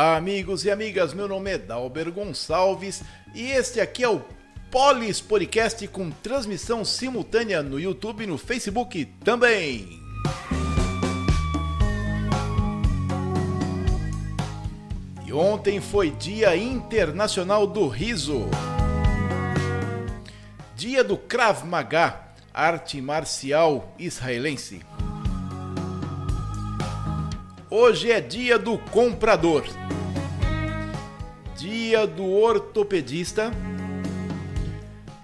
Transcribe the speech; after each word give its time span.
Olá, 0.00 0.16
amigos 0.16 0.64
e 0.64 0.70
amigas. 0.70 1.12
Meu 1.12 1.26
nome 1.26 1.50
é 1.50 1.58
Dalber 1.58 2.12
Gonçalves 2.12 3.02
e 3.34 3.50
este 3.50 3.80
aqui 3.80 4.04
é 4.04 4.08
o 4.08 4.22
Polis 4.70 5.20
Podcast 5.20 5.88
com 5.88 6.08
transmissão 6.08 6.84
simultânea 6.84 7.64
no 7.64 7.80
YouTube 7.80 8.22
e 8.22 8.26
no 8.28 8.38
Facebook 8.38 9.04
também. 9.24 9.88
E 15.26 15.32
ontem 15.32 15.80
foi 15.80 16.12
Dia 16.12 16.56
Internacional 16.56 17.66
do 17.66 17.88
Riso. 17.88 18.46
Dia 20.76 21.02
do 21.02 21.16
Krav 21.16 21.64
Maga, 21.66 22.20
arte 22.54 23.02
marcial 23.02 23.92
israelense. 23.98 24.80
Hoje 27.70 28.10
é 28.10 28.18
dia 28.18 28.58
do 28.58 28.78
comprador, 28.78 29.62
dia 31.88 32.06
do 32.06 32.30
ortopedista, 32.30 33.50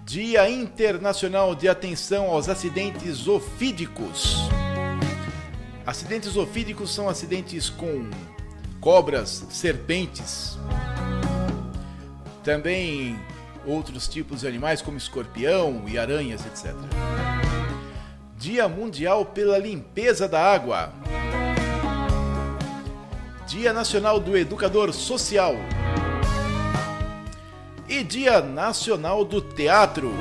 dia 0.03 0.49
internacional 0.49 1.53
de 1.53 1.69
atenção 1.69 2.25
aos 2.25 2.49
acidentes 2.49 3.27
ofídicos. 3.27 4.49
Acidentes 5.85 6.35
ofídicos 6.35 6.91
são 6.91 7.07
acidentes 7.07 7.69
com 7.69 8.09
cobras, 8.81 9.45
serpentes, 9.51 10.57
também 12.43 13.15
outros 13.63 14.07
tipos 14.07 14.41
de 14.41 14.47
animais 14.47 14.81
como 14.81 14.97
escorpião 14.97 15.83
e 15.87 15.99
aranhas, 15.99 16.43
etc. 16.47 16.73
Dia 18.39 18.67
Mundial 18.67 19.23
pela 19.23 19.59
Limpeza 19.59 20.27
da 20.27 20.41
Água. 20.43 20.91
Dia 23.45 23.71
Nacional 23.71 24.19
do 24.19 24.35
Educador 24.35 24.91
Social 24.91 25.53
e 27.87 28.03
Dia 28.03 28.41
Nacional 28.41 29.23
do 29.23 29.41
Teatro. 29.41 30.11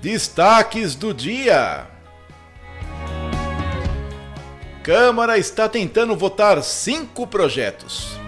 Destaques 0.00 0.94
do 0.94 1.14
dia. 1.14 1.86
Câmara 4.82 5.38
está 5.38 5.68
tentando 5.68 6.16
votar 6.16 6.60
cinco 6.62 7.24
projetos. 7.24 8.18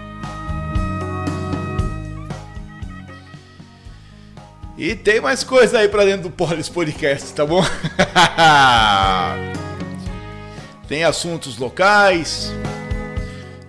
E 4.77 4.95
tem 4.95 5.21
mais 5.21 5.43
coisa 5.43 5.79
aí 5.79 5.89
pra 5.89 6.05
dentro 6.05 6.23
do 6.23 6.31
Polis 6.31 6.69
Podcast, 6.69 7.33
tá 7.33 7.45
bom? 7.45 7.63
tem 10.87 11.03
assuntos 11.03 11.57
locais, 11.57 12.51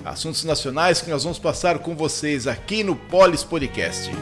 assuntos 0.04 0.44
nacionais 0.44 1.00
que 1.00 1.10
nós 1.10 1.24
vamos 1.24 1.38
passar 1.38 1.78
com 1.78 1.96
vocês 1.96 2.46
aqui 2.46 2.84
no 2.84 2.94
Polis 2.94 3.42
Podcast. 3.42 4.12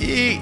E 0.00 0.40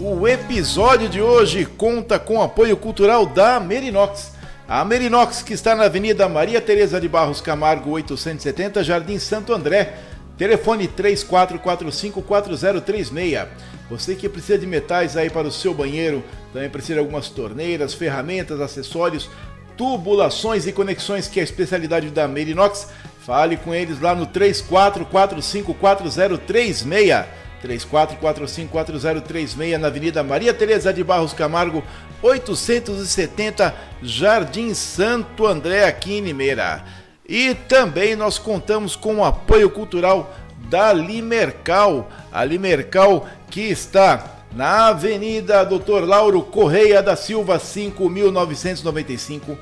o 0.00 0.26
episódio 0.26 1.08
de 1.08 1.20
hoje 1.20 1.64
conta 1.64 2.18
com 2.18 2.42
apoio 2.42 2.76
cultural 2.76 3.26
da 3.26 3.60
Merinox 3.60 4.38
a 4.68 4.84
Merinox, 4.84 5.40
que 5.40 5.54
está 5.54 5.74
na 5.74 5.84
Avenida 5.84 6.28
Maria 6.28 6.60
Tereza 6.60 7.00
de 7.00 7.08
Barros 7.08 7.40
Camargo, 7.40 7.92
870, 7.92 8.84
Jardim 8.84 9.18
Santo 9.18 9.54
André. 9.54 9.94
Telefone 10.36 10.86
34454036. 10.88 13.48
Você 13.90 14.14
que 14.14 14.28
precisa 14.28 14.58
de 14.58 14.66
metais 14.66 15.16
aí 15.16 15.30
para 15.30 15.48
o 15.48 15.52
seu 15.52 15.72
banheiro, 15.72 16.22
também 16.52 16.68
precisa 16.68 16.92
de 16.94 17.00
algumas 17.00 17.30
torneiras, 17.30 17.94
ferramentas, 17.94 18.60
acessórios, 18.60 19.30
tubulações 19.76 20.66
e 20.66 20.72
conexões, 20.72 21.28
que 21.28 21.38
é 21.38 21.42
a 21.42 21.44
especialidade 21.44 22.10
da 22.10 22.26
Merinox. 22.28 22.88
Fale 23.24 23.56
com 23.56 23.74
eles 23.74 23.98
lá 24.00 24.14
no 24.14 24.26
34454036. 24.26 27.26
34454036 27.62 29.78
na 29.78 29.88
Avenida 29.88 30.22
Maria 30.22 30.54
Tereza 30.54 30.92
de 30.92 31.02
Barros 31.02 31.32
Camargo, 31.32 31.82
870 32.22 33.74
Jardim 34.02 34.74
Santo 34.74 35.46
André, 35.46 35.84
aqui 35.84 36.18
em 36.18 36.20
Limeira. 36.20 36.84
E 37.28 37.54
também 37.54 38.14
nós 38.14 38.38
contamos 38.38 38.94
com 38.94 39.16
o 39.16 39.24
apoio 39.24 39.68
cultural 39.70 40.32
da 40.70 40.92
Limercal, 40.92 42.08
a 42.32 42.44
Limercal 42.44 43.26
que 43.50 43.70
está 43.70 44.44
na 44.54 44.88
Avenida 44.88 45.64
Doutor 45.64 46.04
Lauro 46.04 46.42
Correia 46.42 47.02
da 47.02 47.16
Silva, 47.16 47.58
5995. 47.58 49.56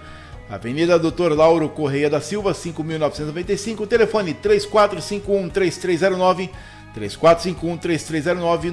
Avenida 0.48 0.98
Doutor 0.98 1.32
Lauro 1.32 1.68
Correia 1.68 2.08
da 2.08 2.20
Silva, 2.20 2.54
5995, 2.54 3.86
telefone 3.86 4.32
3451 4.32 5.50
3309 6.96 8.70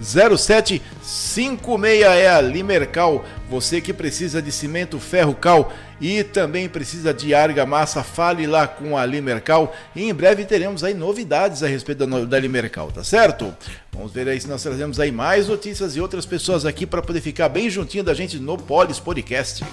3451-3309-9811-0756 0.00 2.02
é 2.02 2.28
a 2.28 2.40
Limercal. 2.40 3.24
Você 3.48 3.80
que 3.80 3.92
precisa 3.92 4.42
de 4.42 4.50
cimento 4.50 4.98
ferro 4.98 5.34
cal 5.34 5.72
e 6.00 6.24
também 6.24 6.68
precisa 6.68 7.14
de 7.14 7.32
argamassa, 7.32 8.02
fale 8.02 8.44
lá 8.46 8.66
com 8.66 8.98
a 8.98 9.06
Limercal. 9.06 9.74
E 9.94 10.02
em 10.02 10.12
breve 10.12 10.44
teremos 10.44 10.82
aí 10.82 10.92
novidades 10.92 11.62
a 11.62 11.68
respeito 11.68 12.04
da, 12.04 12.24
da 12.24 12.38
Limercal, 12.38 12.90
tá 12.90 13.04
certo? 13.04 13.54
Vamos 13.92 14.12
ver 14.12 14.28
aí 14.28 14.40
se 14.40 14.48
nós 14.48 14.62
trazemos 14.62 15.00
aí 15.00 15.12
mais 15.12 15.48
notícias 15.48 15.96
e 15.96 16.00
outras 16.00 16.26
pessoas 16.26 16.66
aqui 16.66 16.84
para 16.84 17.00
poder 17.00 17.20
ficar 17.20 17.48
bem 17.48 17.70
juntinho 17.70 18.02
da 18.02 18.12
gente 18.12 18.38
no 18.38 18.58
Polis 18.58 18.98
Podcast. 18.98 19.64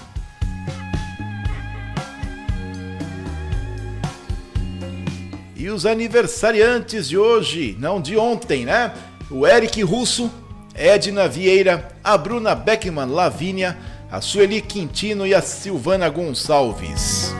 E 5.64 5.70
os 5.70 5.86
aniversariantes 5.86 7.08
de 7.08 7.16
hoje, 7.16 7.74
não 7.80 7.98
de 7.98 8.18
ontem, 8.18 8.66
né? 8.66 8.92
O 9.30 9.46
Eric 9.46 9.82
Russo, 9.82 10.30
Edna 10.74 11.26
Vieira, 11.26 11.88
a 12.04 12.18
Bruna 12.18 12.54
Beckman 12.54 13.06
Lavínia, 13.06 13.74
a 14.12 14.20
Sueli 14.20 14.60
Quintino 14.60 15.26
e 15.26 15.34
a 15.34 15.40
Silvana 15.40 16.10
Gonçalves. 16.10 17.34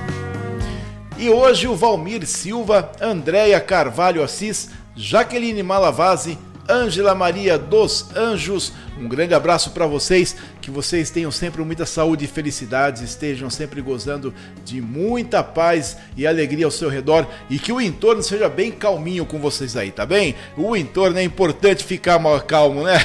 E 1.19 1.29
hoje 1.29 1.69
o 1.69 1.77
Valmir 1.77 2.27
Silva, 2.27 2.91
Andréia 2.99 3.61
Carvalho 3.61 4.23
Assis, 4.23 4.71
Jaqueline 4.97 5.63
Malavase, 5.63 6.39
Ângela 6.67 7.15
Maria 7.15 7.59
dos 7.59 8.07
Anjos. 8.17 8.73
Um 8.99 9.07
grande 9.07 9.35
abraço 9.35 9.73
para 9.73 9.87
vocês, 9.87 10.35
que 10.65 10.71
vocês 10.71 11.11
tenham 11.11 11.31
sempre 11.31 11.63
muita 11.63 11.85
saúde 11.85 12.25
e 12.25 12.29
felicidade, 12.29 13.05
estejam 13.05 13.51
sempre 13.51 13.83
gozando 13.83 14.33
de 14.65 14.81
muita 14.81 15.43
paz 15.43 15.99
e 16.17 16.27
alegria 16.27 16.65
ao 16.65 16.71
seu 16.71 16.89
redor 16.89 17.29
e 17.51 17.59
que 17.59 17.71
o 17.71 17.79
entorno 17.79 18.23
seja 18.23 18.49
bem 18.49 18.73
calminho 18.73 19.27
com 19.27 19.39
vocês 19.39 19.77
aí, 19.77 19.91
tá 19.91 20.07
bem? 20.07 20.35
O 20.57 20.75
entorno 20.75 21.19
é 21.19 21.23
importante 21.23 21.85
ficar 21.85 22.19
mal 22.19 22.41
calmo, 22.41 22.83
né? 22.85 22.99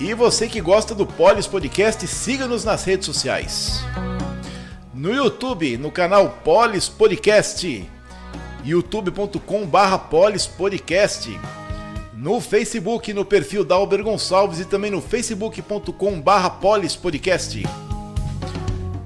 E 0.00 0.14
você 0.14 0.46
que 0.46 0.60
gosta 0.60 0.94
do 0.94 1.04
Polis 1.04 1.48
Podcast, 1.48 2.06
siga-nos 2.06 2.64
nas 2.64 2.84
redes 2.84 3.04
sociais 3.04 3.82
no 4.98 5.14
YouTube, 5.14 5.76
no 5.76 5.92
canal 5.92 6.40
Polis 6.44 6.88
Podcast, 6.88 7.88
youtube.com 8.64 9.66
barra 9.66 9.98
Polis 9.98 10.46
Podcast, 10.46 11.38
no 12.14 12.40
Facebook, 12.40 13.12
no 13.12 13.24
perfil 13.24 13.64
Dalber 13.64 14.02
Gonçalves 14.02 14.60
e 14.60 14.64
também 14.64 14.90
no 14.90 15.00
facebook.com 15.00 16.20
barra 16.20 16.50
Polis 16.50 16.96
Podcast. 16.96 17.62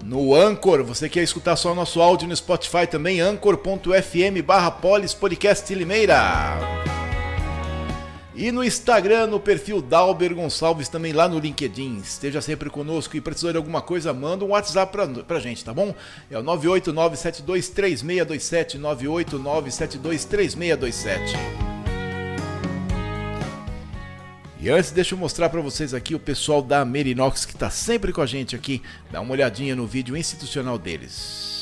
No 0.04 0.34
Anchor, 0.34 0.84
você 0.84 1.08
quer 1.08 1.22
escutar 1.22 1.56
só 1.56 1.75
nosso 1.75 2.00
áudio 2.00 2.28
no 2.28 2.37
Spotify 2.37 2.87
também, 2.87 3.20
anchor.fm 3.20 4.43
barra 4.44 4.70
Limeira. 5.75 6.92
E 8.43 8.50
no 8.50 8.65
Instagram, 8.65 9.29
no 9.29 9.39
perfil 9.39 9.81
Dalber 9.81 10.35
Gonçalves, 10.35 10.89
também 10.89 11.12
lá 11.12 11.29
no 11.29 11.39
LinkedIn. 11.39 11.99
Esteja 11.99 12.41
sempre 12.41 12.69
conosco 12.69 13.17
e 13.17 13.21
precisar 13.21 13.53
de 13.53 13.56
alguma 13.56 13.81
coisa, 13.81 14.12
manda 14.12 14.44
um 14.44 14.49
WhatsApp 14.49 14.91
pra, 14.91 15.06
pra 15.06 15.39
gente, 15.39 15.65
tá 15.65 15.73
bom? 15.73 15.94
É 16.29 16.37
o 16.37 16.43
989723627, 16.43 18.81
989723627. 18.81 21.37
E 24.61 24.69
antes, 24.69 24.91
deixa 24.91 25.15
eu 25.15 25.19
mostrar 25.19 25.49
para 25.49 25.61
vocês 25.61 25.94
aqui 25.94 26.17
o 26.17 26.19
pessoal 26.19 26.61
da 26.61 26.85
Merinox 26.85 27.44
que 27.44 27.55
está 27.55 27.71
sempre 27.71 28.12
com 28.12 28.23
a 28.23 28.27
gente 28.27 28.56
aqui. 28.56 28.83
Dá 29.12 29.21
uma 29.21 29.31
olhadinha 29.31 29.77
no 29.77 29.87
vídeo 29.87 30.17
institucional 30.17 30.79
deles. 30.79 31.62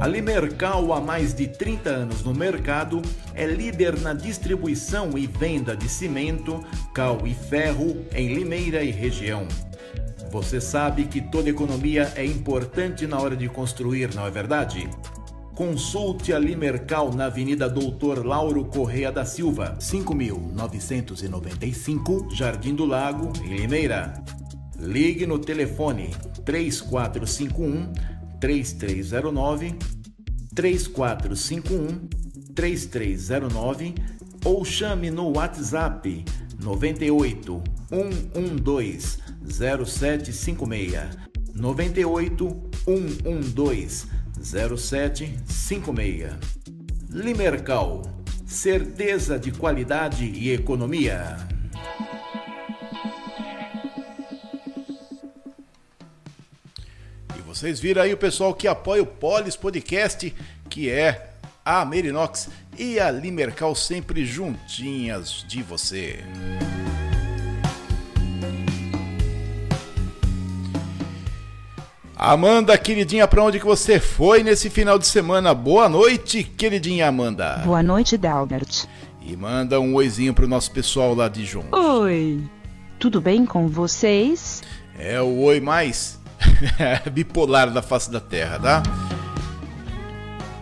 A 0.02 0.08
Limercal, 0.08 0.92
há 0.94 1.00
mais 1.00 1.32
de 1.32 1.48
30 1.48 1.90
anos 1.92 2.24
no 2.24 2.34
mercado, 2.34 3.04
é 3.36 3.46
líder 3.46 4.00
na 4.00 4.16
distribuição 4.16 5.16
e 5.16 5.28
venda 5.28 5.78
de 5.78 5.88
cimento, 5.88 6.66
cal 6.92 7.20
e 7.28 7.36
ferro 7.36 8.04
em 8.12 8.34
Limeira 8.34 8.84
e 8.84 8.90
região. 8.90 9.48
Você 10.32 10.60
sabe 10.60 11.06
que 11.06 11.22
toda 11.22 11.52
economia 11.52 12.12
é 12.16 12.26
importante 12.26 13.06
na 13.06 13.20
hora 13.20 13.36
de 13.36 13.48
construir, 13.48 14.16
não 14.16 14.26
é 14.26 14.32
verdade? 14.32 14.90
Consulte 15.54 16.34
a 16.34 16.40
Limercal 16.40 17.14
na 17.14 17.26
Avenida 17.26 17.70
Doutor 17.70 18.26
Lauro 18.26 18.66
Correia 18.66 19.12
da 19.12 19.24
Silva, 19.24 19.76
5995, 19.80 22.28
Jardim 22.34 22.74
do 22.74 22.86
Lago, 22.86 23.32
em 23.46 23.56
Limeira. 23.56 24.16
Ligue 24.80 25.28
no 25.28 25.38
telefone 25.38 26.10
3451 26.44 28.21
3309 28.42 29.78
3451 30.54 32.10
3309 32.54 33.96
ou 34.44 34.66
chame 34.66 35.12
no 35.12 35.32
WhatsApp 35.32 36.26
98 36.60 37.64
112 38.34 39.18
0756 39.46 41.18
98 41.54 42.62
112 42.86 44.08
0756 44.42 46.32
Limercal 47.10 48.02
certeza 48.46 49.40
de 49.40 49.52
qualidade 49.52 50.26
e 50.26 50.52
economia. 50.52 51.51
Vocês 57.62 57.80
viram 57.80 58.02
aí 58.02 58.12
o 58.12 58.18
pessoal 58.18 58.56
que 58.56 58.68
apoia 58.68 59.04
o 59.04 59.06
Polis 59.06 59.56
Podcast, 59.56 60.34
que 60.68 60.90
é 60.90 61.30
a 61.64 61.86
Merinox 61.86 62.50
e 62.76 63.00
a 63.00 63.12
Limercal 63.12 63.76
sempre 63.76 64.26
juntinhas 64.26 65.46
de 65.48 65.62
você. 65.62 66.22
Amanda, 72.16 72.76
queridinha, 72.80 73.28
para 73.28 73.44
onde 73.44 73.60
que 73.60 73.66
você 73.66 74.00
foi 74.00 74.42
nesse 74.42 74.68
final 74.68 74.98
de 74.98 75.06
semana? 75.06 75.54
Boa 75.54 75.88
noite, 75.88 76.44
queridinha 76.44 77.10
Amanda. 77.10 77.58
Boa 77.64 77.84
noite, 77.84 78.18
Dalbert. 78.18 78.88
E 79.22 79.38
manda 79.38 79.80
um 79.80 79.94
oizinho 79.94 80.34
pro 80.34 80.48
nosso 80.48 80.72
pessoal 80.72 81.14
lá 81.14 81.28
de 81.28 81.46
junto. 81.46 81.78
Oi. 81.78 82.42
Tudo 82.98 83.22
bem 83.22 83.46
com 83.46 83.68
vocês? 83.68 84.64
É 84.98 85.22
o 85.22 85.42
oi 85.42 85.60
mais 85.60 86.21
bipolar 87.12 87.72
da 87.72 87.82
face 87.82 88.12
da 88.12 88.20
Terra, 88.20 88.60
tá? 88.60 88.84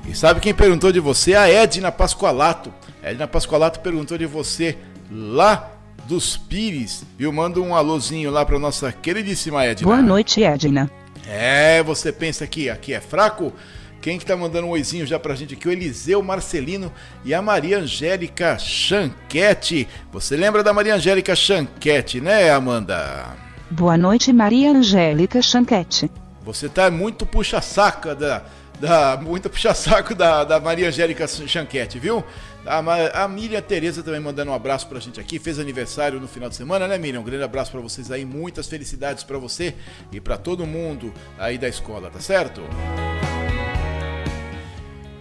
E 0.08 0.16
sabe 0.16 0.40
quem 0.40 0.54
perguntou 0.54 0.92
de 0.92 1.00
você? 1.00 1.36
A 1.36 1.48
Edna 1.48 1.92
Pascoalato. 1.92 2.74
A 3.04 3.12
Edna 3.12 3.28
Pascoalato 3.28 3.80
perguntou 3.80 4.18
de 4.18 4.26
você 4.26 4.78
lá 5.12 5.72
dos 6.06 6.36
Pires, 6.36 7.06
viu? 7.18 7.32
Manda 7.32 7.60
um 7.60 7.76
alôzinho 7.76 8.32
lá 8.32 8.44
para 8.44 8.58
nossa 8.58 8.92
queridíssima 8.92 9.64
Edna. 9.64 9.88
Boa 9.88 10.02
noite, 10.02 10.44
Edna. 10.44 10.90
É, 11.28 11.84
você 11.84 12.12
pensa 12.12 12.48
que 12.48 12.70
aqui 12.70 12.94
é 12.94 13.00
fraco? 13.00 13.54
Quem 14.02 14.18
que 14.18 14.26
tá 14.26 14.36
mandando 14.36 14.66
um 14.66 14.72
oizinho 14.72 15.06
já 15.06 15.20
pra 15.20 15.36
gente 15.36 15.54
aqui? 15.54 15.68
O 15.68 15.72
Eliseu 15.72 16.24
Marcelino 16.24 16.92
e 17.24 17.34
a 17.34 17.42
Maria 17.42 17.80
Angélica 17.80 18.58
Chanquete. 18.58 19.88
Você 20.12 20.38
lembra 20.38 20.64
da 20.64 20.74
Maria 20.74 20.96
Angélica 20.96 21.36
Chanquete, 21.36 22.20
né, 22.22 22.50
Amanda? 22.50 23.49
Boa 23.72 23.96
noite, 23.96 24.34
Maria 24.34 24.72
Angélica 24.72 25.44
Chanquete. 25.44 26.10
Você 26.44 26.68
tá 26.68 26.90
muito 26.90 27.24
puxa-saca 27.24 28.16
da, 28.16 28.44
da. 28.80 29.16
Muito 29.22 29.48
puxa-saco 29.48 30.16
da, 30.16 30.44
da 30.44 30.60
Maria 30.60 30.88
Angélica 30.88 31.28
Chanquete, 31.28 32.00
viu? 32.00 32.24
A, 32.66 33.24
a 33.24 33.28
Miriam 33.28 33.62
Tereza 33.62 34.02
também 34.02 34.20
mandando 34.20 34.50
um 34.50 34.56
abraço 34.56 34.88
pra 34.88 35.00
gente 35.00 35.20
aqui. 35.20 35.38
Fez 35.38 35.60
aniversário 35.60 36.20
no 36.20 36.28
final 36.28 36.50
de 36.50 36.56
semana, 36.56 36.88
né, 36.88 36.98
Miriam? 36.98 37.22
Um 37.22 37.24
grande 37.24 37.44
abraço 37.44 37.72
para 37.72 37.80
vocês 37.80 38.10
aí. 38.10 38.26
Muitas 38.26 38.68
felicidades 38.68 39.24
para 39.24 39.38
você 39.38 39.76
e 40.12 40.20
para 40.20 40.36
todo 40.36 40.66
mundo 40.66 41.14
aí 41.38 41.60
da 41.60 41.68
escola, 41.68 42.10
tá 42.10 42.20
certo? 42.20 42.64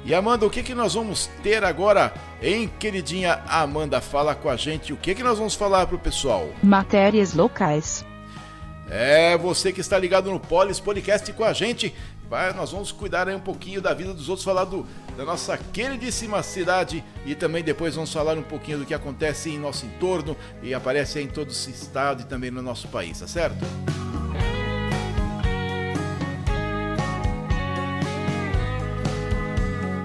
E 0.06 0.14
Amanda, 0.14 0.46
o 0.46 0.50
que 0.50 0.62
que 0.62 0.74
nós 0.74 0.94
vamos 0.94 1.28
ter 1.42 1.62
agora, 1.62 2.14
hein, 2.42 2.70
queridinha 2.78 3.42
Amanda? 3.46 4.00
Fala 4.00 4.34
com 4.34 4.48
a 4.48 4.56
gente 4.56 4.90
o 4.90 4.96
que 4.96 5.14
que 5.14 5.22
nós 5.22 5.36
vamos 5.36 5.54
falar 5.54 5.86
pro 5.86 5.98
pessoal. 5.98 6.48
Matérias 6.62 7.34
locais. 7.34 8.07
É, 8.90 9.36
você 9.36 9.70
que 9.70 9.80
está 9.80 9.98
ligado 9.98 10.30
no 10.30 10.40
Polis 10.40 10.80
Podcast 10.80 11.30
com 11.34 11.44
a 11.44 11.52
gente, 11.52 11.94
vai, 12.28 12.52
nós 12.54 12.72
vamos 12.72 12.90
cuidar 12.90 13.28
aí 13.28 13.34
um 13.34 13.40
pouquinho 13.40 13.82
da 13.82 13.92
vida 13.92 14.14
dos 14.14 14.30
outros, 14.30 14.44
falar 14.44 14.64
do, 14.64 14.86
da 15.14 15.24
nossa 15.24 15.58
queridíssima 15.58 16.42
cidade 16.42 17.04
e 17.26 17.34
também 17.34 17.62
depois 17.62 17.94
vamos 17.94 18.10
falar 18.10 18.38
um 18.38 18.42
pouquinho 18.42 18.78
do 18.78 18.86
que 18.86 18.94
acontece 18.94 19.50
em 19.50 19.58
nosso 19.58 19.84
entorno 19.84 20.34
e 20.62 20.72
aparece 20.72 21.20
em 21.20 21.26
todo 21.26 21.50
esse 21.50 21.70
estado 21.70 22.22
e 22.22 22.24
também 22.24 22.50
no 22.50 22.62
nosso 22.62 22.88
país, 22.88 23.20
tá 23.20 23.26
certo? 23.26 23.58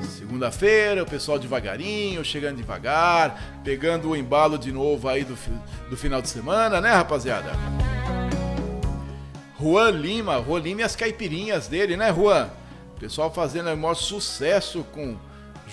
Segunda-feira, 0.09 1.03
o 1.03 1.05
pessoal 1.05 1.39
devagarinho, 1.39 2.25
chegando 2.25 2.57
devagar, 2.57 3.61
pegando 3.63 4.09
o 4.09 4.15
embalo 4.15 4.57
de 4.57 4.73
novo 4.73 5.07
aí 5.07 5.23
do, 5.23 5.37
do 5.89 5.95
final 5.95 6.21
de 6.21 6.27
semana, 6.27 6.81
né, 6.81 6.91
rapaziada? 6.91 7.51
Juan 9.63 9.91
Lima, 9.91 10.43
Juan 10.45 10.59
Lima 10.59 10.81
e 10.81 10.83
as 10.83 10.93
caipirinhas 10.93 11.69
dele, 11.69 11.95
né, 11.95 12.13
Juan? 12.13 12.49
O 12.97 12.99
pessoal 12.99 13.31
fazendo 13.31 13.71
o 13.71 13.77
maior 13.77 13.93
sucesso 13.93 14.85
com 14.91 15.15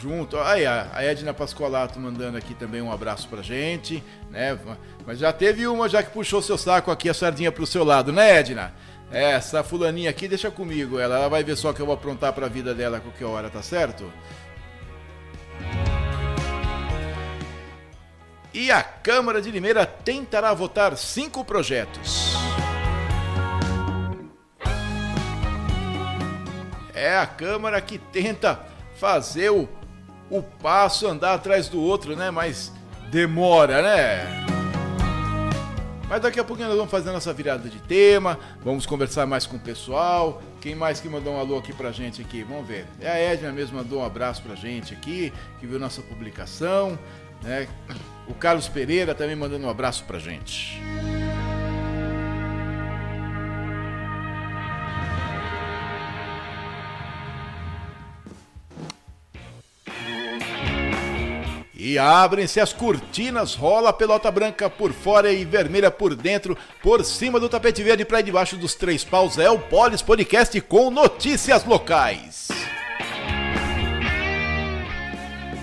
junto. 0.01 0.39
Aí 0.39 0.65
a 0.65 1.03
Edna 1.03 1.35
Pascolato 1.35 1.99
mandando 1.99 2.39
aqui 2.39 2.55
também 2.55 2.81
um 2.81 2.93
abraço 2.93 3.29
pra 3.29 3.43
gente, 3.43 4.03
né? 4.31 4.57
Mas 5.05 5.19
já 5.19 5.33
teve 5.33 5.67
uma 5.67 5.89
já 5.89 6.05
que 6.05 6.11
puxou 6.11 6.41
seu 6.41 6.57
saco 6.57 6.93
aqui 6.93 7.09
a 7.09 7.15
sardinha 7.15 7.51
pro 7.51 7.67
seu 7.67 7.83
lado, 7.83 8.13
né, 8.13 8.39
Edna? 8.39 8.73
Essa 9.11 9.65
fulaninha 9.65 10.09
aqui 10.09 10.29
deixa 10.29 10.53
comigo, 10.53 10.97
ela, 10.97 11.17
ela 11.17 11.29
vai 11.29 11.43
ver 11.43 11.57
só 11.57 11.73
que 11.73 11.83
eu 11.83 11.87
vou 11.87 11.97
aprontar 11.97 12.33
pra 12.33 12.47
vida 12.47 12.73
dela 12.73 12.99
a 12.99 13.01
qualquer 13.01 13.25
hora, 13.25 13.51
tá 13.51 13.61
certo? 13.61 14.11
E 18.55 18.71
a 18.71 18.85
Câmara 18.85 19.43
de 19.43 19.51
Limeira 19.51 19.85
tentará 19.85 20.55
votar 20.55 20.97
cinco 20.97 21.45
projetos. 21.45 22.30
É 27.01 27.17
a 27.17 27.27
Câmara 27.27 27.81
que 27.81 27.97
tenta 27.97 28.61
fazer 28.97 29.49
o, 29.49 29.67
o 30.29 30.43
passo 30.43 31.07
andar 31.07 31.33
atrás 31.33 31.67
do 31.67 31.81
outro, 31.81 32.15
né? 32.15 32.31
Mas 32.31 32.71
demora, 33.11 33.81
né? 33.81 34.45
Mas 36.07 36.21
daqui 36.21 36.39
a 36.39 36.45
pouquinho 36.45 36.69
nós 36.69 36.77
vamos 36.77 36.91
fazer 36.91 37.11
nossa 37.11 37.33
virada 37.33 37.71
de 37.71 37.79
tema, 37.81 38.39
vamos 38.63 38.85
conversar 38.85 39.25
mais 39.27 39.47
com 39.47 39.57
o 39.57 39.61
pessoal. 39.61 40.43
Quem 40.61 40.75
mais 40.75 41.01
que 41.01 41.09
mandou 41.09 41.33
um 41.33 41.41
alô 41.41 41.57
aqui 41.57 41.73
pra 41.73 41.91
gente 41.91 42.21
aqui? 42.21 42.43
Vamos 42.43 42.69
ver. 42.69 42.85
É 43.01 43.09
a 43.09 43.19
Edna 43.19 43.51
mesmo 43.51 43.79
mandou 43.79 44.01
um 44.01 44.05
abraço 44.05 44.43
pra 44.43 44.55
gente 44.55 44.93
aqui, 44.93 45.33
que 45.59 45.67
viu 45.67 45.79
nossa 45.79 46.03
publicação, 46.03 46.99
né? 47.43 47.67
O 48.29 48.35
Carlos 48.35 48.69
Pereira 48.69 49.15
também 49.15 49.37
mandando 49.37 49.67
um 49.67 49.71
abraço 49.71 50.05
pra 50.05 50.19
gente. 50.19 50.79
E 61.83 61.99
abrem-se 61.99 62.61
as 62.61 62.75
cortinas, 62.75 63.55
rola 63.55 63.89
a 63.89 63.93
pelota 63.95 64.31
branca 64.31 64.69
por 64.69 64.93
fora 64.93 65.33
e 65.33 65.47
vermelha 65.47 65.91
por 65.91 66.15
dentro, 66.15 66.55
por 66.83 67.03
cima 67.03 67.41
do 67.41 67.49
tapete 67.49 67.83
verde 67.83 68.05
para 68.05 68.21
debaixo 68.21 68.55
dos 68.59 68.75
três 68.75 69.03
paus. 69.03 69.39
É 69.39 69.49
o 69.49 69.59
Polis 69.59 70.03
Podcast 70.03 70.61
com 70.61 70.91
notícias 70.91 71.65
locais. 71.65 72.49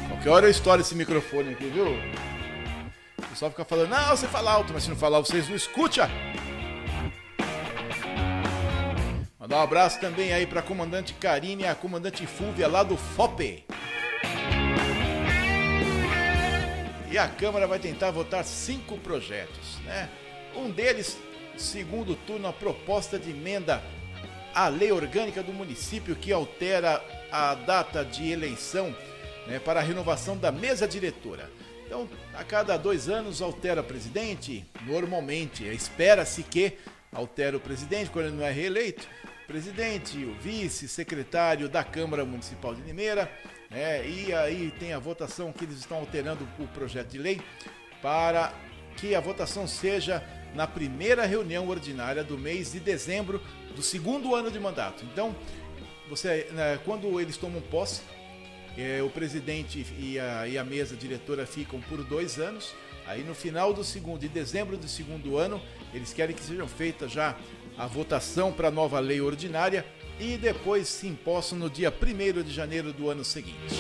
Qualquer 0.08 0.30
hora 0.32 0.48
eu 0.48 0.50
estouro 0.50 0.82
esse 0.82 0.96
microfone 0.96 1.52
aqui, 1.52 1.66
viu? 1.66 1.86
O 1.86 3.28
pessoal 3.28 3.52
fica 3.52 3.64
falando, 3.64 3.90
não, 3.90 4.10
você 4.10 4.26
fala 4.26 4.54
alto, 4.54 4.74
mas 4.74 4.86
se 4.86 4.90
não 4.90 4.98
falar, 4.98 5.20
vocês 5.20 5.48
não 5.48 5.56
escutam. 5.56 6.10
Mandar 9.40 9.58
um 9.58 9.62
abraço 9.62 10.00
também 10.00 10.34
aí 10.34 10.48
para 10.48 10.64
comandante 10.64 11.14
Karine 11.14 11.62
e 11.62 11.68
a 11.68 11.76
comandante 11.76 12.26
Fúvia 12.26 12.68
lá 12.68 12.82
do 12.82 12.98
FOPE. 12.98 13.77
E 17.10 17.18
a 17.18 17.28
Câmara 17.28 17.66
vai 17.66 17.80
tentar 17.80 18.12
votar 18.12 18.44
cinco 18.44 18.98
projetos, 18.98 19.78
né? 19.86 20.10
Um 20.56 20.70
deles, 20.70 21.18
segundo 21.56 22.16
turno, 22.16 22.48
a 22.48 22.54
proposta 22.54 23.18
de 23.18 23.30
emenda 23.30 23.82
à 24.54 24.68
lei 24.68 24.92
orgânica 24.92 25.42
do 25.42 25.54
município 25.54 26.16
que 26.16 26.34
altera 26.34 27.02
a 27.32 27.56
data 27.56 28.04
de 28.04 28.30
eleição 28.30 28.94
né, 29.48 29.60
para 29.60 29.80
a 29.80 29.84
renovação 29.84 30.38
da 30.38 30.52
mesa 30.52 30.88
diretora. 30.88 31.50
Então, 31.86 32.10
a 32.34 32.44
cada 32.44 32.76
dois 32.76 33.08
anos 33.08 33.42
altera 33.42 33.82
presidente, 33.82 34.66
normalmente, 34.86 35.64
espera-se 35.64 36.44
que 36.44 36.78
altera 37.14 37.56
o 37.56 37.62
presidente 37.62 38.10
quando 38.10 38.26
ele 38.26 38.36
não 38.36 38.46
é 38.46 38.52
reeleito, 38.52 39.08
presidente, 39.48 40.18
o 40.26 40.34
vice, 40.34 40.90
secretário 40.90 41.70
da 41.70 41.84
Câmara 41.84 42.26
Municipal 42.26 42.76
de 42.76 42.82
Limeira, 42.82 43.32
né? 43.70 44.08
e 44.08 44.34
aí 44.34 44.74
tem 44.80 44.94
a 44.94 45.00
votação 45.00 45.52
que 45.52 45.66
eles 45.66 45.78
estão 45.78 45.98
alterando 45.98 46.48
o 46.60 46.68
projeto 46.68 47.10
de 47.10 47.18
lei 47.18 47.42
para 48.02 48.54
que 48.96 49.16
a 49.16 49.20
votação 49.20 49.68
seja 49.68 50.24
na 50.56 50.66
primeira 50.66 51.26
reunião 51.26 51.68
ordinária 51.68 52.24
do 52.24 52.38
mês 52.38 52.72
de 52.72 52.80
dezembro 52.80 53.42
do 53.76 53.82
segundo 53.82 54.34
ano 54.34 54.50
de 54.50 54.60
mandato. 54.60 55.06
Então, 55.06 55.36
você, 56.10 56.48
né, 56.52 56.80
quando 56.84 57.20
eles 57.20 57.38
tomam 57.38 57.62
posse, 57.62 58.02
é, 58.78 59.02
o 59.02 59.10
presidente 59.10 59.86
e 60.00 60.20
a, 60.20 60.48
e 60.48 60.58
a 60.58 60.64
mesa 60.64 60.96
diretora 60.96 61.46
ficam 61.46 61.82
por 61.82 62.04
dois 62.04 62.40
anos. 62.40 62.74
Aí 63.06 63.24
no 63.24 63.34
final 63.34 63.74
do 63.74 63.84
segundo, 63.84 64.20
de 64.20 64.28
dezembro 64.28 64.78
do 64.78 64.88
segundo 64.88 65.38
ano, 65.38 65.62
eles 65.94 66.14
querem 66.14 66.36
que 66.36 66.42
sejam 66.42 66.68
feitas 66.68 67.12
já 67.12 67.36
a 67.78 67.88
votação 67.88 68.52
para 68.52 68.68
a 68.68 68.72
nova 68.72 69.00
lei 69.00 69.22
ordinária 69.22 69.86
e 70.20 70.38
depois 70.38 70.88
se 70.88 71.08
impossam 71.08 71.58
no 71.58 71.70
dia 71.70 71.92
1 71.92 72.44
de 72.44 72.52
janeiro 72.52 72.92
do 72.92 73.10
ano 73.10 73.24
seguinte. 73.24 73.76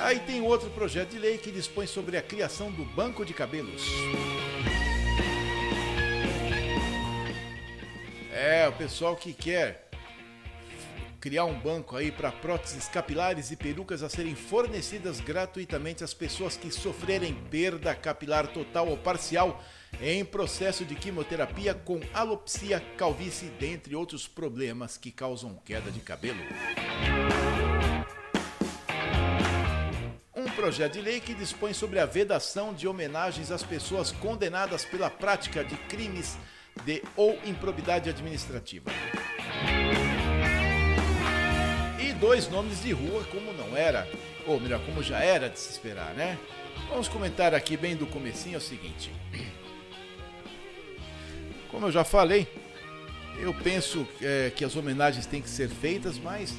Aí 0.00 0.20
tem 0.20 0.40
outro 0.40 0.70
projeto 0.70 1.10
de 1.10 1.18
lei 1.18 1.38
que 1.38 1.50
dispõe 1.50 1.86
sobre 1.86 2.16
a 2.16 2.22
criação 2.22 2.70
do 2.70 2.84
Banco 2.84 3.24
de 3.24 3.34
Cabelos. 3.34 3.82
É, 8.32 8.68
o 8.68 8.72
pessoal 8.72 9.16
que 9.16 9.32
quer 9.32 9.88
criar 11.20 11.44
um 11.44 11.58
banco 11.58 11.96
aí 11.96 12.12
para 12.12 12.30
próteses 12.30 12.86
capilares 12.86 13.50
e 13.50 13.56
perucas 13.56 14.02
a 14.02 14.08
serem 14.08 14.36
fornecidas 14.36 15.20
gratuitamente 15.20 16.04
às 16.04 16.14
pessoas 16.14 16.56
que 16.56 16.70
sofrerem 16.70 17.34
perda 17.50 17.94
capilar 17.94 18.46
total 18.46 18.88
ou 18.88 18.96
parcial 18.96 19.62
em 20.00 20.24
processo 20.24 20.84
de 20.84 20.94
quimioterapia 20.94 21.74
com 21.74 22.00
alopecia, 22.14 22.80
calvície, 22.96 23.48
dentre 23.58 23.96
outros 23.96 24.28
problemas 24.28 24.96
que 24.96 25.10
causam 25.10 25.56
queda 25.64 25.90
de 25.90 26.00
cabelo. 26.00 26.38
Um 30.34 30.48
projeto 30.50 30.94
de 30.94 31.00
lei 31.00 31.20
que 31.20 31.34
dispõe 31.34 31.72
sobre 31.72 31.98
a 31.98 32.06
vedação 32.06 32.72
de 32.72 32.86
homenagens 32.86 33.50
às 33.50 33.62
pessoas 33.62 34.12
condenadas 34.12 34.84
pela 34.84 35.10
prática 35.10 35.64
de 35.64 35.76
crimes 35.88 36.36
de 36.84 37.02
ou 37.16 37.38
improbidade 37.44 38.08
administrativa. 38.08 38.90
E 42.00 42.12
dois 42.14 42.48
nomes 42.48 42.82
de 42.82 42.92
rua, 42.92 43.24
como 43.24 43.52
não 43.52 43.76
era, 43.76 44.08
ou 44.46 44.60
melhor, 44.60 44.80
como 44.86 45.02
já 45.02 45.18
era 45.18 45.48
de 45.48 45.58
se 45.58 45.72
esperar, 45.72 46.14
né? 46.14 46.38
Vamos 46.88 47.08
comentar 47.08 47.54
aqui 47.54 47.76
bem 47.76 47.96
do 47.96 48.06
comecinho 48.06 48.54
é 48.54 48.58
o 48.58 48.60
seguinte. 48.60 49.12
Como 51.70 51.86
eu 51.86 51.92
já 51.92 52.04
falei, 52.04 52.46
eu 53.38 53.54
penso 53.54 54.06
é, 54.20 54.50
que 54.54 54.64
as 54.64 54.74
homenagens 54.74 55.26
têm 55.26 55.42
que 55.42 55.50
ser 55.50 55.68
feitas, 55.68 56.18
mas 56.18 56.54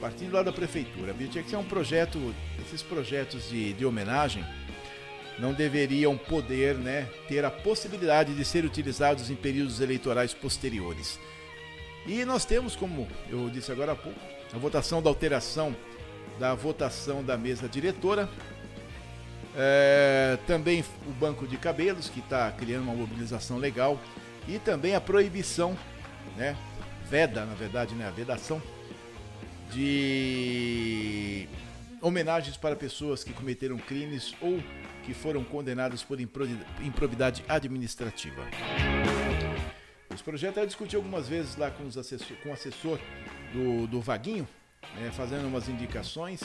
partindo 0.00 0.32
lá 0.32 0.42
da 0.42 0.52
prefeitura, 0.52 1.14
tinha 1.14 1.42
que 1.42 1.48
ser 1.48 1.56
um 1.56 1.64
projeto, 1.64 2.34
esses 2.60 2.82
projetos 2.82 3.48
de, 3.48 3.72
de 3.72 3.86
homenagem 3.86 4.44
não 5.38 5.52
deveriam 5.52 6.16
poder 6.16 6.74
né, 6.74 7.08
ter 7.26 7.44
a 7.44 7.50
possibilidade 7.50 8.34
de 8.34 8.44
ser 8.44 8.64
utilizados 8.64 9.30
em 9.30 9.34
períodos 9.34 9.80
eleitorais 9.80 10.34
posteriores. 10.34 11.18
E 12.06 12.24
nós 12.24 12.44
temos, 12.44 12.76
como 12.76 13.08
eu 13.30 13.48
disse 13.48 13.72
agora 13.72 13.92
há 13.92 13.96
pouco, 13.96 14.20
a 14.52 14.58
votação 14.58 15.02
da 15.02 15.08
alteração 15.08 15.74
da 16.38 16.54
votação 16.54 17.22
da 17.22 17.36
mesa 17.36 17.68
diretora, 17.68 18.28
é, 19.56 20.36
também 20.46 20.84
o 21.06 21.12
Banco 21.12 21.46
de 21.46 21.56
Cabelos, 21.56 22.08
que 22.08 22.20
está 22.20 22.50
criando 22.52 22.82
uma 22.82 22.94
mobilização 22.94 23.56
legal 23.56 24.00
e 24.48 24.58
também 24.58 24.94
a 24.94 25.00
proibição, 25.00 25.76
né, 26.36 26.56
veda, 27.08 27.44
na 27.44 27.54
verdade, 27.54 27.94
né, 27.94 28.06
a 28.06 28.10
vedação 28.10 28.62
de 29.70 31.48
homenagens 32.00 32.56
para 32.56 32.76
pessoas 32.76 33.24
que 33.24 33.32
cometeram 33.32 33.78
crimes 33.78 34.34
ou 34.40 34.62
que 35.04 35.14
foram 35.14 35.42
condenadas 35.42 36.02
por 36.02 36.18
improbidade 36.20 37.44
administrativa. 37.48 38.42
Esse 40.12 40.22
projeto 40.22 40.58
eu 40.58 40.66
discuti 40.66 40.94
algumas 40.94 41.28
vezes 41.28 41.56
lá 41.56 41.70
com, 41.70 41.86
assessor, 41.86 42.36
com 42.42 42.50
o 42.50 42.52
assessor 42.52 42.98
do, 43.52 43.86
do 43.86 44.00
Vaguinho, 44.00 44.46
né, 44.96 45.10
fazendo 45.12 45.46
umas 45.46 45.68
indicações. 45.68 46.40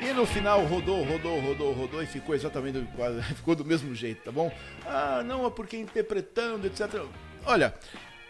E 0.00 0.12
no 0.12 0.26
final 0.26 0.64
rodou, 0.66 1.04
rodou, 1.04 1.40
rodou, 1.40 1.72
rodou 1.72 2.02
e 2.02 2.06
ficou 2.06 2.34
exatamente 2.34 2.84
ficou 3.36 3.54
do 3.54 3.64
mesmo 3.64 3.94
jeito, 3.94 4.22
tá 4.24 4.32
bom? 4.32 4.52
Ah, 4.84 5.22
não, 5.24 5.46
é 5.46 5.50
porque 5.50 5.76
interpretando, 5.76 6.66
etc. 6.66 7.04
Olha, 7.46 7.74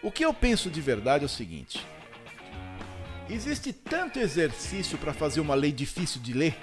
o 0.03 0.11
que 0.11 0.25
eu 0.25 0.33
penso 0.33 0.69
de 0.69 0.81
verdade 0.81 1.23
é 1.23 1.25
o 1.25 1.29
seguinte: 1.29 1.85
existe 3.29 3.71
tanto 3.71 4.19
exercício 4.19 4.97
para 4.97 5.13
fazer 5.13 5.39
uma 5.39 5.55
lei 5.55 5.71
difícil 5.71 6.21
de 6.21 6.33
ler, 6.33 6.57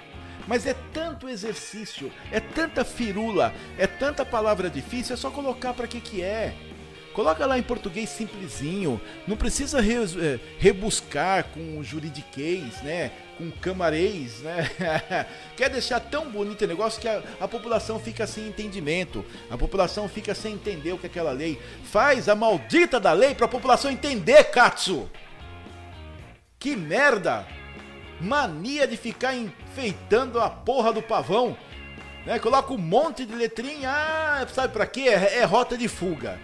mas 0.47 0.67
é 0.67 0.75
tanto 0.93 1.27
exercício, 1.27 2.11
é 2.31 2.39
tanta 2.39 2.85
firula, 2.85 3.53
é 3.77 3.87
tanta 3.87 4.25
palavra 4.25 4.69
difícil, 4.69 5.13
é 5.13 5.17
só 5.17 5.31
colocar 5.31 5.73
para 5.73 5.87
que 5.87 5.99
que 5.99 6.21
é. 6.21 6.53
Coloca 7.13 7.45
lá 7.45 7.59
em 7.59 7.63
português 7.63 8.09
simplesinho, 8.09 8.99
não 9.27 9.37
precisa 9.37 9.79
re, 9.79 9.93
é, 9.95 10.39
rebuscar 10.57 11.45
com 11.45 11.83
juridiquês, 11.83 12.81
né? 12.81 13.11
Com 13.37 13.49
camarês, 13.51 14.39
né? 14.39 14.69
Quer 15.57 15.69
deixar 15.69 15.99
tão 15.99 16.29
bonito 16.29 16.63
o 16.63 16.67
negócio 16.67 17.01
que 17.01 17.07
a, 17.07 17.21
a, 17.39 17.47
população 17.47 17.99
fica 17.99 18.27
sem 18.27 18.47
entendimento, 18.47 19.25
a 19.49 19.57
população 19.57 20.07
fica 20.07 20.35
sem 20.35 20.53
entender 20.53 20.91
o 20.91 20.97
que 20.97 21.07
é 21.07 21.09
aquela 21.09 21.31
lei. 21.31 21.59
Faz 21.83 22.29
a 22.29 22.35
maldita 22.35 22.99
da 22.99 23.11
lei 23.11 23.33
para 23.33 23.45
a 23.45 23.49
população 23.49 23.89
entender, 23.89 24.43
Katsu! 24.45 25.09
Que 26.59 26.75
merda! 26.75 27.45
Mania 28.21 28.87
de 28.87 28.95
ficar 28.95 29.35
enfeitando 29.35 30.39
a 30.39 30.49
porra 30.49 30.93
do 30.93 31.01
pavão, 31.01 31.57
né? 32.25 32.39
Coloca 32.39 32.71
um 32.71 32.77
monte 32.77 33.25
de 33.25 33.35
letrinha, 33.35 33.89
ah, 33.89 34.47
sabe 34.53 34.71
para 34.71 34.85
quê? 34.85 35.09
É, 35.09 35.39
é 35.39 35.43
rota 35.43 35.77
de 35.77 35.87
fuga 35.87 36.39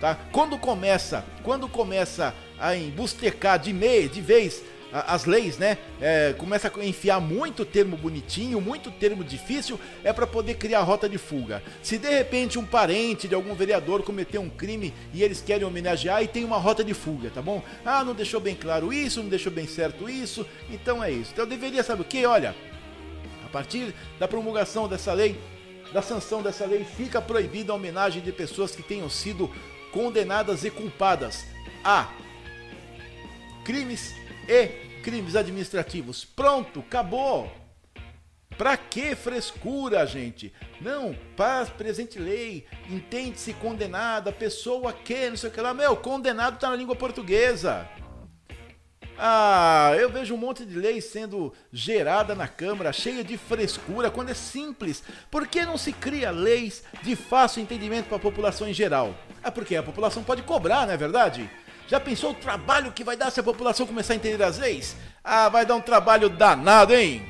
tá? 0.00 0.16
Quando 0.32 0.58
começa, 0.58 1.24
quando 1.42 1.68
começa 1.68 2.34
a 2.58 2.74
embustecar 2.76 3.58
de 3.58 3.72
meia, 3.72 4.08
de 4.08 4.20
vez 4.20 4.62
as 4.92 5.24
leis, 5.24 5.58
né? 5.58 5.78
É, 6.00 6.34
começa 6.36 6.72
a 6.74 6.84
enfiar 6.84 7.20
muito 7.20 7.64
termo 7.64 7.96
bonitinho, 7.96 8.60
muito 8.60 8.90
termo 8.90 9.22
difícil, 9.22 9.78
é 10.02 10.12
para 10.12 10.26
poder 10.26 10.54
criar 10.54 10.80
rota 10.80 11.08
de 11.08 11.18
fuga. 11.18 11.62
Se 11.82 11.98
de 11.98 12.08
repente 12.08 12.58
um 12.58 12.64
parente 12.64 13.28
de 13.28 13.34
algum 13.34 13.54
vereador 13.54 14.02
cometeu 14.02 14.40
um 14.40 14.48
crime 14.48 14.94
e 15.12 15.22
eles 15.22 15.40
querem 15.40 15.66
homenagear 15.66 16.22
e 16.22 16.28
tem 16.28 16.44
uma 16.44 16.56
rota 16.56 16.82
de 16.82 16.94
fuga, 16.94 17.30
tá 17.30 17.42
bom? 17.42 17.62
Ah, 17.84 18.02
não 18.02 18.14
deixou 18.14 18.40
bem 18.40 18.54
claro 18.54 18.92
isso, 18.92 19.22
não 19.22 19.28
deixou 19.28 19.52
bem 19.52 19.66
certo 19.66 20.08
isso, 20.08 20.46
então 20.70 21.02
é 21.02 21.10
isso. 21.10 21.30
Então 21.32 21.44
eu 21.44 21.50
deveria 21.50 21.82
saber 21.82 22.02
o 22.02 22.04
que? 22.04 22.24
Olha, 22.24 22.54
a 23.44 23.48
partir 23.48 23.94
da 24.18 24.26
promulgação 24.26 24.88
dessa 24.88 25.12
lei, 25.12 25.38
da 25.92 26.02
sanção 26.02 26.42
dessa 26.42 26.66
lei, 26.66 26.84
fica 26.84 27.20
proibida 27.20 27.72
a 27.72 27.76
homenagem 27.76 28.22
de 28.22 28.32
pessoas 28.32 28.74
que 28.74 28.82
tenham 28.82 29.08
sido 29.08 29.50
condenadas 29.90 30.64
e 30.64 30.70
culpadas 30.70 31.46
a 31.82 32.08
crimes 33.64 34.14
e 34.48 35.00
crimes 35.02 35.36
administrativos. 35.36 36.24
Pronto, 36.24 36.80
acabou. 36.80 37.52
Pra 38.56 38.76
que 38.76 39.14
frescura, 39.14 40.04
gente? 40.04 40.52
Não, 40.80 41.14
paz, 41.36 41.68
presente 41.68 42.18
lei, 42.18 42.66
entende-se 42.90 43.52
condenada, 43.52 44.32
pessoa 44.32 44.92
que, 44.92 45.30
não 45.30 45.36
sei 45.36 45.48
o 45.48 45.52
que 45.52 45.60
lá. 45.60 45.72
Meu, 45.72 45.96
condenado 45.96 46.58
tá 46.58 46.68
na 46.68 46.74
língua 46.74 46.96
portuguesa. 46.96 47.88
Ah, 49.20 49.94
eu 49.98 50.08
vejo 50.10 50.34
um 50.34 50.38
monte 50.38 50.64
de 50.64 50.76
lei 50.76 51.00
sendo 51.00 51.52
gerada 51.72 52.36
na 52.36 52.46
Câmara, 52.46 52.92
cheia 52.92 53.24
de 53.24 53.36
frescura, 53.36 54.10
quando 54.10 54.30
é 54.30 54.34
simples. 54.34 55.02
Por 55.30 55.46
que 55.46 55.64
não 55.64 55.76
se 55.76 55.92
cria 55.92 56.30
leis 56.30 56.84
de 57.02 57.16
fácil 57.16 57.60
entendimento 57.60 58.06
para 58.06 58.16
a 58.16 58.20
população 58.20 58.68
em 58.68 58.72
geral? 58.72 59.14
É 59.42 59.50
porque 59.50 59.74
a 59.76 59.82
população 59.82 60.22
pode 60.22 60.42
cobrar, 60.42 60.86
não 60.86 60.94
é 60.94 60.96
verdade? 60.96 61.50
Já 61.88 61.98
pensou 61.98 62.32
o 62.32 62.34
trabalho 62.34 62.92
que 62.92 63.02
vai 63.02 63.16
dar 63.16 63.30
se 63.30 63.40
a 63.40 63.42
população 63.42 63.86
começar 63.86 64.12
a 64.12 64.16
entender 64.16 64.44
as 64.44 64.58
leis? 64.58 64.94
Ah, 65.24 65.48
vai 65.48 65.64
dar 65.64 65.74
um 65.74 65.80
trabalho 65.80 66.28
danado, 66.28 66.94
hein? 66.94 67.26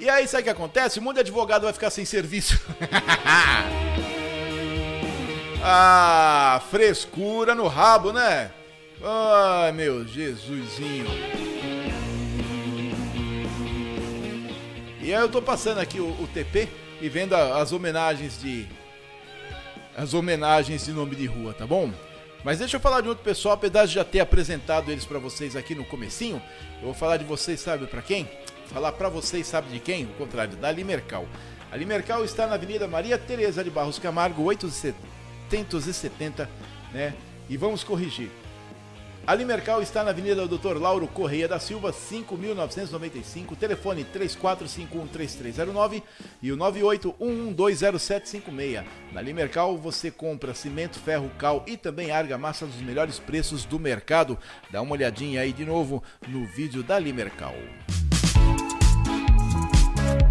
E 0.00 0.08
aí, 0.08 0.26
sabe 0.26 0.40
o 0.40 0.44
que 0.44 0.50
acontece? 0.50 0.98
Um 0.98 1.02
monte 1.02 1.16
de 1.16 1.20
advogado 1.20 1.64
vai 1.64 1.72
ficar 1.72 1.90
sem 1.90 2.06
serviço. 2.06 2.58
ah, 5.62 6.62
frescura 6.70 7.54
no 7.54 7.66
rabo, 7.66 8.10
né? 8.10 8.50
Ai, 9.02 9.70
meu 9.72 10.08
Jesusinho. 10.08 11.06
E 15.02 15.14
aí 15.14 15.20
eu 15.20 15.28
tô 15.28 15.42
passando 15.42 15.78
aqui 15.78 16.00
o, 16.00 16.08
o 16.22 16.28
TP 16.32 16.70
e 17.02 17.08
vendo 17.10 17.34
a, 17.34 17.60
as 17.60 17.70
homenagens 17.70 18.40
de. 18.40 18.66
As 19.98 20.14
homenagens 20.14 20.86
de 20.86 20.92
nome 20.92 21.14
de 21.16 21.26
rua, 21.26 21.52
tá 21.52 21.66
bom? 21.66 21.92
Mas 22.44 22.60
deixa 22.60 22.76
eu 22.76 22.80
falar 22.80 23.00
de 23.00 23.08
outro 23.08 23.24
pessoal, 23.24 23.54
apesar 23.54 23.84
de 23.84 23.94
já 23.94 24.04
ter 24.04 24.20
apresentado 24.20 24.92
eles 24.92 25.04
para 25.04 25.18
vocês 25.18 25.56
aqui 25.56 25.74
no 25.74 25.84
comecinho, 25.84 26.40
eu 26.76 26.84
vou 26.84 26.94
falar 26.94 27.16
de 27.16 27.24
vocês, 27.24 27.58
sabe 27.58 27.84
para 27.88 28.00
quem? 28.00 28.30
Falar 28.66 28.92
para 28.92 29.08
vocês, 29.08 29.44
sabe 29.44 29.70
de 29.70 29.80
quem? 29.80 30.04
O 30.04 30.10
contrário, 30.10 30.56
da 30.56 30.70
Limercal. 30.70 31.26
A 31.72 31.76
Limercal 31.76 32.24
está 32.24 32.46
na 32.46 32.54
Avenida 32.54 32.86
Maria 32.86 33.18
Tereza 33.18 33.64
de 33.64 33.70
Barros 33.70 33.98
Camargo, 33.98 34.44
870, 34.44 36.48
né? 36.92 37.12
E 37.48 37.56
vamos 37.56 37.82
corrigir. 37.82 38.30
A 39.28 39.34
Limercal 39.34 39.82
está 39.82 40.02
na 40.02 40.08
Avenida 40.08 40.48
Dr. 40.48 40.80
Lauro 40.80 41.06
Correia 41.06 41.46
da 41.46 41.58
Silva, 41.58 41.92
5.995, 41.92 43.54
telefone 43.58 44.02
34513309 44.02 46.02
e 46.40 46.50
o 46.50 46.56
981120756. 46.56 48.86
Na 49.12 49.20
Limercal 49.20 49.76
você 49.76 50.10
compra 50.10 50.54
cimento, 50.54 50.98
ferro, 50.98 51.30
cal 51.38 51.62
e 51.66 51.76
também 51.76 52.10
argamassa 52.10 52.64
dos 52.64 52.80
melhores 52.80 53.18
preços 53.18 53.66
do 53.66 53.78
mercado. 53.78 54.38
Dá 54.70 54.80
uma 54.80 54.94
olhadinha 54.94 55.42
aí 55.42 55.52
de 55.52 55.66
novo 55.66 56.02
no 56.26 56.46
vídeo 56.46 56.82
da 56.82 56.98
Limercal. 56.98 57.54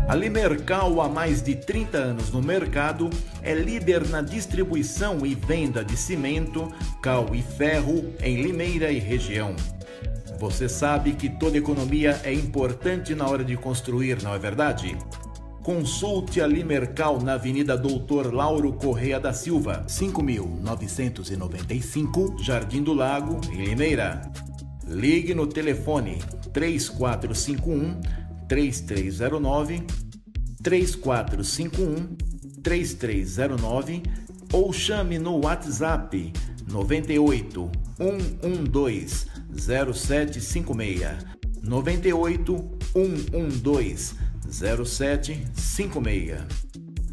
A 0.08 0.16
Limercal, 0.16 1.00
há 1.02 1.10
mais 1.10 1.42
de 1.42 1.54
30 1.54 1.98
anos 1.98 2.32
no 2.32 2.42
mercado, 2.42 3.10
é 3.44 3.54
líder 3.54 4.08
na 4.08 4.22
distribuição 4.22 5.26
e 5.26 5.36
venda 5.36 5.84
de 5.84 5.98
cimento, 5.98 6.72
cal 7.02 7.36
e 7.36 7.42
ferro 7.42 8.14
em 8.22 8.42
Limeira 8.42 8.90
e 8.90 9.00
região. 9.00 9.54
Você 10.40 10.70
sabe 10.70 11.12
que 11.12 11.28
toda 11.28 11.58
economia 11.58 12.22
é 12.24 12.34
importante 12.34 13.14
na 13.14 13.28
hora 13.28 13.44
de 13.44 13.58
construir, 13.58 14.24
não 14.24 14.34
é 14.34 14.40
verdade? 14.40 14.98
Consulte 15.62 16.40
a 16.40 16.48
Limercal 16.48 17.22
na 17.22 17.34
Avenida 17.34 17.78
Doutor 17.78 18.34
Lauro 18.34 18.72
Correia 18.72 19.20
da 19.20 19.34
Silva, 19.34 19.84
5995, 19.88 22.42
Jardim 22.42 22.82
do 22.82 22.94
Lago, 22.94 23.42
em 23.52 23.66
Limeira. 23.66 24.22
Ligue 24.88 25.34
no 25.34 25.46
telefone 25.46 26.20
3451 26.54 28.27
3309 28.48 29.86
3451 30.64 32.18
3309 32.64 34.02
ou 34.54 34.74
chame 34.74 35.20
no 35.20 35.44
WhatsApp 35.44 36.34
98 36.68 37.72
112 37.98 39.28
0756 39.56 41.26
98 41.62 42.78
112 42.94 44.16
0756 44.50 46.48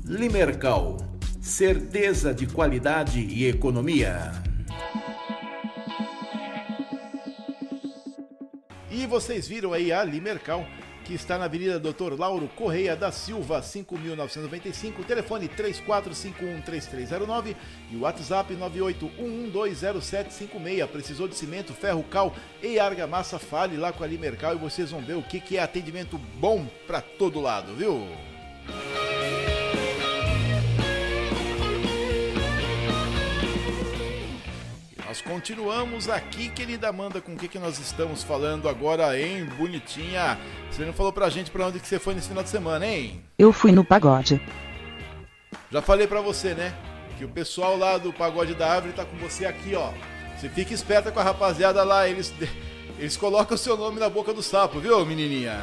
Limercal 0.04 1.14
certeza 1.44 2.32
de 2.32 2.46
qualidade 2.46 3.20
e 3.20 3.46
economia. 3.46 4.32
E 8.90 9.06
vocês 9.06 9.46
viram 9.46 9.74
aí 9.74 9.92
a 9.92 10.02
Limercal 10.02 10.66
que 11.04 11.14
está 11.14 11.38
na 11.38 11.44
Avenida 11.44 11.78
Dr. 11.78 12.18
Lauro 12.18 12.48
Correia 12.56 12.96
da 12.96 13.12
Silva, 13.12 13.60
5.995, 13.60 15.04
telefone 15.04 15.48
34513309 15.48 17.54
e 17.92 17.96
o 17.96 18.00
WhatsApp 18.00 18.52
981120756. 18.54 20.88
Precisou 20.88 21.28
de 21.28 21.36
cimento, 21.36 21.74
ferro, 21.74 22.02
cal 22.04 22.34
e 22.62 22.78
argamassa? 22.78 23.38
Fale 23.38 23.76
lá 23.76 23.92
com 23.92 24.02
a 24.02 24.06
Limercal 24.06 24.54
e 24.54 24.58
vocês 24.58 24.90
vão 24.90 25.02
ver 25.02 25.16
o 25.16 25.22
que, 25.22 25.38
que 25.40 25.58
é 25.58 25.62
atendimento 25.62 26.16
bom 26.40 26.66
para 26.86 27.02
todo 27.02 27.40
lado, 27.40 27.74
viu? 27.74 28.08
Nós 35.14 35.22
continuamos 35.22 36.09
aqui, 36.09 36.48
querida 36.48 36.88
Amanda, 36.88 37.20
com 37.20 37.35
o 37.35 37.37
que, 37.37 37.46
que 37.46 37.57
nós 37.57 37.79
estamos 37.79 38.24
falando 38.24 38.68
agora, 38.68 39.16
hein, 39.16 39.44
bonitinha? 39.57 40.37
Você 40.68 40.85
não 40.85 40.92
falou 40.92 41.12
pra 41.12 41.31
gente 41.31 41.53
pra 41.53 41.68
onde 41.68 41.79
que 41.79 41.87
você 41.87 42.00
foi 42.00 42.14
nesse 42.14 42.27
final 42.27 42.42
de 42.42 42.50
semana, 42.50 42.85
hein? 42.85 43.22
Eu 43.38 43.53
fui 43.53 43.70
no 43.70 43.85
pagode. 43.85 44.42
Já 45.70 45.81
falei 45.81 46.09
pra 46.09 46.20
você, 46.20 46.53
né? 46.53 46.74
Que 47.16 47.24
o 47.24 47.29
pessoal 47.29 47.77
lá 47.77 47.96
do 47.96 48.12
Pagode 48.12 48.55
da 48.55 48.68
Árvore 48.68 48.92
tá 48.92 49.05
com 49.05 49.16
você 49.18 49.46
aqui, 49.46 49.77
ó. 49.77 49.92
Você 50.37 50.48
fica 50.48 50.74
esperta 50.74 51.12
com 51.12 51.20
a 51.20 51.22
rapaziada 51.22 51.85
lá, 51.85 52.09
eles, 52.09 52.35
eles 52.98 53.16
colocam 53.16 53.55
o 53.55 53.59
seu 53.59 53.77
nome 53.77 54.00
na 54.00 54.11
boca 54.11 54.35
do 54.35 54.42
sapo, 54.42 54.81
viu, 54.81 55.07
menininha? 55.07 55.62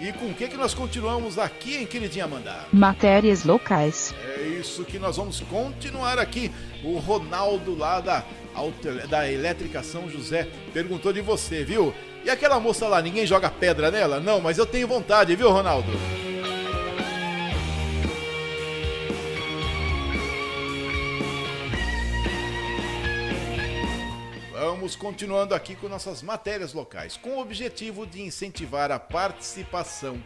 E 0.00 0.12
com 0.12 0.26
o 0.26 0.34
que, 0.34 0.46
que 0.46 0.56
nós 0.56 0.74
continuamos 0.74 1.38
aqui, 1.38 1.76
hein, 1.76 1.86
queridinha 1.86 2.24
Amanda? 2.24 2.66
Matérias 2.72 3.42
locais. 3.42 4.14
É 4.36 4.42
isso 4.42 4.84
que 4.84 4.96
nós 4.96 5.16
vamos 5.16 5.40
continuar 5.40 6.20
aqui. 6.20 6.52
O 6.84 6.98
Ronaldo 6.98 7.76
lá 7.76 7.98
da, 8.00 8.24
da 9.10 9.30
Elétrica 9.30 9.82
São 9.82 10.08
José 10.08 10.46
perguntou 10.72 11.12
de 11.12 11.20
você, 11.20 11.64
viu? 11.64 11.92
E 12.24 12.30
aquela 12.30 12.60
moça 12.60 12.86
lá, 12.86 13.02
ninguém 13.02 13.26
joga 13.26 13.50
pedra 13.50 13.90
nela? 13.90 14.20
Não, 14.20 14.40
mas 14.40 14.56
eu 14.56 14.66
tenho 14.66 14.86
vontade, 14.86 15.34
viu, 15.34 15.50
Ronaldo? 15.50 15.90
Vamos 24.88 25.02
continuando 25.02 25.54
aqui 25.54 25.76
com 25.76 25.86
nossas 25.86 26.22
matérias 26.22 26.72
locais, 26.72 27.14
com 27.14 27.36
o 27.36 27.40
objetivo 27.42 28.06
de 28.06 28.22
incentivar 28.22 28.90
a 28.90 28.98
participação 28.98 30.18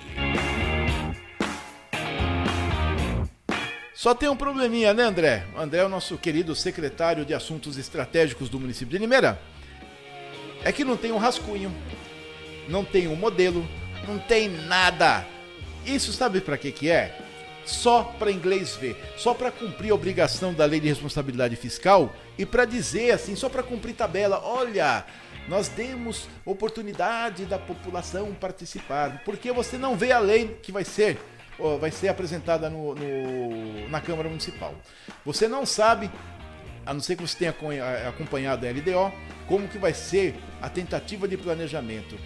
Só 4.03 4.17
tem 4.17 4.29
um 4.29 4.35
probleminha, 4.35 4.93
né, 4.93 5.05
André? 5.05 5.45
O 5.55 5.61
André 5.61 5.79
é 5.81 5.85
o 5.85 5.89
nosso 5.89 6.19
querido 6.19 6.57
secretário 6.57 7.25
de 7.25 7.33
Assuntos 7.33 7.79
Estratégicos 7.79 8.49
do 8.49 8.59
município 8.59 8.91
de 8.91 8.99
Limeira. 8.99 9.41
É 10.65 10.73
que 10.73 10.85
não 10.85 10.97
tem 10.97 11.13
um 11.13 11.19
rascunho, 11.19 11.73
não 12.69 12.85
tem 12.85 13.07
um 13.07 13.15
modelo, 13.15 13.65
não 14.09 14.19
tem 14.19 14.49
nada. 14.49 15.25
Isso 15.87 16.13
sabe 16.13 16.41
para 16.41 16.59
que 16.59 16.73
que 16.73 16.91
é? 16.91 17.17
Só 17.65 18.03
para 18.03 18.33
inglês 18.33 18.75
ver, 18.75 18.97
só 19.17 19.35
para 19.35 19.53
cumprir 19.53 19.93
a 19.93 19.95
obrigação 19.95 20.53
da 20.53 20.65
lei 20.65 20.81
de 20.81 20.89
responsabilidade 20.89 21.55
fiscal 21.55 22.13
e 22.37 22.45
para 22.45 22.65
dizer 22.65 23.13
assim, 23.13 23.37
só 23.37 23.49
para 23.49 23.63
cumprir 23.63 23.95
tabela, 23.95 24.43
olha, 24.45 25.07
nós 25.49 25.69
demos 25.69 26.29
oportunidade 26.45 27.45
da 27.45 27.59
população 27.59 28.33
participar, 28.35 29.23
porque 29.25 29.51
você 29.53 29.77
não 29.77 29.97
vê 29.97 30.13
a 30.13 30.19
lei 30.19 30.59
que 30.63 30.71
vai 30.71 30.85
ser 30.85 31.19
vai 31.79 31.91
ser 31.91 32.09
apresentada 32.09 32.69
no, 32.69 32.95
no, 32.95 33.89
na 33.89 34.01
Câmara 34.01 34.29
Municipal. 34.29 34.75
Você 35.25 35.47
não 35.47 35.65
sabe, 35.65 36.11
a 36.85 36.93
não 36.93 37.01
ser 37.01 37.17
que 37.17 37.23
você 37.23 37.39
tenha 37.39 37.55
acompanhado 38.09 38.67
a 38.67 38.71
LDO, 38.71 39.13
como 39.47 39.69
que 39.69 39.79
vai 39.79 39.95
ser 39.95 40.35
a 40.61 40.69
tentativa 40.69 41.29
de 41.29 41.37
planejamento. 41.37 42.19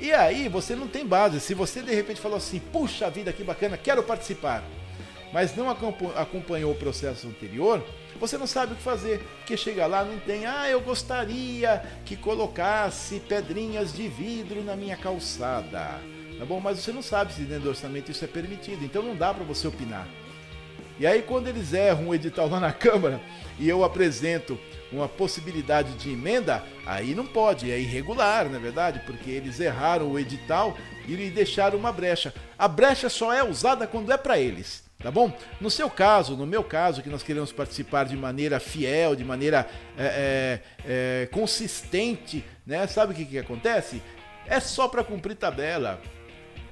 E 0.00 0.12
aí 0.12 0.48
você 0.48 0.74
não 0.74 0.88
tem 0.88 1.06
base. 1.06 1.40
Se 1.40 1.54
você 1.54 1.82
de 1.82 1.94
repente 1.94 2.20
falou 2.20 2.38
assim, 2.38 2.58
puxa 2.58 3.10
vida, 3.10 3.32
que 3.32 3.44
bacana, 3.44 3.76
quero 3.76 4.02
participar, 4.02 4.64
mas 5.32 5.54
não 5.54 5.68
acompanhou 5.70 6.72
o 6.72 6.76
processo 6.76 7.28
anterior, 7.28 7.84
você 8.20 8.36
não 8.36 8.46
sabe 8.46 8.74
o 8.74 8.76
que 8.76 8.82
fazer, 8.82 9.18
porque 9.38 9.56
chega 9.56 9.86
lá 9.86 10.04
não 10.04 10.18
tem, 10.20 10.44
ah, 10.44 10.68
eu 10.68 10.80
gostaria 10.82 11.82
que 12.04 12.14
colocasse 12.14 13.18
pedrinhas 13.20 13.94
de 13.94 14.06
vidro 14.08 14.62
na 14.62 14.76
minha 14.76 14.96
calçada. 14.96 15.98
Tá 16.38 16.44
bom? 16.44 16.60
Mas 16.60 16.78
você 16.78 16.92
não 16.92 17.02
sabe 17.02 17.32
se 17.32 17.42
dentro 17.42 17.64
do 17.64 17.68
orçamento 17.70 18.10
isso 18.10 18.24
é 18.24 18.28
permitido, 18.28 18.84
então 18.84 19.02
não 19.02 19.16
dá 19.16 19.32
para 19.32 19.42
você 19.42 19.66
opinar. 19.66 20.06
E 20.98 21.06
aí 21.06 21.22
quando 21.22 21.48
eles 21.48 21.72
erram 21.72 22.08
um 22.08 22.14
edital 22.14 22.46
lá 22.46 22.60
na 22.60 22.72
Câmara 22.74 23.20
e 23.58 23.66
eu 23.66 23.82
apresento 23.82 24.58
uma 24.92 25.08
possibilidade 25.08 25.94
de 25.94 26.10
emenda, 26.10 26.62
aí 26.84 27.14
não 27.14 27.24
pode, 27.24 27.70
é 27.70 27.78
irregular, 27.78 28.50
na 28.50 28.58
é 28.58 28.60
verdade, 28.60 29.00
porque 29.06 29.30
eles 29.30 29.60
erraram 29.60 30.10
o 30.10 30.18
edital 30.18 30.76
e 31.08 31.16
deixaram 31.30 31.78
uma 31.78 31.92
brecha. 31.92 32.34
A 32.58 32.68
brecha 32.68 33.08
só 33.08 33.32
é 33.32 33.42
usada 33.42 33.86
quando 33.86 34.12
é 34.12 34.16
para 34.18 34.38
eles. 34.38 34.89
Tá 35.00 35.10
bom? 35.10 35.32
No 35.58 35.70
seu 35.70 35.88
caso, 35.88 36.36
no 36.36 36.46
meu 36.46 36.62
caso, 36.62 37.02
que 37.02 37.08
nós 37.08 37.22
queremos 37.22 37.50
participar 37.50 38.04
de 38.04 38.16
maneira 38.16 38.60
fiel, 38.60 39.16
de 39.16 39.24
maneira 39.24 39.66
é, 39.96 40.60
é, 40.84 41.22
é, 41.22 41.26
consistente, 41.26 42.44
né? 42.66 42.86
Sabe 42.86 43.12
o 43.12 43.16
que, 43.16 43.24
que 43.24 43.38
acontece? 43.38 44.02
É 44.46 44.60
só 44.60 44.88
para 44.88 45.02
cumprir 45.02 45.36
tabela. 45.36 46.00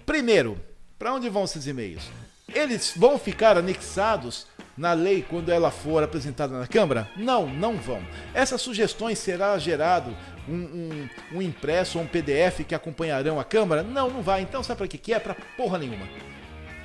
Primeiro, 0.05 0.61
para 0.99 1.15
onde 1.15 1.31
vão 1.31 1.45
esses 1.45 1.67
e-mails? 1.67 2.11
Eles 2.55 2.93
vão 2.95 3.19
ficar 3.19 3.57
anexados 3.57 4.47
na 4.77 4.93
lei 4.93 5.23
quando 5.23 5.51
ela 5.51 5.71
for 5.71 6.03
apresentada 6.03 6.59
na 6.59 6.67
Câmara? 6.67 7.09
Não, 7.17 7.47
não 7.47 7.77
vão. 7.77 8.03
Essas 8.35 8.61
sugestões 8.61 9.19
será 9.19 9.59
gerado 9.59 10.15
um, 10.47 10.55
um, 10.55 11.09
um 11.39 11.43
impresso 11.43 11.99
ou 11.99 12.05
um 12.05 12.07
PDF 12.07 12.65
que 12.67 12.75
acompanharão 12.75 13.41
a 13.41 13.45
Câmara? 13.45 13.83
Não, 13.83 14.11
não 14.11 14.23
vai. 14.23 14.43
Então 14.43 14.63
sabe 14.63 14.79
para 14.79 14.89
que, 14.89 14.99
que 14.99 15.15
é? 15.15 15.19
Para 15.19 15.35
porra 15.57 15.79
nenhuma. 15.79 16.07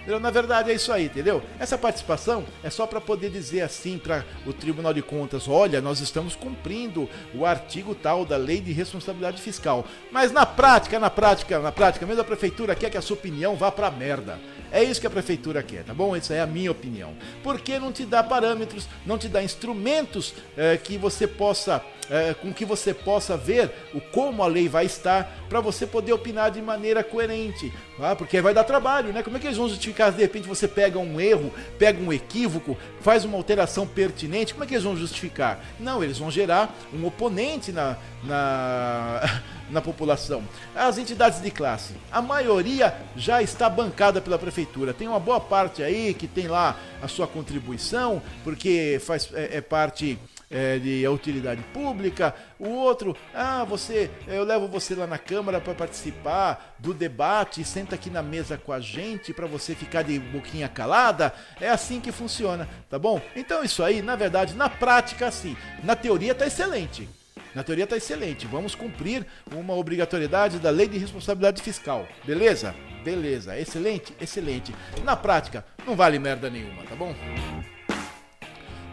Na 0.05 0.29
verdade 0.29 0.69
é 0.69 0.73
isso 0.73 0.91
aí, 0.91 1.05
entendeu? 1.05 1.41
Essa 1.57 1.77
participação 1.77 2.43
é 2.61 2.69
só 2.69 2.85
para 2.85 2.99
poder 2.99 3.29
dizer 3.29 3.61
assim 3.61 3.97
para 3.97 4.25
o 4.45 4.51
Tribunal 4.51 4.93
de 4.93 5.01
Contas: 5.01 5.47
olha, 5.47 5.79
nós 5.79 6.01
estamos 6.01 6.35
cumprindo 6.35 7.09
o 7.33 7.45
artigo 7.45 7.95
tal 7.95 8.25
da 8.25 8.35
Lei 8.35 8.59
de 8.59 8.73
Responsabilidade 8.73 9.41
Fiscal. 9.41 9.85
Mas 10.11 10.31
na 10.31 10.45
prática, 10.45 10.99
na 10.99 11.09
prática, 11.09 11.59
na 11.59 11.71
prática, 11.71 12.05
mesmo 12.05 12.21
a 12.21 12.25
prefeitura 12.25 12.75
quer 12.75 12.89
que 12.89 12.97
a 12.97 13.01
sua 13.01 13.15
opinião 13.15 13.55
vá 13.55 13.71
para 13.71 13.89
merda. 13.89 14.39
É 14.73 14.83
isso 14.83 14.99
que 14.99 15.05
a 15.05 15.09
prefeitura 15.09 15.61
quer, 15.61 15.83
tá 15.83 15.93
bom? 15.93 16.15
Essa 16.15 16.33
é 16.33 16.41
a 16.41 16.47
minha 16.47 16.71
opinião. 16.71 17.13
Porque 17.43 17.77
não 17.77 17.91
te 17.91 18.05
dá 18.05 18.23
parâmetros, 18.23 18.89
não 19.05 19.19
te 19.19 19.27
dá 19.27 19.43
instrumentos 19.43 20.33
é, 20.57 20.77
que 20.77 20.97
você 20.97 21.27
possa, 21.27 21.79
é, 22.09 22.33
com 22.33 22.51
que 22.51 22.65
você 22.65 22.91
possa 22.91 23.37
ver 23.37 23.71
o 23.93 24.01
como 24.01 24.41
a 24.41 24.47
lei 24.47 24.67
vai 24.67 24.87
estar 24.87 25.31
para 25.47 25.61
você 25.61 25.85
poder 25.85 26.13
opinar 26.13 26.49
de 26.49 26.59
maneira 26.59 27.03
coerente, 27.03 27.71
tá? 27.99 28.15
Porque 28.15 28.41
vai 28.41 28.51
dar 28.51 28.63
trabalho, 28.63 29.13
né? 29.13 29.21
Como 29.21 29.37
é 29.37 29.39
que 29.39 29.45
eles 29.45 29.57
vão 29.57 29.67
justificar 29.93 30.12
de 30.12 30.21
repente 30.21 30.47
você 30.47 30.67
pega 30.67 30.99
um 30.99 31.21
erro, 31.21 31.53
pega 31.77 32.01
um 32.01 32.12
equívoco, 32.12 32.75
faz 32.99 33.23
uma 33.23 33.38
alteração 33.38 33.88
pertinente? 33.88 34.53
Como 34.53 34.63
é 34.63 34.67
que 34.67 34.73
eles 34.73 34.84
vão 34.84 34.97
justificar? 34.97 35.63
Não, 35.79 36.03
eles 36.03 36.17
vão 36.17 36.29
gerar 36.29 36.75
um 36.93 37.06
oponente 37.06 37.71
na, 37.71 37.97
na 38.23 39.21
na 39.69 39.82
população. 39.82 40.43
As 40.75 40.97
entidades 40.97 41.41
de 41.41 41.49
classe, 41.49 41.93
a 42.12 42.21
maioria 42.21 42.93
já 43.15 43.41
está 43.41 43.69
bancada 43.69 44.21
pela 44.21 44.38
prefeitura. 44.38 44.93
Tem 44.93 45.08
uma 45.08 45.19
boa 45.19 45.39
parte 45.39 45.82
aí 45.82 46.13
que 46.13 46.27
tem 46.27 46.47
lá 46.47 46.77
a 47.01 47.08
sua 47.08 47.25
contribuição, 47.25 48.21
porque 48.43 49.01
faz, 49.03 49.29
é, 49.34 49.58
é 49.58 49.62
parte 49.62 50.19
é, 50.53 50.77
de 50.77 51.05
utilidade 51.07 51.61
pública, 51.73 52.33
o 52.59 52.69
outro, 52.69 53.17
ah, 53.33 53.63
você, 53.63 54.09
eu 54.27 54.43
levo 54.43 54.67
você 54.67 54.93
lá 54.93 55.07
na 55.07 55.17
Câmara 55.17 55.59
para 55.59 55.73
participar 55.73 56.75
do 56.77 56.93
debate, 56.93 57.63
senta 57.63 57.95
aqui 57.95 58.09
na 58.09 58.21
mesa 58.21 58.57
com 58.57 58.71
a 58.71 58.79
gente 58.79 59.33
para 59.33 59.47
você 59.47 59.73
ficar 59.73 60.03
de 60.03 60.19
boquinha 60.19 60.69
calada. 60.69 61.33
É 61.59 61.69
assim 61.69 61.99
que 61.99 62.11
funciona, 62.11 62.69
tá 62.89 62.99
bom? 62.99 63.19
Então 63.35 63.63
isso 63.63 63.83
aí, 63.83 64.01
na 64.01 64.15
verdade, 64.15 64.53
na 64.53 64.69
prática, 64.69 65.31
sim. 65.31 65.57
Na 65.83 65.95
teoria 65.95 66.35
tá 66.35 66.45
excelente. 66.45 67.09
Na 67.55 67.63
teoria 67.63 67.83
está 67.83 67.97
excelente. 67.97 68.47
Vamos 68.47 68.75
cumprir 68.75 69.25
uma 69.51 69.73
obrigatoriedade 69.75 70.59
da 70.59 70.69
lei 70.69 70.87
de 70.87 70.97
responsabilidade 70.97 71.61
fiscal. 71.61 72.07
Beleza? 72.23 72.75
Beleza. 73.03 73.59
Excelente? 73.59 74.13
Excelente. 74.19 74.73
Na 75.03 75.15
prática, 75.15 75.65
não 75.85 75.95
vale 75.95 76.17
merda 76.17 76.49
nenhuma, 76.49 76.83
tá 76.83 76.95
bom? 76.95 77.13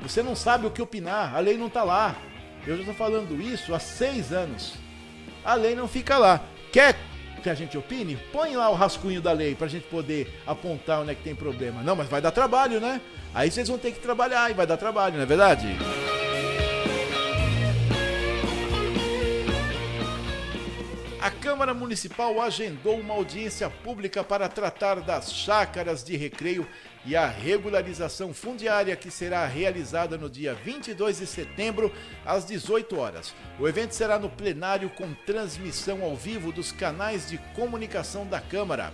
Você 0.02 0.22
não 0.22 0.34
sabe 0.34 0.66
o 0.66 0.70
que 0.70 0.80
opinar, 0.80 1.34
a 1.34 1.40
lei 1.40 1.56
não 1.56 1.66
está 1.66 1.82
lá. 1.82 2.16
Eu 2.66 2.74
já 2.74 2.80
estou 2.80 2.94
falando 2.94 3.40
isso 3.40 3.74
há 3.74 3.78
seis 3.78 4.32
anos. 4.32 4.74
A 5.44 5.54
lei 5.54 5.74
não 5.74 5.88
fica 5.88 6.18
lá. 6.18 6.40
Quer 6.72 6.96
que 7.42 7.48
a 7.48 7.54
gente 7.54 7.76
opine? 7.76 8.18
Põe 8.32 8.54
lá 8.54 8.68
o 8.68 8.74
rascunho 8.74 9.20
da 9.20 9.32
lei 9.32 9.54
para 9.54 9.66
a 9.66 9.70
gente 9.70 9.86
poder 9.86 10.42
apontar 10.46 11.00
onde 11.00 11.12
é 11.12 11.14
que 11.14 11.22
tem 11.22 11.34
problema. 11.34 11.82
Não, 11.82 11.96
mas 11.96 12.08
vai 12.08 12.20
dar 12.20 12.30
trabalho, 12.30 12.80
né? 12.80 13.00
Aí 13.34 13.50
vocês 13.50 13.68
vão 13.68 13.78
ter 13.78 13.92
que 13.92 14.00
trabalhar 14.00 14.50
e 14.50 14.54
vai 14.54 14.66
dar 14.66 14.76
trabalho, 14.76 15.16
não 15.16 15.22
é 15.22 15.26
verdade? 15.26 15.66
A 21.20 21.30
Câmara 21.30 21.74
Municipal 21.74 22.40
agendou 22.40 22.98
uma 22.98 23.14
audiência 23.14 23.68
pública 23.68 24.24
para 24.24 24.48
tratar 24.48 25.00
das 25.00 25.32
chácaras 25.32 26.02
de 26.02 26.16
recreio 26.16 26.66
e 27.04 27.16
a 27.16 27.26
regularização 27.26 28.34
fundiária 28.34 28.94
que 28.94 29.10
será 29.10 29.46
realizada 29.46 30.18
no 30.18 30.28
dia 30.28 30.54
22 30.54 31.18
de 31.18 31.26
setembro 31.26 31.92
às 32.24 32.44
18 32.44 32.98
horas. 32.98 33.34
O 33.58 33.66
evento 33.66 33.94
será 33.94 34.18
no 34.18 34.28
plenário 34.28 34.90
com 34.90 35.14
transmissão 35.26 36.02
ao 36.02 36.14
vivo 36.14 36.52
dos 36.52 36.72
canais 36.72 37.28
de 37.28 37.38
comunicação 37.54 38.26
da 38.26 38.40
Câmara. 38.40 38.92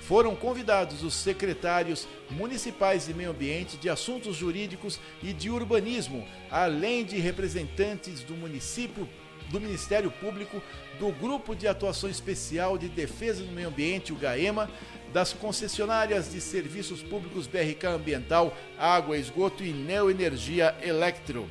Foram 0.00 0.36
convidados 0.36 1.02
os 1.02 1.14
secretários 1.14 2.06
municipais 2.30 3.06
de 3.06 3.14
meio 3.14 3.30
ambiente, 3.30 3.76
de 3.76 3.88
assuntos 3.88 4.36
jurídicos 4.36 5.00
e 5.20 5.32
de 5.32 5.50
urbanismo, 5.50 6.26
além 6.50 7.04
de 7.04 7.18
representantes 7.18 8.20
do 8.20 8.34
município 8.34 9.08
do 9.50 9.60
Ministério 9.60 10.10
Público, 10.10 10.62
do 10.98 11.10
Grupo 11.12 11.54
de 11.54 11.68
Atuação 11.68 12.08
Especial 12.08 12.78
de 12.78 12.88
Defesa 12.88 13.44
do 13.44 13.52
Meio 13.52 13.68
Ambiente, 13.68 14.12
o 14.12 14.16
GAEMA, 14.16 14.70
das 15.12 15.32
concessionárias 15.32 16.30
de 16.30 16.40
serviços 16.40 17.02
públicos 17.02 17.46
BRK 17.46 17.86
Ambiental, 17.86 18.56
Água, 18.78 19.16
Esgoto 19.16 19.62
e 19.62 19.72
Neoenergia 19.72 20.74
Electro, 20.82 21.48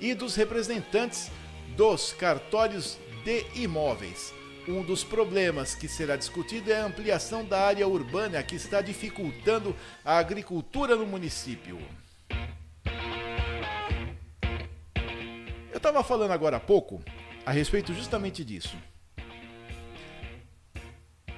e 0.00 0.14
dos 0.14 0.34
representantes 0.34 1.30
dos 1.76 2.12
cartórios 2.12 2.98
de 3.24 3.44
imóveis. 3.54 4.32
Um 4.66 4.82
dos 4.82 5.02
problemas 5.02 5.74
que 5.74 5.88
será 5.88 6.16
discutido 6.16 6.70
é 6.70 6.80
a 6.80 6.84
ampliação 6.84 7.44
da 7.44 7.58
área 7.60 7.88
urbana 7.88 8.42
que 8.42 8.54
está 8.56 8.82
dificultando 8.82 9.74
a 10.04 10.18
agricultura 10.18 10.94
no 10.94 11.06
município. 11.06 11.78
Eu 15.72 15.78
estava 15.78 16.04
falando 16.04 16.32
agora 16.32 16.58
há 16.58 16.60
pouco 16.60 17.02
a 17.48 17.50
respeito 17.50 17.94
justamente 17.94 18.44
disso. 18.44 18.76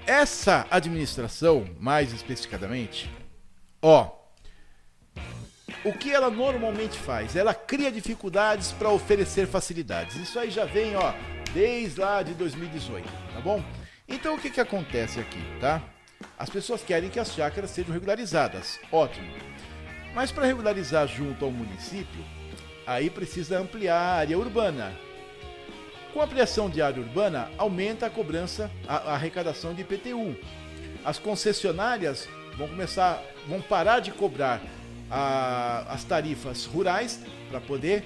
Essa 0.05 0.67
administração, 0.69 1.69
mais 1.79 2.13
especificadamente, 2.13 3.09
Ó, 3.83 4.11
o 5.85 5.93
que 5.93 6.13
ela 6.13 6.29
normalmente 6.31 6.99
faz? 6.99 7.35
Ela 7.35 7.55
cria 7.55 7.91
dificuldades 7.91 8.73
para 8.73 8.91
oferecer 8.91 9.47
facilidades. 9.47 10.17
Isso 10.17 10.39
aí 10.39 10.51
já 10.51 10.67
vem, 10.67 10.97
ó, 10.97 11.15
desde 11.55 12.01
lá 12.01 12.23
de 12.23 12.35
2018, 12.35 13.09
tá 13.33 13.41
bom? 13.41 13.65
Então 14.07 14.35
o 14.35 14.39
que 14.39 14.51
que 14.51 14.61
acontece 14.61 15.19
aqui, 15.19 15.41
tá? 15.61 15.81
As 16.37 16.51
pessoas 16.51 16.83
querem 16.83 17.09
que 17.09 17.21
as 17.21 17.33
chácaras 17.33 17.71
sejam 17.71 17.95
regularizadas. 17.95 18.79
Ótimo. 18.93 19.33
Mas 20.15 20.31
para 20.31 20.45
regularizar 20.45 21.07
junto 21.07 21.45
ao 21.45 21.51
município, 21.51 22.23
aí 22.87 23.09
precisa 23.09 23.61
ampliar 23.61 23.97
a 23.97 24.15
área 24.17 24.39
urbana. 24.39 24.93
Com 26.13 26.21
a 26.21 26.25
ampliação 26.25 26.69
de 26.69 26.83
área 26.83 27.01
urbana, 27.01 27.49
aumenta 27.57 28.07
a 28.07 28.11
cobrança, 28.11 28.69
a, 28.89 28.97
a 28.97 29.15
arrecadação 29.15 29.73
de 29.73 29.83
IPTU. 29.83 30.37
As 31.05 31.19
concessionárias 31.19 32.29
vão 32.57 32.67
começar, 32.67 33.23
vão 33.47 33.61
parar 33.61 34.01
de 34.01 34.11
cobrar 34.11 34.61
a, 35.09 35.87
as 35.89 36.03
tarifas 36.03 36.67
rurais 36.67 37.21
para 37.49 37.61
poder 37.61 38.05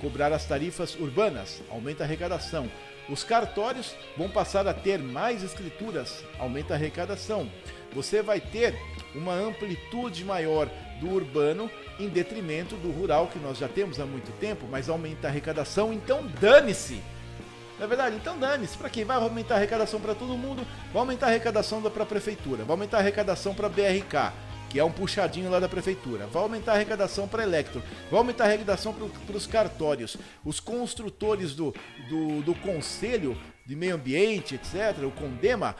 cobrar 0.00 0.32
as 0.32 0.46
tarifas 0.46 0.94
urbanas, 0.94 1.62
aumenta 1.70 2.02
a 2.02 2.06
arrecadação. 2.06 2.70
Os 3.10 3.24
cartórios 3.24 3.94
vão 4.16 4.28
passar 4.30 4.66
a 4.66 4.72
ter 4.72 4.98
mais 4.98 5.42
escrituras, 5.42 6.24
aumenta 6.38 6.74
a 6.74 6.76
arrecadação. 6.76 7.50
Você 7.92 8.22
vai 8.22 8.40
ter 8.40 8.74
uma 9.14 9.34
amplitude 9.34 10.24
maior 10.24 10.68
do 11.00 11.10
urbano 11.10 11.70
em 11.98 12.08
detrimento 12.08 12.74
do 12.76 12.90
rural 12.90 13.26
que 13.26 13.38
nós 13.38 13.58
já 13.58 13.68
temos 13.68 14.00
há 14.00 14.06
muito 14.06 14.30
tempo, 14.38 14.66
mas 14.70 14.88
aumenta 14.88 15.26
a 15.26 15.30
arrecadação, 15.30 15.92
então 15.92 16.26
dane-se. 16.40 17.02
Na 17.78 17.86
verdade, 17.86 18.16
então 18.16 18.38
dane-se. 18.38 18.76
Para 18.76 18.90
quem 18.90 19.04
vai 19.04 19.16
aumentar 19.16 19.54
a 19.54 19.56
arrecadação 19.58 20.00
para 20.00 20.14
todo 20.14 20.36
mundo, 20.36 20.66
vai 20.92 21.00
aumentar 21.00 21.26
a 21.26 21.28
arrecadação 21.30 21.80
para 21.82 22.02
a 22.02 22.06
prefeitura, 22.06 22.64
vai 22.64 22.72
aumentar 22.72 22.98
a 22.98 23.00
arrecadação 23.00 23.54
para 23.54 23.68
BRK 23.68 24.32
que 24.68 24.78
é 24.78 24.84
um 24.84 24.92
puxadinho 24.92 25.50
lá 25.50 25.58
da 25.58 25.68
prefeitura. 25.68 26.26
Vai 26.26 26.42
aumentar 26.42 26.72
a 26.72 26.74
arrecadação 26.74 27.26
para 27.26 27.42
Electro, 27.42 27.82
vai 28.10 28.18
aumentar 28.18 28.44
a 28.44 28.46
arrecadação 28.48 28.94
para 29.26 29.36
os 29.36 29.46
cartórios. 29.46 30.16
Os 30.44 30.60
construtores 30.60 31.54
do, 31.54 31.74
do, 32.08 32.42
do 32.42 32.54
Conselho 32.54 33.36
de 33.64 33.74
Meio 33.74 33.94
Ambiente, 33.94 34.54
etc., 34.54 35.04
o 35.04 35.10
Condema, 35.10 35.74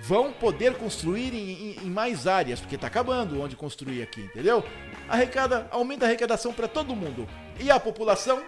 vão 0.00 0.32
poder 0.32 0.74
construir 0.74 1.34
em, 1.34 1.50
em, 1.50 1.86
em 1.86 1.90
mais 1.90 2.26
áreas, 2.26 2.60
porque 2.60 2.76
está 2.76 2.86
acabando 2.86 3.40
onde 3.40 3.56
construir 3.56 4.02
aqui, 4.02 4.20
entendeu? 4.20 4.64
Arrecada, 5.08 5.66
aumenta 5.70 6.04
a 6.04 6.08
arrecadação 6.08 6.52
para 6.52 6.68
todo 6.68 6.94
mundo. 6.94 7.28
E 7.58 7.70
a 7.70 7.80
população 7.80 8.42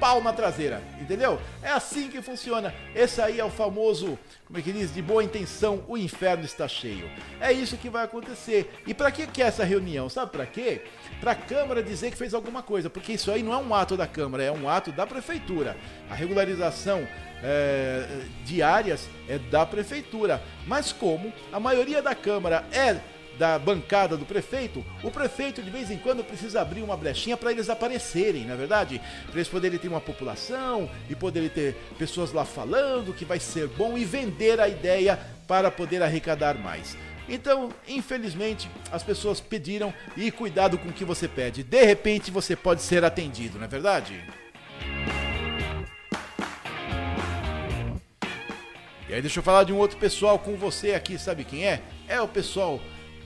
pau 0.00 0.22
na 0.22 0.32
traseira, 0.32 0.82
entendeu? 0.98 1.38
É 1.62 1.70
assim 1.70 2.08
que 2.08 2.22
funciona. 2.22 2.74
Esse 2.94 3.20
aí 3.20 3.38
é 3.38 3.44
o 3.44 3.50
famoso, 3.50 4.18
como 4.46 4.58
é 4.58 4.62
que 4.62 4.72
diz, 4.72 4.92
de 4.92 5.02
boa 5.02 5.22
intenção, 5.22 5.84
o 5.86 5.96
inferno 5.96 6.44
está 6.44 6.66
cheio. 6.66 7.08
É 7.38 7.52
isso 7.52 7.76
que 7.76 7.90
vai 7.90 8.04
acontecer. 8.04 8.82
E 8.86 8.94
para 8.94 9.12
que 9.12 9.26
que 9.26 9.42
é 9.42 9.46
essa 9.46 9.62
reunião? 9.62 10.08
Sabe 10.08 10.32
para 10.32 10.46
quê? 10.46 10.82
Para 11.20 11.32
a 11.32 11.36
Câmara 11.36 11.82
dizer 11.82 12.10
que 12.10 12.16
fez 12.16 12.32
alguma 12.32 12.62
coisa, 12.62 12.88
porque 12.88 13.12
isso 13.12 13.30
aí 13.30 13.42
não 13.42 13.52
é 13.52 13.58
um 13.58 13.74
ato 13.74 13.96
da 13.96 14.06
Câmara, 14.06 14.42
é 14.42 14.50
um 14.50 14.68
ato 14.68 14.90
da 14.90 15.06
Prefeitura. 15.06 15.76
A 16.08 16.14
regularização 16.14 17.06
é, 17.42 18.06
de 18.44 18.62
áreas 18.62 19.08
é 19.28 19.38
da 19.38 19.66
Prefeitura. 19.66 20.42
Mas 20.66 20.92
como 20.92 21.32
a 21.52 21.60
maioria 21.60 22.00
da 22.00 22.14
Câmara 22.14 22.64
é 22.72 22.98
da 23.40 23.58
bancada 23.58 24.18
do 24.18 24.26
prefeito, 24.26 24.84
o 25.02 25.10
prefeito 25.10 25.62
de 25.62 25.70
vez 25.70 25.90
em 25.90 25.96
quando 25.96 26.22
precisa 26.22 26.60
abrir 26.60 26.82
uma 26.82 26.94
brechinha 26.94 27.38
para 27.38 27.50
eles 27.50 27.70
aparecerem, 27.70 28.44
na 28.44 28.52
é 28.52 28.56
verdade? 28.56 29.00
Para 29.24 29.36
eles 29.36 29.48
poderem 29.48 29.78
ter 29.78 29.88
uma 29.88 30.00
população 30.00 30.90
e 31.08 31.14
poderem 31.14 31.48
ter 31.48 31.74
pessoas 31.98 32.32
lá 32.32 32.44
falando 32.44 33.14
que 33.14 33.24
vai 33.24 33.40
ser 33.40 33.66
bom 33.66 33.96
e 33.96 34.04
vender 34.04 34.60
a 34.60 34.68
ideia 34.68 35.18
para 35.48 35.70
poder 35.70 36.02
arrecadar 36.02 36.58
mais. 36.58 36.98
Então, 37.26 37.70
infelizmente, 37.88 38.68
as 38.92 39.02
pessoas 39.02 39.40
pediram 39.40 39.94
e 40.18 40.30
cuidado 40.30 40.76
com 40.76 40.90
o 40.90 40.92
que 40.92 41.04
você 41.04 41.26
pede. 41.26 41.62
De 41.62 41.82
repente 41.82 42.30
você 42.30 42.54
pode 42.54 42.82
ser 42.82 43.06
atendido, 43.06 43.56
não 43.56 43.64
é 43.64 43.68
verdade? 43.68 44.22
E 49.08 49.14
aí 49.14 49.22
deixa 49.22 49.38
eu 49.38 49.42
falar 49.42 49.64
de 49.64 49.72
um 49.72 49.78
outro 49.78 49.96
pessoal 49.96 50.38
com 50.38 50.56
você 50.56 50.92
aqui, 50.92 51.18
sabe 51.18 51.42
quem 51.42 51.66
é? 51.66 51.80
É 52.06 52.20
o 52.20 52.28
pessoal 52.28 52.78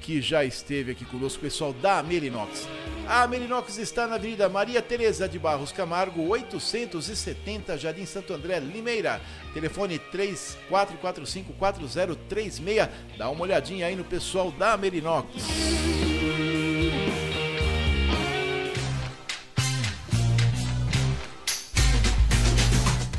que 0.04 0.20
já 0.20 0.44
esteve 0.44 0.92
aqui 0.92 1.06
conosco, 1.06 1.40
pessoal 1.40 1.72
da 1.72 2.02
Merinox. 2.02 2.68
A 3.08 3.26
Merinox 3.26 3.78
está 3.78 4.06
na 4.06 4.16
Avenida 4.16 4.50
Maria 4.50 4.82
Tereza 4.82 5.26
de 5.26 5.38
Barros 5.38 5.72
Camargo, 5.72 6.28
870, 6.28 7.78
Jardim 7.78 8.04
Santo 8.04 8.34
André, 8.34 8.60
Limeira. 8.60 9.18
Telefone 9.54 9.98
34454036. 10.12 12.90
Dá 13.16 13.30
uma 13.30 13.44
olhadinha 13.44 13.86
aí 13.86 13.96
no 13.96 14.04
pessoal 14.04 14.52
da 14.52 14.76
Merinox. 14.76 16.03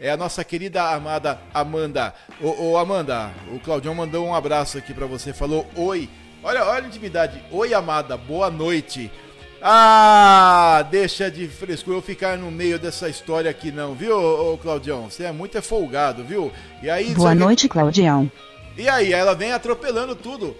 É 0.03 0.11
a 0.11 0.17
nossa 0.17 0.43
querida 0.43 0.83
amada 0.83 1.39
Amanda. 1.53 2.13
Ô, 2.41 2.71
ô 2.71 2.77
Amanda, 2.77 3.31
o 3.53 3.59
Claudião 3.59 3.95
mandou 3.95 4.27
um 4.27 4.35
abraço 4.35 4.77
aqui 4.77 4.93
para 4.93 5.05
você, 5.05 5.31
falou 5.31 5.65
oi. 5.77 6.09
Olha, 6.43 6.65
olha 6.65 6.83
a 6.83 6.87
intimidade. 6.87 7.41
Oi, 7.49 7.73
amada, 7.73 8.17
boa 8.17 8.51
noite. 8.51 9.09
Ah, 9.61 10.85
deixa 10.91 11.31
de 11.31 11.47
frescura 11.47 11.95
eu 11.95 12.01
ficar 12.01 12.37
no 12.37 12.51
meio 12.51 12.77
dessa 12.77 13.07
história 13.07 13.49
aqui 13.49 13.71
não, 13.71 13.95
viu, 13.95 14.19
ô, 14.19 14.57
Claudião? 14.57 15.09
Você 15.09 15.23
é 15.23 15.31
muito 15.31 15.61
folgado, 15.61 16.21
viu? 16.21 16.51
E 16.81 16.89
aí, 16.89 17.15
Boa 17.15 17.33
noite, 17.33 17.69
que... 17.69 17.69
Claudião. 17.69 18.29
E 18.77 18.89
aí, 18.89 19.13
ela 19.13 19.33
vem 19.33 19.53
atropelando 19.53 20.17
tudo. 20.17 20.53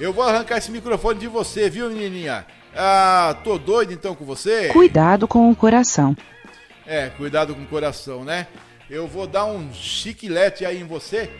Eu 0.00 0.10
vou 0.10 0.24
arrancar 0.24 0.56
esse 0.56 0.70
microfone 0.70 1.20
de 1.20 1.28
você, 1.28 1.68
viu, 1.68 1.90
menininha? 1.90 2.46
Ah, 2.74 3.36
tô 3.44 3.58
doido 3.58 3.92
então 3.92 4.14
com 4.14 4.24
você? 4.24 4.68
Cuidado 4.68 5.28
com 5.28 5.50
o 5.50 5.54
coração. 5.54 6.16
É, 6.86 7.08
cuidado 7.10 7.54
com 7.54 7.62
o 7.62 7.66
coração, 7.66 8.24
né? 8.24 8.46
Eu 8.90 9.06
vou 9.06 9.26
dar 9.26 9.46
um 9.46 9.72
chiquilete 9.72 10.66
aí 10.66 10.80
em 10.80 10.86
você. 10.86 11.30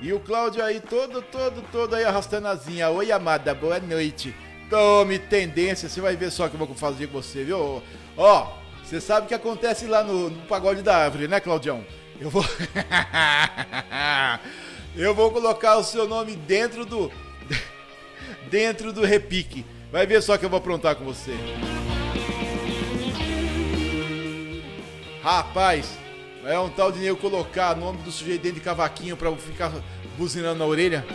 E 0.00 0.12
o 0.12 0.20
Cláudio 0.20 0.62
aí 0.62 0.80
todo, 0.80 1.22
todo, 1.22 1.62
todo 1.70 1.94
aí 1.94 2.04
arrastando 2.04 2.48
a 2.48 2.54
zinha. 2.54 2.90
Oi, 2.90 3.10
amada, 3.10 3.54
boa 3.54 3.78
noite. 3.78 4.34
Tome 4.68 5.18
tendência, 5.18 5.88
você 5.88 6.00
vai 6.00 6.16
ver 6.16 6.30
só 6.30 6.46
o 6.46 6.50
que 6.50 6.56
eu 6.56 6.66
vou 6.66 6.74
fazer 6.74 7.06
com 7.06 7.22
você, 7.22 7.44
viu? 7.44 7.82
Ó, 8.16 8.52
você 8.82 9.00
sabe 9.00 9.26
o 9.26 9.28
que 9.28 9.34
acontece 9.34 9.86
lá 9.86 10.02
no, 10.02 10.28
no 10.28 10.46
pagode 10.46 10.82
da 10.82 10.96
árvore, 10.96 11.28
né, 11.28 11.40
Claudião? 11.40 11.84
Eu 12.20 12.28
vou. 12.28 12.44
eu 14.96 15.14
vou 15.14 15.30
colocar 15.30 15.76
o 15.76 15.84
seu 15.84 16.06
nome 16.06 16.36
dentro 16.36 16.84
do. 16.84 17.10
dentro 18.50 18.92
do 18.92 19.02
repique. 19.02 19.64
Vai 19.90 20.06
ver 20.06 20.22
só 20.22 20.36
que 20.36 20.44
eu 20.44 20.50
vou 20.50 20.58
aprontar 20.58 20.96
com 20.96 21.04
você. 21.04 21.32
Rapaz, 25.22 25.96
É 26.44 26.58
um 26.58 26.68
tal 26.68 26.90
de 26.90 27.04
eu 27.06 27.16
colocar 27.16 27.76
nome 27.76 28.02
do 28.02 28.10
sujeito 28.10 28.42
dentro 28.42 28.58
de 28.58 28.64
cavaquinho 28.64 29.16
pra 29.16 29.32
ficar 29.36 29.70
buzinando 30.18 30.58
na 30.58 30.66
orelha. 30.66 31.06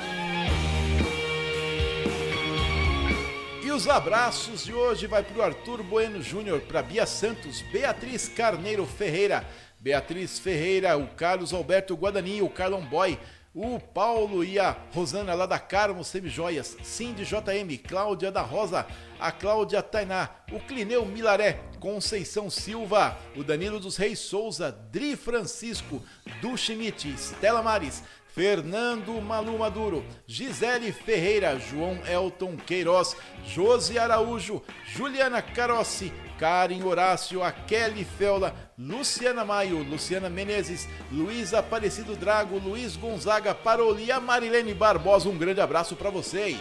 E 3.62 3.70
os 3.70 3.90
abraços 3.90 4.64
de 4.64 4.74
hoje 4.74 5.06
vai 5.08 5.22
pro 5.22 5.44
Arthur 5.44 5.84
Bueno 5.84 6.22
Júnior, 6.24 6.62
pra 6.62 6.82
Bia 6.82 7.06
Santos, 7.06 7.62
Beatriz 7.64 8.30
Carneiro 8.30 8.86
Ferreira, 8.86 9.46
Beatriz 9.78 10.40
Ferreira, 10.40 10.98
o 10.98 11.08
Carlos 11.08 11.54
Alberto 11.54 11.98
Guadani, 11.98 12.42
o 12.42 12.48
Carlon 12.50 12.86
Boy, 12.86 13.20
o 13.60 13.80
Paulo 13.80 14.44
e 14.44 14.60
a 14.60 14.78
Rosana 14.94 15.34
lá 15.34 15.48
da 15.48 15.58
Carmo 15.58 16.04
Semijoias, 16.04 16.78
Cindy 16.84 17.26
JM, 17.26 17.76
Cláudia 17.88 18.32
da 18.32 18.44
Rosa, 18.44 18.86
a 19.20 19.32
Cláudia 19.32 19.82
Tainá, 19.82 20.30
o 20.52 20.60
Clineu 20.60 21.04
Milaré, 21.08 21.60
Conceição 21.80 22.52
Silva, 22.52 23.18
o 23.36 23.44
Danilo 23.44 23.80
dos 23.80 23.98
Reis 23.98 24.20
Souza, 24.20 24.72
Dri 24.92 25.16
Francisco, 25.16 26.04
Du 26.40 26.56
Schmidt, 26.56 27.10
Stella 27.18 27.64
Mares, 27.64 28.04
Fernando 28.28 29.20
Malu 29.20 29.58
Maduro, 29.58 30.06
Gisele 30.28 30.92
Ferreira, 30.92 31.58
João 31.58 31.98
Elton 32.06 32.58
Queiroz, 32.58 33.16
Josi 33.44 33.98
Araújo, 33.98 34.62
Juliana 34.86 35.42
Carossi, 35.42 36.14
Karen 36.38 36.84
Horácio, 36.84 37.44
a 37.44 37.52
Kelly 37.52 38.06
Felda, 38.06 38.54
Luciana 38.78 39.44
Maio, 39.44 39.84
Luciana 39.84 40.30
Menezes, 40.30 40.88
Luiz 41.12 41.54
Aparecido 41.54 42.16
Drago, 42.16 42.60
Luiz 42.60 42.96
Gonzaga 42.96 43.56
Paroli 43.56 44.12
a 44.12 44.20
Marilene 44.20 44.74
Barbosa. 44.74 45.30
Um 45.30 45.38
grande 45.38 45.62
abraço 45.62 45.96
para 45.96 46.10
vocês. 46.10 46.58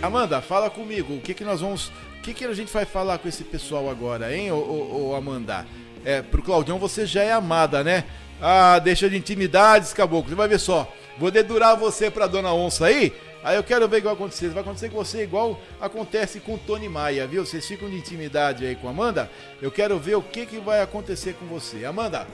Amanda, 0.00 0.40
fala 0.40 0.70
comigo. 0.70 1.14
O 1.14 1.20
que 1.20 1.34
que 1.34 1.44
nós 1.44 1.60
vamos, 1.60 1.88
o 2.18 2.22
que 2.22 2.34
que 2.34 2.44
a 2.44 2.54
gente 2.54 2.72
vai 2.72 2.84
falar 2.84 3.18
com 3.18 3.28
esse 3.28 3.44
pessoal 3.44 3.88
agora, 3.88 4.34
hein, 4.34 4.50
ô, 4.50 4.56
ô, 4.56 5.10
ô 5.10 5.14
Amanda? 5.14 5.66
É, 6.04 6.22
pro 6.22 6.42
Claudião 6.42 6.78
você 6.78 7.06
já 7.06 7.22
é 7.22 7.32
amada, 7.32 7.84
né? 7.84 8.04
Ah, 8.40 8.80
deixa 8.80 9.08
de 9.08 9.16
intimidades, 9.16 9.92
caboclo. 9.92 10.30
Você 10.30 10.34
vai 10.34 10.48
ver 10.48 10.58
só. 10.58 10.92
Vou 11.18 11.30
dedurar 11.30 11.76
você 11.76 12.10
pra 12.10 12.26
dona 12.26 12.52
onça 12.52 12.86
aí. 12.86 13.12
Aí 13.44 13.56
eu 13.56 13.64
quero 13.64 13.88
ver 13.88 13.96
o 13.96 13.98
que 14.00 14.04
vai 14.04 14.14
acontecer. 14.14 14.48
Vai 14.48 14.62
acontecer 14.62 14.88
com 14.88 14.96
você 14.96 15.22
igual 15.22 15.60
acontece 15.80 16.40
com 16.40 16.54
o 16.54 16.58
Tony 16.58 16.88
Maia, 16.88 17.26
viu? 17.26 17.44
Vocês 17.44 17.66
ficam 17.66 17.88
de 17.90 17.96
intimidade 17.96 18.64
aí 18.64 18.76
com 18.76 18.88
a 18.88 18.90
Amanda. 18.90 19.30
Eu 19.60 19.70
quero 19.70 19.98
ver 19.98 20.14
o 20.14 20.22
que, 20.22 20.46
que 20.46 20.58
vai 20.58 20.80
acontecer 20.80 21.34
com 21.34 21.46
você. 21.46 21.84
Amanda, 21.84 22.26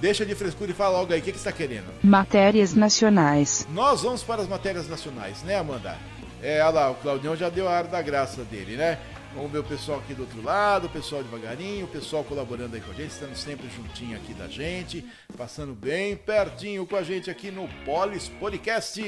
deixa 0.00 0.26
de 0.26 0.34
frescura 0.34 0.70
e 0.70 0.74
fala 0.74 0.98
logo 0.98 1.12
aí. 1.12 1.20
O 1.20 1.22
que, 1.22 1.32
que 1.32 1.38
você 1.38 1.48
está 1.48 1.52
querendo? 1.52 1.86
Matérias 2.02 2.74
nacionais. 2.74 3.66
Nós 3.70 4.02
vamos 4.02 4.22
para 4.22 4.42
as 4.42 4.48
matérias 4.48 4.88
nacionais, 4.88 5.42
né, 5.42 5.56
Amanda? 5.56 5.96
É, 6.42 6.60
olha 6.62 6.70
lá, 6.70 6.90
o 6.90 6.94
Claudião 6.96 7.36
já 7.36 7.48
deu 7.48 7.68
a 7.68 7.78
ar 7.78 7.84
da 7.84 8.02
graça 8.02 8.42
dele, 8.42 8.76
né? 8.76 8.98
Vamos 9.34 9.50
ver 9.50 9.60
o 9.60 9.64
pessoal 9.64 9.98
aqui 9.98 10.12
do 10.12 10.22
outro 10.22 10.42
lado, 10.42 10.86
o 10.86 10.90
pessoal 10.90 11.22
devagarinho, 11.22 11.86
o 11.86 11.88
pessoal 11.88 12.22
colaborando 12.22 12.74
aí 12.74 12.82
com 12.82 12.90
a 12.90 12.94
gente, 12.94 13.10
estando 13.12 13.34
sempre 13.34 13.66
juntinho 13.74 14.16
aqui 14.16 14.34
da 14.34 14.46
gente, 14.46 15.06
passando 15.38 15.72
bem 15.72 16.16
pertinho 16.16 16.86
com 16.86 16.96
a 16.96 17.02
gente 17.02 17.30
aqui 17.30 17.50
no 17.50 17.66
Polis 17.86 18.28
Podcast. 18.28 19.00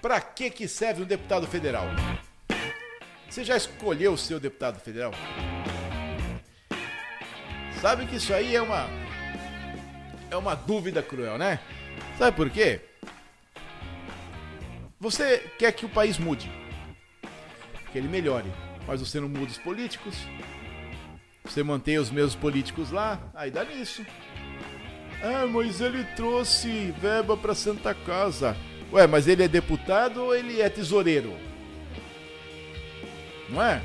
Para 0.00 0.20
que 0.20 0.50
que 0.50 0.66
serve 0.66 1.02
um 1.02 1.06
deputado 1.06 1.46
federal? 1.46 1.86
Você 3.28 3.44
já 3.44 3.56
escolheu 3.56 4.14
o 4.14 4.18
seu 4.18 4.40
deputado 4.40 4.80
federal? 4.80 5.12
Sabe 7.80 8.06
que 8.06 8.16
isso 8.16 8.34
aí 8.34 8.56
é 8.56 8.62
uma 8.62 8.86
é 10.30 10.36
uma 10.36 10.54
dúvida 10.54 11.02
cruel, 11.02 11.36
né? 11.36 11.60
Sabe 12.18 12.36
por 12.36 12.48
quê? 12.50 12.80
Você 14.98 15.38
quer 15.58 15.72
que 15.72 15.86
o 15.86 15.88
país 15.88 16.18
mude, 16.18 16.50
que 17.90 17.98
ele 17.98 18.08
melhore, 18.08 18.52
mas 18.86 19.00
você 19.00 19.18
não 19.18 19.28
muda 19.28 19.50
os 19.50 19.58
políticos. 19.58 20.14
Você 21.44 21.62
mantém 21.62 21.98
os 21.98 22.10
mesmos 22.10 22.34
políticos 22.34 22.90
lá, 22.90 23.18
aí 23.34 23.50
dá 23.50 23.64
nisso. 23.64 24.04
Ah, 25.22 25.46
mas 25.46 25.80
ele 25.80 26.04
trouxe 26.16 26.94
verba 26.98 27.36
para 27.36 27.54
Santa 27.54 27.94
Casa. 27.94 28.56
Ué, 28.92 29.06
mas 29.06 29.28
ele 29.28 29.44
é 29.44 29.48
deputado 29.48 30.22
ou 30.22 30.34
ele 30.34 30.60
é 30.60 30.68
tesoureiro? 30.68 31.32
Não 33.48 33.62
é? 33.62 33.80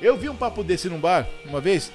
Eu 0.00 0.16
vi 0.16 0.28
um 0.28 0.36
papo 0.36 0.62
desse 0.62 0.88
num 0.88 1.00
bar 1.00 1.26
uma 1.44 1.60
vez. 1.60 1.92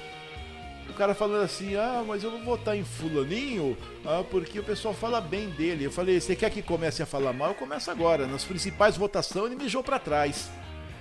O 0.88 0.92
cara 0.92 1.14
falando 1.14 1.44
assim: 1.44 1.76
Ah, 1.76 2.04
mas 2.06 2.22
eu 2.22 2.30
vou 2.30 2.40
votar 2.42 2.76
em 2.76 2.84
Fulaninho 2.84 3.76
ah, 4.04 4.24
porque 4.28 4.58
o 4.58 4.64
pessoal 4.64 4.92
fala 4.92 5.20
bem 5.20 5.48
dele. 5.50 5.84
Eu 5.84 5.92
falei: 5.92 6.20
Você 6.20 6.34
quer 6.34 6.50
que 6.50 6.62
comece 6.62 7.02
a 7.02 7.06
falar 7.06 7.32
mal? 7.32 7.48
Eu 7.50 7.54
começo 7.54 7.90
agora. 7.90 8.26
Nas 8.26 8.44
principais 8.44 8.96
votações 8.96 9.46
ele 9.46 9.62
mijou 9.62 9.82
para 9.82 9.98
trás. 9.98 10.50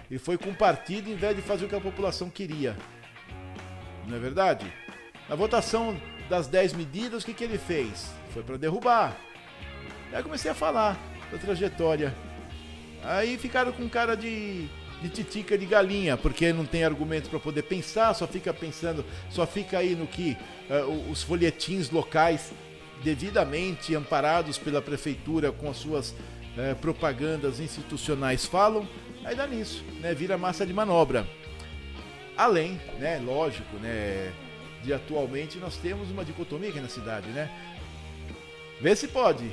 E 0.10 0.18
foi 0.18 0.38
com 0.38 0.50
o 0.50 0.56
partido 0.56 1.10
em 1.10 1.16
vez 1.16 1.36
de 1.36 1.42
fazer 1.42 1.66
o 1.66 1.70
que 1.70 1.76
a 1.76 1.82
população 1.82 2.30
queria. 2.30 2.76
Não 4.08 4.18
é 4.18 4.20
verdade? 4.20 4.72
Na 5.28 5.36
votação 5.36 6.00
das 6.28 6.48
10 6.48 6.74
medidas, 6.74 7.22
o 7.22 7.26
que, 7.26 7.34
que 7.34 7.44
ele 7.44 7.60
fez? 7.60 8.12
Foi 8.34 8.42
para 8.42 8.58
derrubar. 8.58 9.16
Aí 10.12 10.24
comecei 10.24 10.50
a 10.50 10.56
falar 10.56 10.98
da 11.32 11.38
trajetória. 11.38 12.14
Aí 13.04 13.38
ficaram 13.38 13.72
com 13.72 13.88
cara 13.88 14.16
de, 14.16 14.68
de 15.02 15.10
titica 15.10 15.58
de 15.58 15.66
galinha, 15.66 16.18
porque 16.18 16.52
não 16.52 16.66
tem 16.66 16.84
argumentos 16.84 17.30
para 17.30 17.40
poder 17.40 17.64
pensar, 17.64 18.14
só 18.14 18.28
fica 18.28 18.54
pensando, 18.54 19.06
só 19.30 19.46
fica 19.46 19.78
aí 19.78 19.96
no 19.96 20.08
que 20.08 20.38
uh, 20.70 21.12
os 21.12 21.24
folhetins 21.24 21.90
locais, 21.90 22.52
devidamente 23.04 23.96
amparados 23.96 24.58
pela 24.58 24.82
prefeitura 24.82 25.52
com 25.52 25.70
as 25.70 25.78
suas 25.78 26.10
uh, 26.10 26.76
propagandas 26.82 27.60
institucionais 27.60 28.46
falam, 28.46 28.88
aí 29.24 29.36
dá 29.36 29.48
nisso, 29.48 29.84
né? 30.02 30.14
Vira 30.14 30.38
massa 30.38 30.66
de 30.66 30.74
manobra. 30.74 31.26
Além, 32.36 32.80
né, 33.00 33.22
lógico, 33.24 33.78
né, 33.78 34.32
de 34.82 34.94
atualmente 34.94 35.58
nós 35.58 35.76
temos 35.78 36.10
uma 36.10 36.24
dicotomia 36.24 36.70
aqui 36.70 36.80
na 36.80 36.88
cidade, 36.88 37.28
né? 37.30 37.50
Vê 38.82 38.96
se 38.96 39.08
pode. 39.08 39.46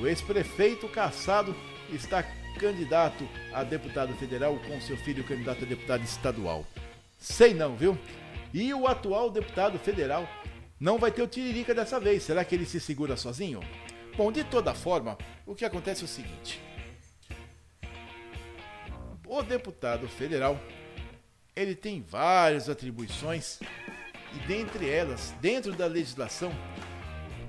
O 0.00 0.06
ex-prefeito 0.06 0.88
Caçado 0.88 1.54
está 1.90 2.22
candidato 2.58 3.28
a 3.52 3.64
deputado 3.64 4.14
federal 4.14 4.58
com 4.66 4.80
seu 4.80 4.96
filho 4.96 5.24
candidato 5.24 5.64
a 5.64 5.66
deputado 5.66 6.04
estadual. 6.04 6.66
Sei 7.18 7.54
não, 7.54 7.74
viu? 7.76 7.98
E 8.52 8.72
o 8.74 8.86
atual 8.86 9.30
deputado 9.30 9.78
federal 9.78 10.28
não 10.78 10.98
vai 10.98 11.10
ter 11.10 11.22
o 11.22 11.26
tiririca 11.26 11.74
dessa 11.74 11.98
vez. 11.98 12.22
Será 12.22 12.44
que 12.44 12.54
ele 12.54 12.66
se 12.66 12.78
segura 12.78 13.16
sozinho? 13.16 13.60
Bom, 14.16 14.30
de 14.30 14.44
toda 14.44 14.74
forma, 14.74 15.18
o 15.46 15.54
que 15.54 15.64
acontece 15.64 16.02
é 16.02 16.04
o 16.04 16.08
seguinte: 16.08 16.60
o 19.26 19.42
deputado 19.42 20.06
federal 20.06 20.60
ele 21.56 21.74
tem 21.74 22.02
várias 22.02 22.68
atribuições 22.68 23.58
e 24.34 24.46
dentre 24.46 24.88
elas, 24.88 25.32
dentro 25.40 25.72
da 25.72 25.86
legislação, 25.86 26.52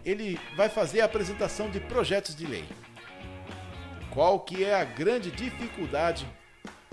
ele 0.06 0.40
vai 0.56 0.70
fazer 0.70 1.02
a 1.02 1.06
apresentação 1.06 1.70
de 1.70 1.80
projetos 1.80 2.36
de 2.36 2.46
lei. 2.46 2.64
Qual 4.12 4.40
que 4.40 4.64
é 4.64 4.76
a 4.76 4.84
grande 4.84 5.32
dificuldade 5.32 6.26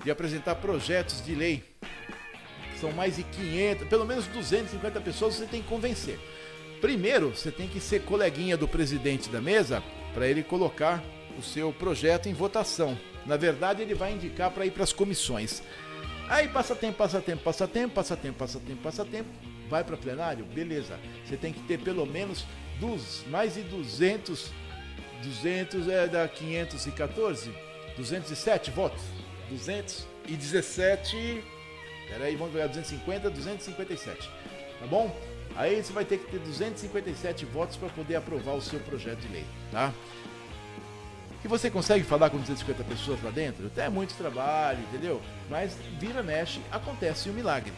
de 0.02 0.10
apresentar 0.10 0.56
projetos 0.56 1.24
de 1.24 1.34
lei? 1.34 1.62
São 2.80 2.90
mais 2.90 3.16
de 3.16 3.22
500, 3.22 3.86
pelo 3.86 4.04
menos 4.04 4.26
250 4.26 5.00
pessoas 5.02 5.34
você 5.34 5.46
tem 5.46 5.62
que 5.62 5.68
convencer. 5.68 6.18
Primeiro, 6.80 7.30
você 7.30 7.52
tem 7.52 7.68
que 7.68 7.78
ser 7.78 8.02
coleguinha 8.02 8.56
do 8.56 8.66
presidente 8.66 9.28
da 9.28 9.40
mesa 9.40 9.80
para 10.12 10.26
ele 10.26 10.42
colocar 10.42 11.00
o 11.38 11.42
seu 11.42 11.72
projeto 11.72 12.28
em 12.28 12.32
votação. 12.32 12.98
Na 13.24 13.36
verdade, 13.36 13.82
ele 13.82 13.94
vai 13.94 14.12
indicar 14.12 14.50
para 14.50 14.66
ir 14.66 14.72
para 14.72 14.82
as 14.82 14.92
comissões. 14.92 15.62
Aí 16.28 16.48
passa 16.48 16.74
tempo, 16.74 16.98
passa 16.98 17.20
tempo, 17.20 17.42
passa 17.42 17.68
tempo, 17.68 17.94
passa 17.94 18.16
tempo, 18.16 18.38
passa 18.38 18.58
tempo, 18.58 18.82
passa 18.82 19.04
tempo, 19.04 19.28
vai 19.68 19.84
para 19.84 19.96
plenário, 19.96 20.44
beleza. 20.44 20.98
Você 21.24 21.36
tem 21.36 21.52
que 21.52 21.60
ter 21.62 21.78
pelo 21.78 22.04
menos 22.04 22.44
dos 22.82 23.22
mais 23.28 23.54
de 23.54 23.62
200, 23.62 24.50
200 25.22 25.88
é 25.88 26.08
da 26.08 26.26
514, 26.26 27.54
207 27.96 28.72
votos, 28.72 29.00
217, 29.48 31.44
peraí, 32.08 32.34
vamos 32.34 32.52
pegar 32.52 32.66
250, 32.66 33.30
257, 33.30 34.28
tá 34.80 34.86
bom? 34.88 35.16
Aí 35.54 35.82
você 35.82 35.92
vai 35.92 36.04
ter 36.04 36.18
que 36.18 36.28
ter 36.28 36.40
257 36.40 37.44
votos 37.44 37.76
para 37.76 37.88
poder 37.90 38.16
aprovar 38.16 38.54
o 38.54 38.60
seu 38.60 38.80
projeto 38.80 39.20
de 39.20 39.28
lei, 39.28 39.44
tá? 39.70 39.92
E 41.44 41.48
você 41.48 41.70
consegue 41.70 42.04
falar 42.04 42.30
com 42.30 42.38
250 42.38 42.82
pessoas 42.84 43.22
lá 43.22 43.30
dentro? 43.30 43.66
Até 43.66 43.84
é 43.84 43.88
muito 43.88 44.14
trabalho, 44.14 44.80
entendeu? 44.80 45.20
Mas 45.48 45.76
vira, 46.00 46.22
mexe, 46.22 46.60
acontece 46.70 47.28
o 47.28 47.32
um 47.32 47.34
milagre. 47.34 47.72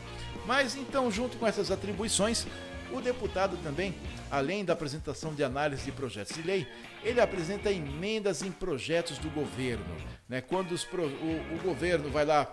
Mas 0.46 0.76
então, 0.76 1.11
junto 1.11 1.36
com 1.38 1.46
essas 1.46 1.70
atribuições, 1.70 2.46
o 2.93 3.01
deputado 3.01 3.57
também, 3.62 3.95
além 4.30 4.64
da 4.64 4.72
apresentação 4.72 5.35
de 5.35 5.43
análise 5.43 5.85
de 5.85 5.93
projetos 5.93 6.37
de 6.37 6.43
lei, 6.43 6.66
ele 7.03 7.20
apresenta 7.20 7.70
emendas 7.70 8.43
em 8.43 8.51
projetos 8.51 9.18
do 9.18 9.30
governo. 9.30 9.97
Né? 10.28 10.41
Quando 10.41 10.72
os, 10.72 10.85
o, 10.85 10.97
o 10.97 11.61
governo 11.62 12.11
vai 12.11 12.24
lá 12.24 12.53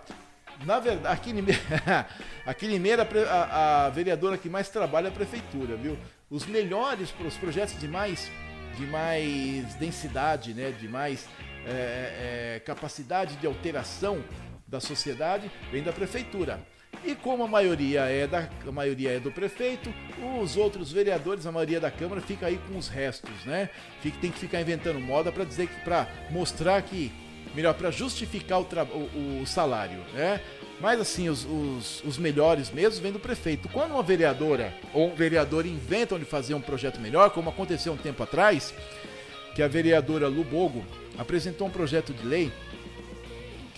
na 0.64 0.78
verdade, 0.78 1.14
aqui 1.14 1.30
em 1.30 1.34
Limeira, 1.34 1.60
aqui 2.46 2.66
Limeira 2.66 3.08
a, 3.28 3.86
a, 3.86 3.90
vereadora 3.90 4.38
que 4.38 4.48
mais 4.48 4.68
trabalha 4.68 5.06
é 5.06 5.08
a 5.08 5.12
prefeitura, 5.12 5.76
viu? 5.76 5.98
Os 6.30 6.46
melhores 6.46 7.12
os 7.26 7.36
projetos 7.36 7.78
de 7.78 7.88
mais, 7.88 8.30
de 8.76 8.86
mais 8.86 9.74
densidade, 9.74 10.54
né? 10.54 10.70
de 10.70 10.88
mais 10.88 11.28
é, 11.66 12.56
é, 12.56 12.60
capacidade 12.60 13.36
de 13.36 13.46
alteração 13.46 14.22
da 14.66 14.80
sociedade 14.80 15.50
vem 15.70 15.82
da 15.82 15.92
prefeitura. 15.92 16.60
E 17.04 17.14
como 17.16 17.42
a 17.42 17.48
maioria 17.48 18.02
é 18.02 18.26
da 18.26 18.48
a 18.66 18.72
maioria 18.72 19.12
é 19.12 19.20
do 19.20 19.30
prefeito, 19.30 19.92
os 20.40 20.56
outros 20.56 20.92
vereadores, 20.92 21.46
a 21.46 21.52
maioria 21.52 21.80
da 21.80 21.90
Câmara 21.90 22.20
fica 22.20 22.46
aí 22.46 22.60
com 22.68 22.78
os 22.78 22.88
restos, 22.88 23.44
né? 23.44 23.70
Fica, 24.00 24.18
tem 24.20 24.30
que 24.30 24.38
ficar 24.38 24.60
inventando 24.60 25.00
moda 25.00 25.32
para 25.32 25.44
dizer 25.44 25.66
que 25.66 25.80
para 25.80 26.06
mostrar 26.30 26.80
que 26.82 27.10
melhor 27.54 27.74
para 27.74 27.90
justificar 27.90 28.60
o, 28.60 28.64
o, 28.64 29.42
o, 29.42 29.46
salário, 29.46 29.98
né? 30.14 30.40
Mas 30.80 31.00
assim, 31.00 31.28
os, 31.28 31.44
os, 31.44 32.04
os, 32.04 32.18
melhores 32.18 32.70
mesmo 32.70 33.02
vêm 33.02 33.12
do 33.12 33.18
prefeito. 33.18 33.68
Quando 33.68 33.92
uma 33.92 34.02
vereadora 34.02 34.74
ou 34.92 35.10
um 35.10 35.14
vereador 35.14 35.66
inventam 35.66 36.18
de 36.18 36.24
fazer 36.24 36.54
um 36.54 36.60
projeto 36.60 37.00
melhor, 37.00 37.30
como 37.30 37.50
aconteceu 37.50 37.92
um 37.92 37.96
tempo 37.96 38.22
atrás, 38.22 38.74
que 39.54 39.62
a 39.62 39.68
vereadora 39.68 40.28
Lubogo 40.28 40.84
apresentou 41.18 41.66
um 41.66 41.70
projeto 41.70 42.12
de 42.12 42.24
lei 42.24 42.52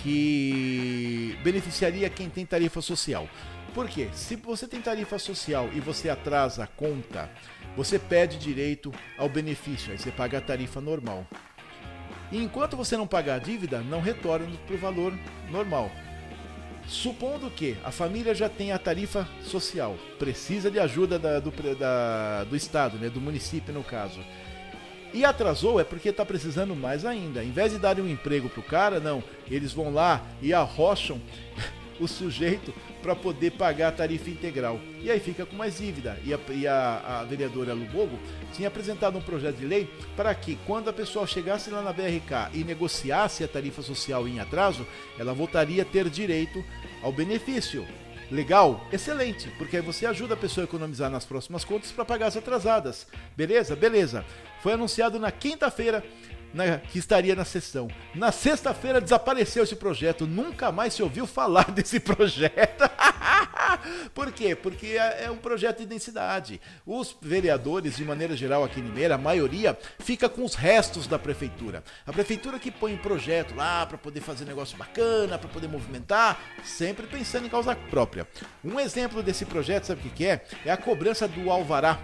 que 0.05 1.35
beneficiaria 1.43 2.11
quem 2.11 2.29
tem 2.29 2.45
tarifa 2.45 2.83
social. 2.83 3.27
Por 3.73 3.89
quê? 3.89 4.11
Se 4.13 4.37
você 4.37 4.69
tem 4.69 4.79
tarifa 4.79 5.19
social 5.19 5.71
e 5.75 5.81
você 5.81 6.11
atrasa 6.11 6.65
a 6.65 6.67
conta, 6.67 7.31
você 7.75 7.99
perde 7.99 8.37
direito 8.37 8.93
ao 9.17 9.31
benefício, 9.31 9.91
aí 9.91 9.99
você 9.99 10.11
paga 10.11 10.37
a 10.37 10.41
tarifa 10.43 10.79
normal. 10.79 11.27
E 12.31 12.37
enquanto 12.37 12.77
você 12.77 12.99
não 12.99 13.07
pagar 13.07 13.37
a 13.37 13.39
dívida, 13.39 13.81
não 13.81 14.03
retorna 14.03 14.47
para 14.67 14.75
o 14.75 14.79
valor 14.79 15.19
normal. 15.51 15.91
Supondo 16.87 17.51
que 17.51 17.75
a 17.83 17.91
família 17.91 18.35
já 18.35 18.49
tem 18.49 18.73
a 18.73 18.79
tarifa 18.79 19.27
social, 19.43 19.97
precisa 20.19 20.71
de 20.71 20.79
ajuda 20.79 21.19
da, 21.19 21.41
do, 21.41 21.51
da, 21.75 22.45
do 22.45 22.55
Estado, 22.55 22.99
né, 22.99 23.09
do 23.09 23.23
município 23.23 23.73
no 23.73 23.83
caso 23.83 24.21
e 25.15 25.25
atrasou 25.25 25.79
é 25.81 25.85
porque 25.85 26.09
está 26.09 26.27
precisando 26.27 26.75
mais 26.75 27.07
ainda. 27.07 27.43
Em 27.45 27.53
vez 27.53 27.73
de 27.73 27.79
darem 27.79 28.03
um 28.03 28.09
emprego 28.09 28.49
para 28.49 28.61
o 28.61 28.65
cara, 28.65 28.99
não. 28.99 29.23
Eles 29.49 29.73
vão 29.73 29.95
lá 29.95 30.21
e 30.43 30.53
arrocham 30.53 31.21
o 32.01 32.09
sujeito 32.09 32.75
para 33.01 33.15
poder 33.15 33.53
pagar 33.53 33.89
a 33.89 33.93
tarifa 33.93 34.29
integral. 34.29 34.81
E 35.01 35.09
aí 35.09 35.21
fica 35.21 35.47
com 35.47 35.55
mais 35.55 35.79
dívida. 35.79 36.19
E 36.25 36.35
a, 36.35 36.39
e 36.51 36.67
a, 36.67 37.21
a 37.21 37.25
vereadora 37.25 37.73
Lubogo 37.73 38.19
tinha 38.53 38.67
apresentado 38.67 39.17
um 39.17 39.23
projeto 39.23 39.57
de 39.57 39.67
lei 39.67 39.89
para 40.17 40.35
que, 40.35 40.59
quando 40.67 40.91
a 40.91 40.93
pessoa 40.93 41.29
chegasse 41.29 41.71
lá 41.71 41.81
na 41.81 41.93
BRK 41.93 42.51
e 42.53 42.65
negociasse 42.65 43.45
a 43.45 43.49
tarifa 43.49 43.83
social 43.83 44.27
em 44.27 44.41
atraso, 44.41 44.85
ela 45.17 45.33
voltaria 45.33 45.83
a 45.83 45.87
ter 45.87 46.11
direito 46.11 46.65
ao 47.03 47.12
benefício. 47.12 47.87
Legal? 48.31 48.87
Excelente, 48.93 49.49
porque 49.59 49.77
aí 49.77 49.83
você 49.83 50.07
ajuda 50.07 50.35
a 50.35 50.37
pessoa 50.37 50.64
a 50.64 50.68
economizar 50.68 51.11
nas 51.11 51.25
próximas 51.25 51.64
contas 51.64 51.93
para 51.93 52.05
pagar 52.05 52.27
as 52.27 52.37
atrasadas. 52.37 53.07
Beleza? 53.37 53.77
Beleza. 53.77 54.25
Foi 54.62 54.72
anunciado 54.72 55.18
na 55.18 55.31
quinta-feira 55.31 56.03
né, 56.55 56.81
que 56.91 56.99
estaria 56.99 57.35
na 57.35 57.45
sessão. 57.45 57.89
Na 58.15 58.31
sexta-feira 58.31 59.01
desapareceu 59.01 59.65
esse 59.65 59.75
projeto, 59.75 60.27
nunca 60.27 60.71
mais 60.71 60.95
se 60.95 61.03
ouviu 61.03 61.27
falar 61.27 61.71
desse 61.75 61.99
projeto. 61.99 62.85
Por 64.15 64.31
quê? 64.33 64.55
Porque 64.55 64.87
é, 64.87 65.25
é 65.25 65.31
um 65.31 65.37
projeto 65.37 65.79
de 65.79 65.87
densidade. 65.87 66.61
Os 66.87 67.17
vereadores, 67.21 67.97
de 67.97 68.05
maneira 68.05 68.37
geral 68.37 68.63
aqui 68.63 68.79
em 68.79 68.85
Limeira, 68.85 69.17
a 69.17 69.19
maioria 69.19 69.77
fica 69.99 70.29
com 70.29 70.45
os 70.45 70.55
restos 70.55 71.09
da 71.09 71.19
prefeitura. 71.19 71.83
A 72.07 72.13
prefeitura 72.13 72.59
que 72.59 72.71
põe 72.71 72.97
projeto 72.97 73.55
lá 73.55 73.85
para 73.85 73.99
poder 73.99 74.21
fazer 74.21 74.45
negócio 74.45 74.79
bacana, 74.79 75.37
para 75.37 75.49
poder 75.49 75.69
movimentar, 75.69 76.41
sempre 76.65 77.07
pensando 77.07 77.47
em 77.47 77.51
causa 77.51 77.75
própria. 77.75 78.29
Um 78.65 78.79
exemplo 78.79 79.23
desse 79.23 79.45
projeto, 79.45 79.87
sabe 79.87 80.07
o 80.07 80.11
que 80.11 80.25
é? 80.25 80.45
É 80.65 80.71
a 80.71 80.77
cobrança 80.77 81.27
do 81.27 81.51
alvará, 81.51 81.99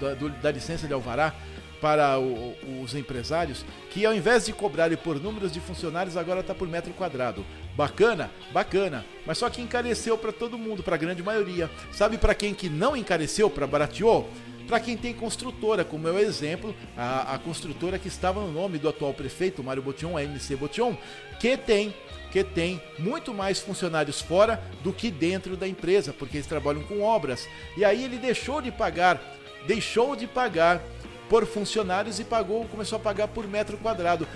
da, 0.00 0.14
do, 0.14 0.28
da 0.28 0.50
licença 0.50 0.88
de 0.88 0.92
alvará 0.92 1.34
para 1.80 2.18
o, 2.18 2.54
os 2.82 2.94
empresários 2.94 3.64
que 3.90 4.04
ao 4.04 4.14
invés 4.14 4.46
de 4.46 4.52
cobrarem 4.52 4.96
por 4.96 5.20
números 5.20 5.52
de 5.52 5.60
funcionários 5.60 6.16
agora 6.16 6.40
está 6.40 6.54
por 6.54 6.68
metro 6.68 6.92
quadrado. 6.92 7.44
Bacana, 7.76 8.30
bacana, 8.52 9.04
mas 9.24 9.38
só 9.38 9.48
que 9.48 9.62
encareceu 9.62 10.18
para 10.18 10.32
todo 10.32 10.58
mundo, 10.58 10.82
para 10.82 10.96
a 10.96 10.98
grande 10.98 11.22
maioria. 11.22 11.70
Sabe 11.92 12.18
para 12.18 12.34
quem 12.34 12.52
que 12.52 12.68
não 12.68 12.96
encareceu, 12.96 13.48
para 13.48 13.66
barateou? 13.66 14.28
Para 14.66 14.80
quem 14.80 14.98
tem 14.98 15.14
construtora, 15.14 15.82
como 15.82 16.08
é 16.08 16.10
o 16.10 16.18
exemplo, 16.18 16.74
a, 16.94 17.34
a 17.34 17.38
construtora 17.38 17.98
que 17.98 18.08
estava 18.08 18.40
no 18.40 18.52
nome 18.52 18.78
do 18.78 18.88
atual 18.88 19.14
prefeito, 19.14 19.64
Mário 19.64 19.82
Botion, 19.82 20.16
a 20.16 20.22
MC 20.22 20.56
Botion, 20.56 20.94
que 21.40 21.56
tem 21.56 21.94
que 22.30 22.44
tem 22.44 22.80
muito 22.98 23.32
mais 23.32 23.58
funcionários 23.58 24.20
fora 24.20 24.62
do 24.82 24.92
que 24.92 25.10
dentro 25.10 25.56
da 25.56 25.66
empresa, 25.66 26.12
porque 26.12 26.36
eles 26.36 26.46
trabalham 26.46 26.82
com 26.82 27.00
obras. 27.00 27.48
E 27.76 27.84
aí 27.84 28.04
ele 28.04 28.18
deixou 28.18 28.60
de 28.60 28.70
pagar, 28.70 29.18
deixou 29.66 30.14
de 30.14 30.26
pagar 30.26 30.82
por 31.28 31.46
funcionários 31.46 32.18
e 32.18 32.24
pagou, 32.24 32.64
começou 32.66 32.96
a 32.96 33.00
pagar 33.00 33.28
por 33.28 33.46
metro 33.46 33.76
quadrado. 33.76 34.26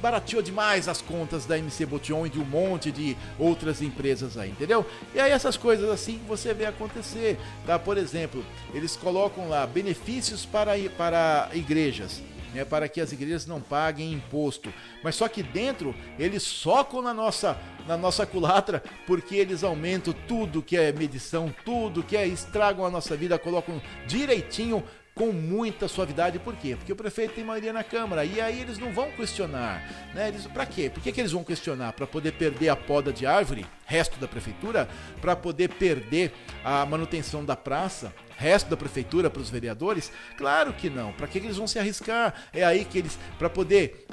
Barateou 0.00 0.42
demais 0.42 0.88
as 0.88 1.02
contas 1.02 1.44
da 1.44 1.58
MC 1.58 1.84
Botion 1.86 2.26
e 2.26 2.30
de 2.30 2.38
um 2.38 2.44
monte 2.44 2.90
de 2.90 3.16
outras 3.38 3.82
empresas 3.82 4.36
aí, 4.36 4.50
entendeu? 4.50 4.86
E 5.14 5.20
aí 5.20 5.32
essas 5.32 5.56
coisas 5.56 5.88
assim 5.90 6.20
você 6.26 6.54
vê 6.54 6.66
acontecer, 6.66 7.38
tá? 7.66 7.78
Por 7.78 7.98
exemplo, 7.98 8.44
eles 8.72 8.96
colocam 8.96 9.48
lá 9.48 9.66
benefícios 9.66 10.46
para, 10.46 10.72
para 10.96 11.50
igrejas. 11.52 12.22
Né, 12.52 12.64
para 12.64 12.88
que 12.88 13.00
as 13.00 13.12
igrejas 13.12 13.46
não 13.46 13.60
paguem 13.60 14.12
imposto. 14.12 14.74
Mas 15.04 15.14
só 15.14 15.28
que 15.28 15.40
dentro 15.40 15.94
eles 16.18 16.42
socam 16.42 17.00
na 17.00 17.14
nossa, 17.14 17.56
na 17.86 17.96
nossa 17.96 18.26
culatra 18.26 18.82
porque 19.06 19.36
eles 19.36 19.62
aumentam 19.62 20.12
tudo 20.26 20.60
que 20.60 20.76
é 20.76 20.90
medição, 20.90 21.54
tudo 21.64 22.02
que 22.02 22.16
é 22.16 22.26
estragam 22.26 22.84
a 22.84 22.90
nossa 22.90 23.16
vida, 23.16 23.38
colocam 23.38 23.80
direitinho 24.04 24.82
com 25.20 25.32
muita 25.32 25.86
suavidade. 25.86 26.38
Por 26.38 26.56
quê? 26.56 26.76
Porque 26.76 26.90
o 26.90 26.96
prefeito 26.96 27.34
tem 27.34 27.44
maioria 27.44 27.74
na 27.74 27.84
Câmara. 27.84 28.24
E 28.24 28.40
aí 28.40 28.58
eles 28.58 28.78
não 28.78 28.90
vão 28.90 29.10
questionar. 29.10 29.86
Né? 30.14 30.28
Eles, 30.28 30.46
pra 30.46 30.64
quê? 30.64 30.88
Por 30.88 31.02
que, 31.02 31.12
que 31.12 31.20
eles 31.20 31.32
vão 31.32 31.44
questionar? 31.44 31.92
Para 31.92 32.06
poder 32.06 32.32
perder 32.32 32.70
a 32.70 32.76
poda 32.76 33.12
de 33.12 33.26
árvore, 33.26 33.66
resto 33.84 34.18
da 34.18 34.26
prefeitura? 34.26 34.88
Para 35.20 35.36
poder 35.36 35.68
perder 35.68 36.32
a 36.64 36.86
manutenção 36.86 37.44
da 37.44 37.54
praça? 37.54 38.14
Resto 38.38 38.70
da 38.70 38.78
prefeitura 38.78 39.28
para 39.28 39.42
os 39.42 39.50
vereadores? 39.50 40.10
Claro 40.38 40.72
que 40.72 40.88
não. 40.88 41.12
Para 41.12 41.26
que, 41.26 41.36
eles 41.36 41.58
vão 41.58 41.66
se 41.66 41.78
arriscar? 41.78 42.32
É 42.50 42.64
aí 42.64 42.86
que 42.86 42.96
eles. 42.96 43.18
Para 43.38 43.50
poder 43.50 44.06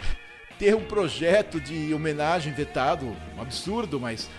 ter 0.60 0.76
um 0.76 0.84
projeto 0.84 1.62
de 1.62 1.94
homenagem 1.94 2.52
vetado, 2.52 3.16
um 3.38 3.42
absurdo, 3.42 3.98
mas 3.98 4.30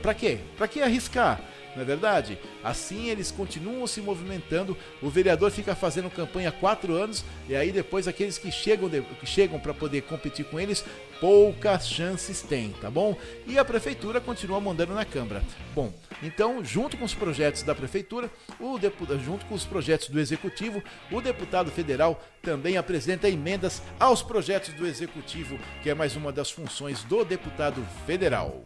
para 0.00 0.14
quê? 0.14 0.38
Para 0.56 0.66
que 0.66 0.80
arriscar? 0.80 1.42
Não 1.76 1.82
é 1.82 1.84
verdade? 1.84 2.38
Assim 2.64 3.10
eles 3.10 3.30
continuam 3.30 3.86
se 3.86 4.00
movimentando, 4.00 4.76
o 5.02 5.10
vereador 5.10 5.50
fica 5.50 5.74
fazendo 5.74 6.10
campanha 6.10 6.48
há 6.48 6.52
quatro 6.52 6.94
anos, 6.94 7.24
e 7.48 7.54
aí 7.54 7.70
depois 7.70 8.08
aqueles 8.08 8.38
que 8.38 8.50
chegam, 8.50 8.88
que 8.88 9.26
chegam 9.26 9.60
para 9.60 9.74
poder 9.74 10.02
competir 10.02 10.46
com 10.46 10.58
eles, 10.58 10.84
poucas 11.20 11.88
chances 11.88 12.40
têm, 12.42 12.74
tá 12.80 12.90
bom? 12.90 13.16
E 13.46 13.58
a 13.58 13.64
prefeitura 13.64 14.20
continua 14.20 14.60
mandando 14.60 14.94
na 14.94 15.04
Câmara. 15.04 15.42
Bom, 15.74 15.92
então, 16.22 16.64
junto 16.64 16.96
com 16.96 17.04
os 17.04 17.14
projetos 17.14 17.62
da 17.62 17.74
prefeitura, 17.74 18.30
o 18.58 18.78
deputado, 18.78 19.22
junto 19.22 19.44
com 19.46 19.54
os 19.54 19.64
projetos 19.64 20.08
do 20.08 20.18
executivo, 20.18 20.82
o 21.10 21.20
deputado 21.20 21.70
federal 21.70 22.22
também 22.42 22.76
apresenta 22.76 23.28
emendas 23.28 23.82
aos 24.00 24.22
projetos 24.22 24.72
do 24.74 24.86
executivo, 24.86 25.58
que 25.82 25.90
é 25.90 25.94
mais 25.94 26.16
uma 26.16 26.32
das 26.32 26.50
funções 26.50 27.04
do 27.04 27.24
deputado 27.24 27.86
federal. 28.06 28.64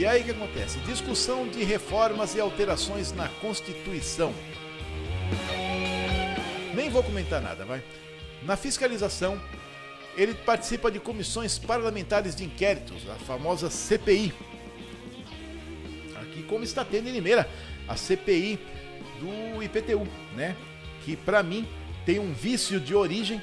E 0.00 0.06
aí 0.06 0.22
o 0.22 0.24
que 0.24 0.30
acontece? 0.30 0.78
Discussão 0.78 1.46
de 1.46 1.62
reformas 1.62 2.34
e 2.34 2.40
alterações 2.40 3.12
na 3.12 3.28
Constituição. 3.28 4.32
Nem 6.74 6.88
vou 6.88 7.02
comentar 7.02 7.42
nada, 7.42 7.66
vai. 7.66 7.82
Na 8.42 8.56
fiscalização, 8.56 9.38
ele 10.16 10.32
participa 10.32 10.90
de 10.90 10.98
comissões 10.98 11.58
parlamentares 11.58 12.34
de 12.34 12.44
inquéritos, 12.44 13.06
a 13.10 13.14
famosa 13.16 13.68
CPI. 13.68 14.32
Aqui 16.22 16.44
como 16.44 16.64
está 16.64 16.82
tendo 16.82 17.10
em 17.10 17.12
Limeira, 17.12 17.46
a 17.86 17.94
CPI 17.94 18.58
do 19.18 19.62
IPTU, 19.62 20.08
né? 20.34 20.56
Que 21.04 21.14
para 21.14 21.42
mim 21.42 21.68
tem 22.06 22.18
um 22.18 22.32
vício 22.32 22.80
de 22.80 22.94
origem 22.94 23.38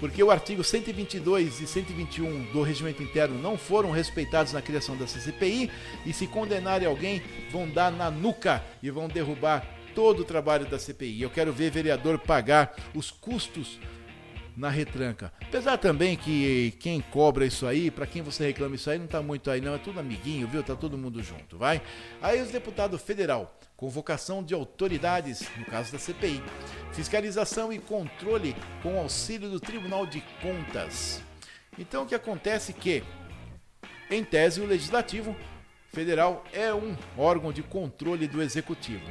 porque 0.00 0.22
o 0.22 0.30
artigo 0.30 0.62
122 0.62 1.60
e 1.60 1.66
121 1.66 2.52
do 2.52 2.62
regimento 2.62 3.02
interno 3.02 3.38
não 3.38 3.58
foram 3.58 3.90
respeitados 3.90 4.52
na 4.52 4.62
criação 4.62 4.96
da 4.96 5.06
CCPI 5.06 5.70
e 6.06 6.12
se 6.12 6.26
condenarem 6.26 6.86
alguém 6.86 7.22
vão 7.50 7.68
dar 7.68 7.90
na 7.90 8.10
nuca 8.10 8.62
e 8.82 8.90
vão 8.90 9.08
derrubar 9.08 9.66
todo 9.94 10.20
o 10.20 10.24
trabalho 10.24 10.66
da 10.66 10.78
CPI. 10.78 11.22
Eu 11.22 11.30
quero 11.30 11.52
ver 11.52 11.70
vereador 11.70 12.18
pagar 12.18 12.74
os 12.94 13.10
custos 13.10 13.78
na 14.58 14.68
retranca. 14.68 15.32
Apesar 15.40 15.78
também 15.78 16.16
que 16.16 16.72
quem 16.80 17.00
cobra 17.00 17.46
isso 17.46 17.64
aí, 17.66 17.90
para 17.90 18.06
quem 18.06 18.22
você 18.22 18.46
reclama 18.46 18.74
isso 18.74 18.90
aí, 18.90 18.98
não 18.98 19.06
tá 19.06 19.22
muito 19.22 19.50
aí 19.50 19.60
não, 19.60 19.74
é 19.74 19.78
tudo 19.78 20.00
amiguinho, 20.00 20.48
viu? 20.48 20.62
Tá 20.64 20.74
todo 20.74 20.98
mundo 20.98 21.22
junto, 21.22 21.56
vai? 21.56 21.80
Aí 22.20 22.42
os 22.42 22.50
deputados 22.50 23.00
federal, 23.00 23.56
convocação 23.76 24.42
de 24.42 24.52
autoridades, 24.52 25.48
no 25.56 25.64
caso 25.64 25.92
da 25.92 25.98
CPI, 25.98 26.42
fiscalização 26.92 27.72
e 27.72 27.78
controle 27.78 28.56
com 28.82 28.98
auxílio 28.98 29.48
do 29.48 29.60
Tribunal 29.60 30.04
de 30.04 30.20
Contas. 30.42 31.22
Então 31.78 32.02
o 32.02 32.06
que 32.06 32.14
acontece 32.14 32.72
que, 32.72 33.04
em 34.10 34.24
tese, 34.24 34.60
o 34.60 34.66
legislativo 34.66 35.36
federal 35.92 36.42
é 36.52 36.74
um 36.74 36.96
órgão 37.16 37.52
de 37.52 37.62
controle 37.62 38.26
do 38.26 38.42
executivo 38.42 39.08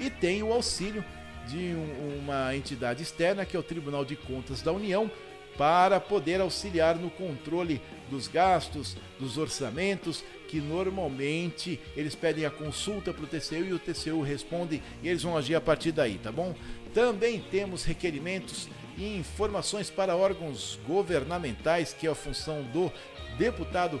e 0.00 0.10
tem 0.10 0.42
o 0.42 0.52
auxílio 0.52 1.04
de 1.48 1.74
um, 1.74 2.18
uma 2.22 2.54
entidade 2.54 3.02
externa, 3.02 3.44
que 3.44 3.56
é 3.56 3.60
o 3.60 3.62
Tribunal 3.62 4.04
de 4.04 4.14
Contas 4.14 4.60
da 4.60 4.72
União, 4.72 5.10
para 5.56 5.98
poder 5.98 6.40
auxiliar 6.40 6.96
no 6.96 7.10
controle 7.10 7.80
dos 8.10 8.28
gastos, 8.28 8.96
dos 9.18 9.38
orçamentos, 9.38 10.22
que 10.46 10.60
normalmente 10.60 11.80
eles 11.96 12.14
pedem 12.14 12.44
a 12.44 12.50
consulta 12.50 13.12
para 13.12 13.24
o 13.24 13.26
TCU 13.26 13.64
e 13.64 13.72
o 13.72 13.78
TCU 13.78 14.22
responde 14.22 14.80
e 15.02 15.08
eles 15.08 15.22
vão 15.22 15.36
agir 15.36 15.56
a 15.56 15.60
partir 15.60 15.90
daí, 15.90 16.18
tá 16.18 16.30
bom? 16.30 16.54
Também 16.94 17.40
temos 17.50 17.84
requerimentos 17.84 18.68
e 18.96 19.16
informações 19.16 19.90
para 19.90 20.16
órgãos 20.16 20.78
governamentais, 20.86 21.92
que 21.92 22.06
é 22.06 22.10
a 22.10 22.14
função 22.14 22.62
do 22.62 22.90
deputado 23.36 24.00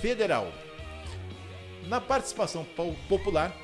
federal. 0.00 0.52
Na 1.86 2.00
participação 2.00 2.66
popular, 3.08 3.56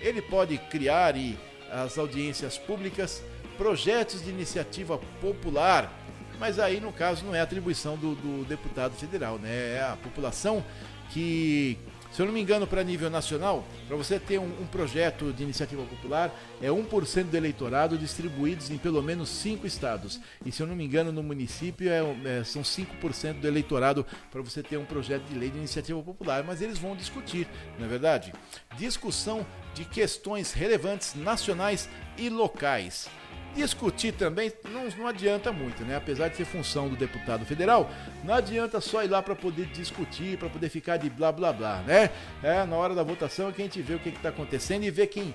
ele 0.00 0.20
pode 0.20 0.58
criar 0.58 1.16
e 1.16 1.38
as 1.70 1.98
audiências 1.98 2.58
públicas, 2.58 3.22
projetos 3.56 4.24
de 4.24 4.30
iniciativa 4.30 4.98
popular, 5.20 5.92
mas 6.38 6.58
aí 6.58 6.80
no 6.80 6.92
caso 6.92 7.24
não 7.24 7.34
é 7.34 7.40
atribuição 7.40 7.96
do, 7.96 8.14
do 8.14 8.44
deputado 8.46 8.94
federal, 8.94 9.38
né? 9.38 9.76
É 9.76 9.82
a 9.82 9.96
população 10.02 10.64
que 11.10 11.78
se 12.10 12.20
eu 12.20 12.26
não 12.26 12.32
me 12.32 12.40
engano, 12.40 12.66
para 12.66 12.82
nível 12.82 13.08
nacional, 13.08 13.64
para 13.86 13.96
você 13.96 14.18
ter 14.18 14.38
um, 14.38 14.62
um, 14.62 14.66
projeto 14.66 15.32
de 15.32 15.44
iniciativa 15.44 15.82
popular, 15.84 16.34
é 16.60 16.68
1% 16.68 17.24
do 17.24 17.36
eleitorado 17.36 17.96
distribuídos 17.96 18.68
em 18.68 18.78
pelo 18.78 19.00
menos 19.00 19.28
5 19.28 19.64
estados. 19.66 20.20
E 20.44 20.50
se 20.50 20.60
eu 20.60 20.66
não 20.66 20.74
me 20.74 20.84
engano, 20.84 21.12
no 21.12 21.22
município 21.22 21.88
é, 21.88 22.38
é, 22.40 22.44
são 22.44 22.62
5% 22.62 23.40
do 23.40 23.46
eleitorado 23.46 24.04
para 24.30 24.42
você 24.42 24.60
ter 24.60 24.76
um 24.76 24.84
projeto 24.84 25.22
de 25.24 25.38
lei 25.38 25.50
de 25.50 25.58
iniciativa 25.58 26.02
popular. 26.02 26.42
Mas 26.42 26.60
eles 26.60 26.78
vão 26.78 26.96
discutir, 26.96 27.46
não 27.78 27.86
é 27.86 27.88
verdade? 27.88 28.32
Discussão 28.76 29.46
de 29.72 29.84
questões 29.84 30.52
relevantes 30.52 31.14
nacionais 31.14 31.88
e 32.18 32.28
locais. 32.28 33.08
Discutir 33.54 34.12
também 34.12 34.52
não, 34.72 34.86
não 34.96 35.06
adianta 35.08 35.52
muito, 35.52 35.82
né? 35.84 35.96
Apesar 35.96 36.28
de 36.28 36.36
ser 36.36 36.44
função 36.44 36.88
do 36.88 36.96
deputado 36.96 37.44
federal, 37.44 37.90
não 38.22 38.34
adianta 38.34 38.80
só 38.80 39.02
ir 39.02 39.08
lá 39.08 39.20
para 39.20 39.34
poder 39.34 39.66
discutir, 39.66 40.38
para 40.38 40.48
poder 40.48 40.68
ficar 40.68 40.96
de 40.96 41.10
blá 41.10 41.32
blá 41.32 41.52
blá, 41.52 41.82
né? 41.82 42.10
É, 42.42 42.64
na 42.64 42.76
hora 42.76 42.94
da 42.94 43.02
votação 43.02 43.48
é 43.48 43.52
que 43.52 43.60
a 43.60 43.64
gente 43.64 43.82
vê 43.82 43.94
o 43.94 43.98
que 43.98 44.10
está 44.10 44.28
acontecendo 44.28 44.84
e 44.84 44.90
vê 44.90 45.06
quem, 45.06 45.34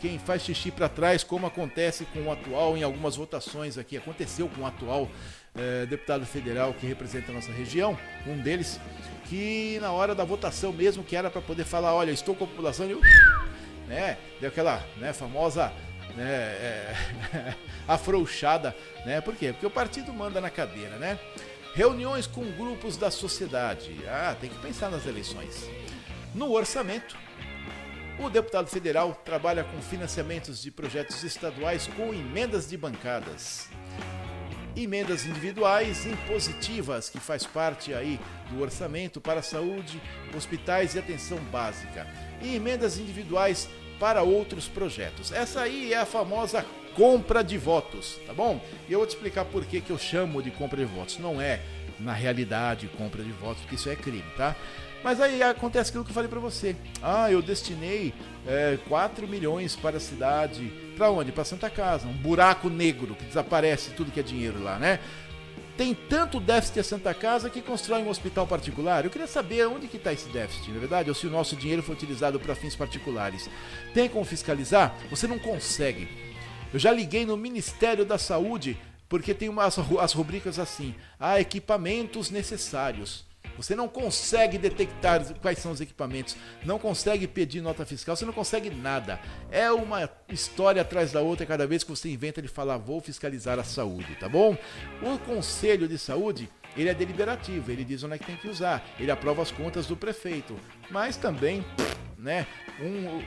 quem 0.00 0.18
faz 0.20 0.42
xixi 0.42 0.70
para 0.70 0.88
trás, 0.88 1.24
como 1.24 1.46
acontece 1.46 2.04
com 2.06 2.22
o 2.22 2.32
atual 2.32 2.76
em 2.76 2.84
algumas 2.84 3.16
votações 3.16 3.76
aqui. 3.76 3.96
Aconteceu 3.96 4.48
com 4.48 4.62
o 4.62 4.66
atual 4.66 5.08
é, 5.56 5.84
deputado 5.86 6.24
federal 6.24 6.72
que 6.72 6.86
representa 6.86 7.32
a 7.32 7.34
nossa 7.34 7.50
região, 7.50 7.98
um 8.24 8.38
deles, 8.38 8.80
que 9.24 9.78
na 9.80 9.90
hora 9.90 10.14
da 10.14 10.24
votação 10.24 10.72
mesmo, 10.72 11.02
que 11.02 11.16
era 11.16 11.28
para 11.28 11.42
poder 11.42 11.64
falar, 11.64 11.92
olha, 11.92 12.12
estou 12.12 12.36
com 12.36 12.44
a 12.44 12.46
população, 12.46 12.86
eu, 12.86 13.00
né? 13.88 14.16
Deu 14.40 14.48
aquela 14.48 14.84
né, 14.98 15.12
famosa 15.12 15.72
né, 16.18 16.24
é, 16.24 16.94
afrouxada, 17.86 18.76
né? 19.06 19.20
Por 19.20 19.36
quê? 19.36 19.52
Porque 19.52 19.66
o 19.66 19.70
partido 19.70 20.12
manda 20.12 20.40
na 20.40 20.50
cadeira, 20.50 20.96
né? 20.96 21.18
Reuniões 21.74 22.26
com 22.26 22.44
grupos 22.52 22.96
da 22.96 23.10
sociedade. 23.10 23.96
Ah, 24.08 24.36
tem 24.38 24.50
que 24.50 24.58
pensar 24.58 24.90
nas 24.90 25.06
eleições. 25.06 25.68
No 26.34 26.52
orçamento, 26.52 27.16
o 28.18 28.28
deputado 28.28 28.68
federal 28.68 29.14
trabalha 29.24 29.62
com 29.62 29.80
financiamentos 29.80 30.60
de 30.60 30.70
projetos 30.72 31.22
estaduais 31.22 31.86
com 31.86 32.12
emendas 32.12 32.68
de 32.68 32.76
bancadas. 32.76 33.68
Emendas 34.76 35.24
individuais 35.24 36.04
impositivas, 36.04 37.08
que 37.08 37.18
faz 37.18 37.44
parte 37.46 37.94
aí 37.94 38.18
do 38.50 38.60
orçamento 38.60 39.20
para 39.20 39.42
saúde, 39.42 40.00
hospitais 40.36 40.94
e 40.94 40.98
atenção 40.98 41.38
básica. 41.50 42.06
E 42.42 42.56
emendas 42.56 42.98
individuais 42.98 43.68
para 43.98 44.22
outros 44.22 44.68
projetos. 44.68 45.32
Essa 45.32 45.62
aí 45.62 45.92
é 45.92 45.98
a 45.98 46.06
famosa 46.06 46.64
compra 46.94 47.44
de 47.44 47.56
votos, 47.56 48.18
tá 48.26 48.32
bom? 48.32 48.60
E 48.88 48.92
eu 48.92 48.98
vou 48.98 49.06
te 49.06 49.10
explicar 49.10 49.44
por 49.44 49.64
que, 49.64 49.80
que 49.80 49.90
eu 49.90 49.98
chamo 49.98 50.42
de 50.42 50.50
compra 50.50 50.84
de 50.84 50.92
votos. 50.92 51.18
Não 51.18 51.40
é, 51.40 51.60
na 51.98 52.12
realidade, 52.12 52.88
compra 52.98 53.22
de 53.22 53.30
votos, 53.30 53.62
porque 53.62 53.76
isso 53.76 53.88
é 53.88 53.96
crime, 53.96 54.24
tá? 54.36 54.56
Mas 55.02 55.20
aí 55.20 55.42
acontece 55.42 55.90
aquilo 55.90 56.04
que 56.04 56.10
eu 56.10 56.14
falei 56.14 56.28
para 56.28 56.40
você. 56.40 56.74
Ah, 57.02 57.30
eu 57.30 57.40
destinei 57.40 58.12
é, 58.46 58.78
4 58.88 59.28
milhões 59.28 59.76
para 59.76 59.98
a 59.98 60.00
cidade. 60.00 60.72
Para 60.96 61.10
onde? 61.10 61.30
Para 61.30 61.44
Santa 61.44 61.70
Casa. 61.70 62.08
Um 62.08 62.12
buraco 62.12 62.68
negro 62.68 63.14
que 63.14 63.24
desaparece 63.24 63.90
tudo 63.90 64.10
que 64.10 64.18
é 64.18 64.22
dinheiro 64.22 64.60
lá, 64.62 64.76
né? 64.78 64.98
Tem 65.78 65.94
tanto 65.94 66.40
déficit 66.40 66.80
a 66.80 66.84
Santa 66.84 67.14
Casa 67.14 67.48
que 67.48 67.62
constrói 67.62 68.02
um 68.02 68.08
hospital 68.08 68.48
particular. 68.48 69.04
Eu 69.04 69.10
queria 69.12 69.28
saber 69.28 69.64
onde 69.68 69.86
que 69.86 69.96
está 69.96 70.12
esse 70.12 70.28
déficit, 70.28 70.70
na 70.70 70.76
é 70.76 70.80
verdade, 70.80 71.08
ou 71.08 71.14
se 71.14 71.24
o 71.24 71.30
nosso 71.30 71.54
dinheiro 71.54 71.84
foi 71.84 71.94
utilizado 71.94 72.40
para 72.40 72.56
fins 72.56 72.74
particulares. 72.74 73.48
Tem 73.94 74.08
como 74.08 74.24
fiscalizar? 74.24 74.98
Você 75.08 75.28
não 75.28 75.38
consegue. 75.38 76.08
Eu 76.74 76.80
já 76.80 76.90
liguei 76.90 77.24
no 77.24 77.36
Ministério 77.36 78.04
da 78.04 78.18
Saúde 78.18 78.76
porque 79.08 79.32
tem 79.32 79.48
umas, 79.48 79.78
as 80.00 80.12
rubricas 80.12 80.58
assim: 80.58 80.96
há 81.18 81.40
equipamentos 81.40 82.28
necessários. 82.28 83.24
Você 83.56 83.74
não 83.74 83.88
consegue 83.88 84.58
detectar 84.58 85.24
quais 85.40 85.58
são 85.58 85.72
os 85.72 85.80
equipamentos, 85.80 86.36
não 86.64 86.78
consegue 86.78 87.26
pedir 87.26 87.60
nota 87.60 87.84
fiscal, 87.84 88.14
você 88.14 88.24
não 88.24 88.32
consegue 88.32 88.70
nada. 88.70 89.18
É 89.50 89.70
uma 89.70 90.08
história 90.28 90.82
atrás 90.82 91.12
da 91.12 91.20
outra 91.20 91.46
cada 91.46 91.66
vez 91.66 91.82
que 91.82 91.90
você 91.90 92.08
inventa 92.08 92.40
de 92.40 92.48
falar 92.48 92.76
vou 92.76 93.00
fiscalizar 93.00 93.58
a 93.58 93.64
saúde, 93.64 94.14
tá 94.16 94.28
bom? 94.28 94.56
O 95.02 95.18
Conselho 95.18 95.88
de 95.88 95.98
Saúde 95.98 96.48
ele 96.76 96.88
é 96.88 96.94
deliberativo, 96.94 97.70
ele 97.70 97.84
diz 97.84 98.02
onde 98.04 98.14
é 98.14 98.18
que 98.18 98.26
tem 98.26 98.36
que 98.36 98.48
usar, 98.48 98.86
ele 98.98 99.10
aprova 99.10 99.42
as 99.42 99.50
contas 99.50 99.86
do 99.86 99.96
prefeito, 99.96 100.56
mas 100.90 101.16
também, 101.16 101.64
né, 102.16 102.46
um, 102.80 103.22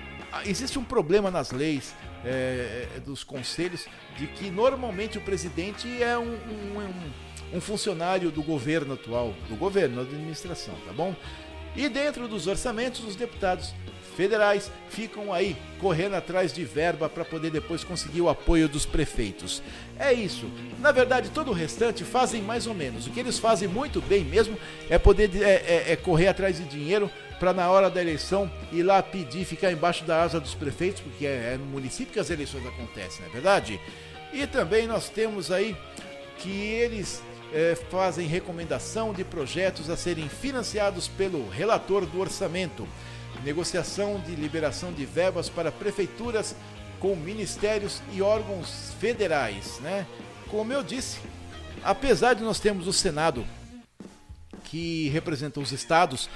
existe 0.46 0.80
um 0.80 0.84
problema 0.84 1.30
nas 1.30 1.52
leis 1.52 1.94
é, 2.24 2.88
dos 3.06 3.24
conselhos 3.24 3.88
de 4.16 4.28
que 4.28 4.50
normalmente 4.50 5.18
o 5.18 5.22
presidente 5.22 6.02
é 6.02 6.18
um, 6.18 6.34
um, 6.34 6.80
um 6.80 7.12
um 7.54 7.62
funcionário 7.62 8.32
do 8.32 8.42
governo 8.42 8.94
atual, 8.94 9.34
do 9.50 9.56
governo, 9.56 9.98
da 9.98 10.02
administração, 10.04 10.74
tá 10.86 10.94
bom? 10.94 11.16
E 11.76 11.88
dentro 11.88 12.28
dos 12.28 12.48
orçamentos, 12.48 13.04
os 13.04 13.16
deputados 13.16 13.74
federais 14.16 14.70
ficam 14.90 15.34
aí 15.34 15.56
correndo 15.80 16.16
atrás 16.16 16.52
de 16.54 16.64
verba 16.66 17.08
para 17.08 17.24
poder 17.24 17.50
depois 17.50 17.84
conseguir 17.84 18.22
o 18.22 18.30
apoio 18.30 18.68
dos 18.68 18.86
prefeitos. 18.86 19.64
É 19.98 20.12
isso. 20.12 20.50
Na 20.80 20.92
verdade, 20.92 21.30
todo 21.30 21.50
o 21.50 21.54
restante 21.54 22.04
fazem 22.04 22.42
mais 22.42 22.68
ou 22.68 22.74
menos. 22.74 23.08
O 23.08 23.12
que 23.12 23.20
eles 23.20 23.40
fazem 23.40 23.68
muito 23.68 24.02
bem 24.02 24.24
mesmo 24.24 24.58
é 24.90 24.98
poder 24.98 25.32
é, 25.42 25.50
é, 25.50 25.92
é 25.94 25.96
correr 25.96 26.28
atrás 26.28 26.58
de 26.58 26.66
dinheiro 26.66 27.10
para 27.40 27.54
na 27.54 27.72
hora 27.72 27.90
da 27.90 28.02
eleição 28.02 28.52
ir 28.72 28.84
lá 28.84 29.02
pedir, 29.02 29.46
ficar 29.46 29.72
embaixo 29.72 30.04
da 30.04 30.22
asa 30.22 30.40
dos 30.40 30.54
prefeitos, 30.54 31.02
porque 31.02 31.26
é, 31.26 31.54
é 31.54 31.58
no 31.58 31.66
município 31.66 32.14
que 32.14 32.20
as 32.20 32.30
eleições 32.30 32.66
acontecem, 32.68 33.22
não 33.22 33.30
é 33.30 33.32
verdade? 33.32 33.80
E 34.32 34.46
também 34.46 34.86
nós 34.86 35.10
temos 35.10 35.52
aí 35.52 35.76
que 36.38 36.52
eles 36.52 37.24
é, 37.54 37.76
fazem 37.90 38.28
recomendação 38.28 39.14
de 39.14 39.24
projetos 39.24 39.90
a 39.90 39.98
serem 39.98 40.30
financiados 40.30 41.08
pelo 41.08 41.50
relator 41.50 42.06
do 42.06 42.20
orçamento, 42.20 42.88
negociação 43.44 44.20
de 44.20 44.36
liberação 44.36 44.92
de 44.94 45.06
verbas 45.06 45.50
para 45.50 45.72
prefeituras 45.72 46.56
com 47.00 47.16
ministérios 47.16 48.02
e 48.14 48.22
órgãos 48.22 48.94
federais, 49.00 49.80
né? 49.80 50.06
Como 50.50 50.72
eu 50.72 50.84
disse, 50.84 51.20
apesar 51.84 52.36
de 52.36 52.44
nós 52.44 52.60
termos 52.60 52.88
o 52.88 52.94
Senado 52.94 53.46
que 54.66 55.10
representa 55.10 55.60
os 55.60 55.72
estados, 55.72 56.30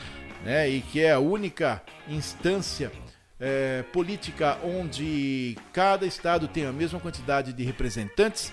né, 0.44 0.70
e 0.70 0.82
que 0.82 1.02
é 1.02 1.12
a 1.12 1.20
única 1.20 1.82
instância 2.08 2.92
é, 3.40 3.84
política 3.94 4.58
onde 4.64 5.58
cada 5.74 6.06
estado 6.06 6.48
tem 6.48 6.66
a 6.66 6.72
mesma 6.72 7.00
quantidade 7.00 7.54
de 7.54 7.64
representantes, 7.64 8.52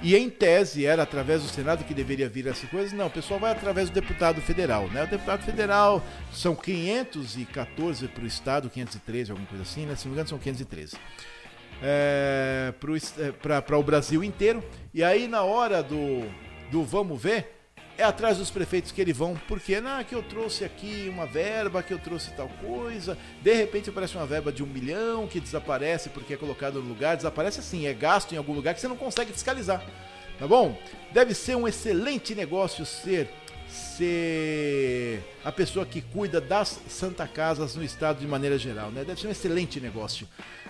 e 0.00 0.16
em 0.16 0.30
tese 0.30 0.86
era 0.86 1.02
através 1.02 1.42
do 1.42 1.48
Senado 1.48 1.84
que 1.84 1.92
deveria 1.92 2.28
vir 2.28 2.46
essa 2.46 2.66
coisa. 2.68 2.94
Não, 2.94 3.06
o 3.06 3.10
pessoal 3.10 3.40
vai 3.40 3.52
através 3.52 3.90
do 3.90 3.94
deputado 3.94 4.40
federal, 4.40 4.88
né? 4.88 5.04
O 5.04 5.06
deputado 5.06 5.42
federal 5.42 6.02
são 6.32 6.54
514 6.54 8.06
para 8.08 8.22
o 8.22 8.26
estado, 8.26 8.70
513, 8.70 9.32
alguma 9.32 9.48
coisa 9.48 9.62
assim, 9.62 9.86
né? 9.86 9.96
Se 9.96 10.04
não 10.04 10.10
me 10.10 10.14
engano, 10.14 10.28
são 10.28 10.38
513. 10.38 10.96
É, 11.82 12.72
para 13.42 13.76
é, 13.76 13.78
o 13.78 13.82
Brasil 13.82 14.22
inteiro. 14.22 14.62
E 14.94 15.02
aí, 15.02 15.26
na 15.26 15.42
hora 15.42 15.82
do, 15.82 16.24
do 16.70 16.84
vamos 16.84 17.20
ver, 17.20 17.57
é 17.98 18.04
atrás 18.04 18.38
dos 18.38 18.48
prefeitos 18.48 18.92
que 18.92 19.00
eles 19.00 19.16
vão, 19.16 19.34
porque 19.48 19.80
não, 19.80 20.02
que 20.04 20.14
eu 20.14 20.22
trouxe 20.22 20.64
aqui 20.64 21.08
uma 21.12 21.26
verba, 21.26 21.82
que 21.82 21.92
eu 21.92 21.98
trouxe 21.98 22.30
tal 22.30 22.48
coisa, 22.48 23.18
de 23.42 23.52
repente 23.52 23.90
aparece 23.90 24.16
uma 24.16 24.24
verba 24.24 24.52
de 24.52 24.62
um 24.62 24.66
milhão 24.66 25.26
que 25.26 25.40
desaparece 25.40 26.08
porque 26.08 26.34
é 26.34 26.36
colocado 26.36 26.80
no 26.80 26.88
lugar, 26.88 27.16
desaparece 27.16 27.58
assim, 27.58 27.86
é 27.86 27.92
gasto 27.92 28.32
em 28.32 28.38
algum 28.38 28.52
lugar 28.52 28.72
que 28.72 28.80
você 28.80 28.86
não 28.86 28.96
consegue 28.96 29.32
fiscalizar, 29.32 29.84
tá 30.38 30.46
bom? 30.46 30.78
Deve 31.12 31.34
ser 31.34 31.56
um 31.56 31.66
excelente 31.66 32.36
negócio 32.36 32.86
ser 32.86 33.28
ser 33.68 35.22
a 35.44 35.52
pessoa 35.52 35.84
que 35.84 36.00
cuida 36.00 36.40
das 36.40 36.80
Santa 36.88 37.26
Casas 37.26 37.74
no 37.74 37.84
estado 37.84 38.20
de 38.20 38.26
maneira 38.26 38.56
geral, 38.56 38.90
né? 38.90 39.04
Deve 39.04 39.20
ser 39.20 39.26
um 39.26 39.30
excelente 39.30 39.80
negócio, 39.80 40.26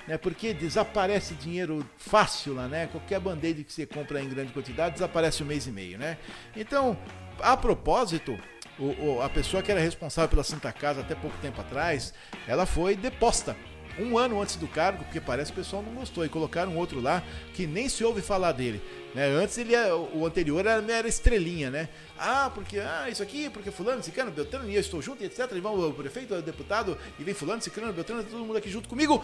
né? 0.08 0.16
Porque 0.16 0.54
desaparece 0.54 1.34
dinheiro 1.34 1.86
fácil 1.98 2.54
lá, 2.54 2.66
né? 2.66 2.86
Qualquer 2.86 3.20
band-aid 3.20 3.62
que 3.62 3.72
você 3.72 3.84
compra 3.84 4.20
em 4.22 4.28
grande 4.28 4.52
quantidade 4.52 4.94
desaparece 4.94 5.42
um 5.42 5.46
mês 5.46 5.66
e 5.66 5.70
meio, 5.70 5.98
né? 5.98 6.16
Então, 6.56 6.98
a 7.38 7.56
propósito, 7.56 8.36
o, 8.78 8.86
o, 8.86 9.22
a 9.22 9.28
pessoa 9.28 9.62
que 9.62 9.70
era 9.70 9.80
responsável 9.80 10.30
pela 10.30 10.42
Santa 10.42 10.72
Casa 10.72 11.02
até 11.02 11.14
pouco 11.14 11.36
tempo 11.42 11.60
atrás, 11.60 12.14
ela 12.46 12.64
foi 12.64 12.96
deposta 12.96 13.54
um 13.98 14.16
ano 14.16 14.40
antes 14.40 14.56
do 14.56 14.68
cargo, 14.68 15.04
porque 15.04 15.20
parece 15.20 15.52
que 15.52 15.60
o 15.60 15.64
pessoal 15.64 15.82
não 15.82 15.92
gostou, 15.92 16.24
e 16.24 16.28
colocaram 16.28 16.76
outro 16.76 17.00
lá 17.00 17.22
que 17.52 17.66
nem 17.66 17.88
se 17.88 18.04
ouve 18.04 18.22
falar 18.22 18.52
dele. 18.52 18.80
Né? 19.12 19.26
Antes 19.26 19.58
ele 19.58 19.74
é, 19.74 19.92
o 19.92 20.24
anterior 20.24 20.64
era, 20.64 20.80
era 20.92 21.08
estrelinha, 21.08 21.68
né? 21.68 21.88
Ah, 22.16 22.50
porque 22.54 22.78
ah, 22.78 23.08
isso 23.10 23.22
aqui, 23.22 23.50
porque 23.50 23.70
fulano, 23.70 24.02
ciclano, 24.02 24.30
Beltrano, 24.30 24.70
e 24.70 24.74
eu 24.74 24.80
estou 24.80 25.02
junto, 25.02 25.24
etc. 25.24 25.50
E 25.52 25.60
vão 25.60 25.74
o 25.76 25.92
prefeito, 25.92 26.34
o 26.34 26.40
deputado, 26.40 26.96
e 27.18 27.24
vem 27.24 27.34
fulano, 27.34 27.60
ciclano, 27.60 27.92
Beltrano, 27.92 28.22
todo 28.22 28.44
mundo 28.44 28.56
aqui 28.56 28.70
junto 28.70 28.88
comigo. 28.88 29.22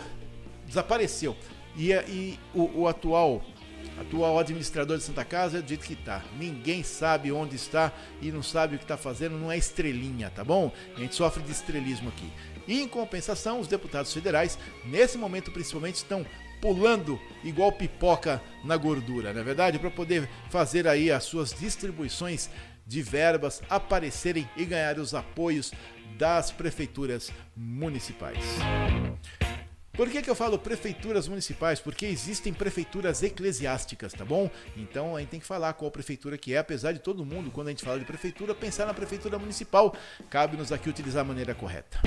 Desapareceu. 0.66 1.36
E, 1.76 1.92
e 1.92 2.38
o, 2.54 2.82
o 2.82 2.88
atual 2.88 3.42
atual 4.00 4.38
administrador 4.38 4.96
de 4.96 5.04
Santa 5.04 5.24
Casa 5.24 5.58
é 5.58 5.62
do 5.62 5.68
jeito 5.68 5.86
que 5.86 5.92
está. 5.92 6.22
Ninguém 6.38 6.82
sabe 6.82 7.30
onde 7.30 7.56
está 7.56 7.92
e 8.20 8.32
não 8.32 8.42
sabe 8.42 8.74
o 8.74 8.78
que 8.78 8.84
está 8.84 8.96
fazendo, 8.96 9.38
não 9.38 9.52
é 9.52 9.58
estrelinha, 9.58 10.30
tá 10.30 10.42
bom? 10.42 10.72
A 10.96 11.00
gente 11.00 11.14
sofre 11.14 11.42
de 11.42 11.52
estrelismo 11.52 12.08
aqui. 12.08 12.30
E 12.66 12.80
em 12.80 12.88
compensação, 12.88 13.60
os 13.60 13.68
deputados 13.68 14.12
federais, 14.12 14.58
nesse 14.84 15.18
momento 15.18 15.50
principalmente, 15.52 15.96
estão 15.96 16.24
pulando 16.60 17.20
igual 17.42 17.70
pipoca 17.72 18.40
na 18.64 18.76
gordura, 18.76 19.32
não 19.32 19.40
é 19.42 19.44
verdade? 19.44 19.78
Para 19.78 19.90
poder 19.90 20.28
fazer 20.48 20.88
aí 20.88 21.10
as 21.10 21.24
suas 21.24 21.52
distribuições 21.52 22.48
de 22.86 23.02
verbas 23.02 23.62
aparecerem 23.68 24.48
e 24.56 24.64
ganhar 24.64 24.98
os 24.98 25.14
apoios 25.14 25.72
das 26.16 26.50
prefeituras 26.50 27.30
municipais. 27.54 28.38
Por 29.94 30.10
que, 30.10 30.20
que 30.20 30.28
eu 30.28 30.34
falo 30.34 30.58
prefeituras 30.58 31.28
municipais? 31.28 31.78
Porque 31.78 32.04
existem 32.04 32.52
prefeituras 32.52 33.22
eclesiásticas, 33.22 34.12
tá 34.12 34.24
bom? 34.24 34.50
Então 34.76 35.14
a 35.14 35.20
gente 35.20 35.28
tem 35.28 35.40
que 35.40 35.46
falar 35.46 35.72
qual 35.74 35.88
prefeitura 35.90 36.36
que 36.36 36.52
é, 36.52 36.58
apesar 36.58 36.90
de 36.92 36.98
todo 36.98 37.24
mundo, 37.24 37.50
quando 37.52 37.68
a 37.68 37.70
gente 37.70 37.84
fala 37.84 37.98
de 37.98 38.04
prefeitura, 38.04 38.54
pensar 38.54 38.86
na 38.86 38.94
prefeitura 38.94 39.38
municipal. 39.38 39.94
Cabe-nos 40.28 40.72
aqui 40.72 40.88
utilizar 40.88 41.22
a 41.22 41.24
maneira 41.24 41.54
correta. 41.54 42.00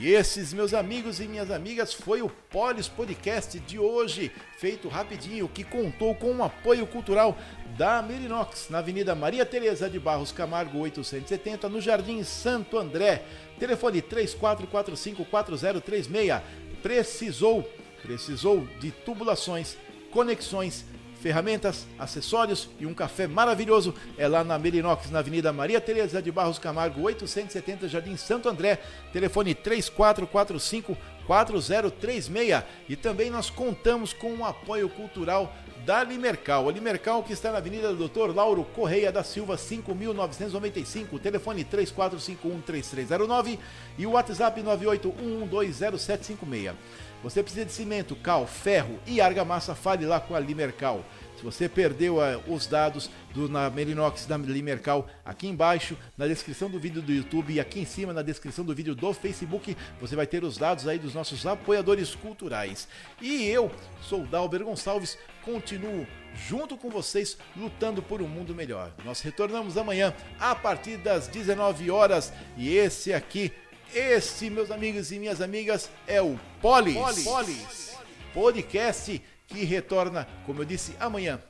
E 0.00 0.12
esses, 0.12 0.52
meus 0.52 0.74
amigos 0.74 1.18
e 1.18 1.26
minhas 1.26 1.50
amigas, 1.50 1.92
foi 1.92 2.22
o 2.22 2.28
Polis 2.28 2.86
Podcast 2.86 3.58
de 3.58 3.80
hoje, 3.80 4.30
feito 4.56 4.86
rapidinho, 4.86 5.48
que 5.48 5.64
contou 5.64 6.14
com 6.14 6.36
o 6.36 6.44
apoio 6.44 6.86
cultural 6.86 7.36
da 7.76 8.00
Merinox, 8.00 8.68
na 8.70 8.78
Avenida 8.78 9.16
Maria 9.16 9.44
Tereza 9.44 9.90
de 9.90 9.98
Barros 9.98 10.30
Camargo 10.30 10.78
870, 10.78 11.68
no 11.68 11.80
Jardim 11.80 12.22
Santo 12.22 12.78
André. 12.78 13.24
Telefone 13.58 14.00
34454036. 14.00 16.42
Precisou, 16.80 17.68
precisou 18.00 18.68
de 18.78 18.92
tubulações, 18.92 19.76
conexões, 20.12 20.84
ferramentas, 21.20 21.86
acessórios 21.98 22.68
e 22.78 22.86
um 22.86 22.94
café 22.94 23.26
maravilhoso 23.26 23.92
é 24.16 24.28
lá 24.28 24.44
na 24.44 24.56
Merinox, 24.58 25.10
na 25.10 25.18
Avenida 25.18 25.52
Maria 25.52 25.80
Tereza 25.80 26.22
de 26.22 26.30
Barros 26.30 26.58
Camargo, 26.58 27.02
870 27.02 27.88
Jardim 27.88 28.16
Santo 28.16 28.48
André, 28.48 28.78
telefone 29.12 29.54
3445 29.54 30.96
4036 31.26 32.62
e 32.88 32.96
também 32.96 33.30
nós 33.30 33.50
contamos 33.50 34.14
com 34.14 34.36
o 34.36 34.44
apoio 34.44 34.88
cultural 34.88 35.52
da 35.84 36.02
Limercal. 36.02 36.68
A 36.68 36.72
Limercal 36.72 37.22
que 37.22 37.32
está 37.32 37.52
na 37.52 37.58
Avenida 37.58 37.94
do 37.94 38.08
Dr. 38.08 38.34
Lauro 38.34 38.64
Correia 38.74 39.12
da 39.12 39.22
Silva, 39.22 39.56
5.995, 39.56 41.20
telefone 41.20 41.64
34513309 41.64 43.58
e 43.98 44.06
o 44.06 44.12
WhatsApp 44.12 44.62
981120756. 44.62 46.74
Você 47.22 47.42
precisa 47.42 47.64
de 47.64 47.72
cimento, 47.72 48.14
cal, 48.14 48.46
ferro 48.46 48.98
e 49.06 49.20
argamassa, 49.20 49.74
fale 49.74 50.06
lá 50.06 50.20
com 50.20 50.34
a 50.34 50.40
Limercal. 50.40 51.04
Se 51.36 51.44
você 51.44 51.68
perdeu 51.68 52.16
uh, 52.16 52.52
os 52.52 52.66
dados 52.66 53.08
do 53.32 53.48
na 53.48 53.70
Merinox 53.70 54.26
da 54.26 54.36
Limercal, 54.36 55.08
aqui 55.24 55.46
embaixo 55.46 55.96
na 56.16 56.26
descrição 56.26 56.68
do 56.68 56.80
vídeo 56.80 57.00
do 57.00 57.12
YouTube 57.12 57.52
e 57.52 57.60
aqui 57.60 57.80
em 57.80 57.84
cima 57.84 58.12
na 58.12 58.22
descrição 58.22 58.64
do 58.64 58.74
vídeo 58.74 58.94
do 58.94 59.12
Facebook, 59.12 59.76
você 60.00 60.16
vai 60.16 60.26
ter 60.26 60.42
os 60.42 60.56
dados 60.56 60.88
aí 60.88 60.98
dos 60.98 61.14
nossos 61.14 61.46
apoiadores 61.46 62.14
culturais. 62.14 62.88
E 63.20 63.44
eu, 63.44 63.70
sou 64.00 64.26
Dalber 64.26 64.64
Gonçalves, 64.64 65.16
continuo 65.44 66.06
junto 66.34 66.76
com 66.76 66.90
vocês 66.90 67.36
lutando 67.56 68.02
por 68.02 68.20
um 68.20 68.28
mundo 68.28 68.54
melhor. 68.54 68.92
Nós 69.04 69.20
retornamos 69.20 69.76
amanhã 69.76 70.12
a 70.38 70.54
partir 70.54 70.96
das 70.96 71.28
19 71.28 71.90
horas 71.90 72.32
e 72.56 72.76
esse 72.76 73.12
aqui 73.12 73.52
esse, 73.94 74.50
meus 74.50 74.70
amigos 74.70 75.12
e 75.12 75.18
minhas 75.18 75.40
amigas, 75.40 75.90
é 76.06 76.20
o 76.20 76.38
Polis, 76.60 76.94
Polis. 76.94 77.24
Polis. 77.24 77.96
Podcast 78.34 79.22
que 79.46 79.64
retorna, 79.64 80.28
como 80.44 80.60
eu 80.60 80.64
disse, 80.64 80.94
amanhã. 81.00 81.40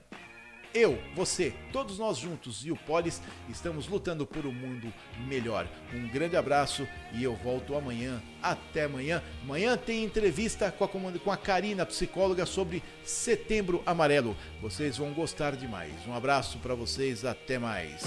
Eu, 0.74 0.99
você, 1.14 1.55
todos 1.72 1.99
nós 1.99 2.18
juntos 2.18 2.64
e 2.64 2.70
o 2.70 2.76
Polis 2.76 3.22
estamos 3.49 3.89
lutando 3.89 4.26
por 4.26 4.45
um 4.45 4.53
mundo 4.53 4.93
melhor. 5.26 5.66
Um 5.95 6.09
grande 6.09 6.36
abraço 6.36 6.86
e 7.14 7.24
eu 7.24 7.34
volto 7.34 7.74
amanhã. 7.74 8.22
Até 8.43 8.84
amanhã. 8.84 9.22
Amanhã 9.43 9.76
tem 9.76 10.05
entrevista 10.05 10.70
com 10.70 10.84
a, 10.84 10.89
com 10.89 11.32
a 11.32 11.36
Karina, 11.36 11.86
psicóloga, 11.86 12.45
sobre 12.45 12.82
Setembro 13.03 13.82
Amarelo. 13.86 14.36
Vocês 14.61 14.99
vão 14.99 15.12
gostar 15.12 15.57
demais. 15.57 15.93
Um 16.07 16.14
abraço 16.14 16.59
para 16.59 16.74
vocês. 16.74 17.24
Até 17.24 17.59
mais. 17.59 18.03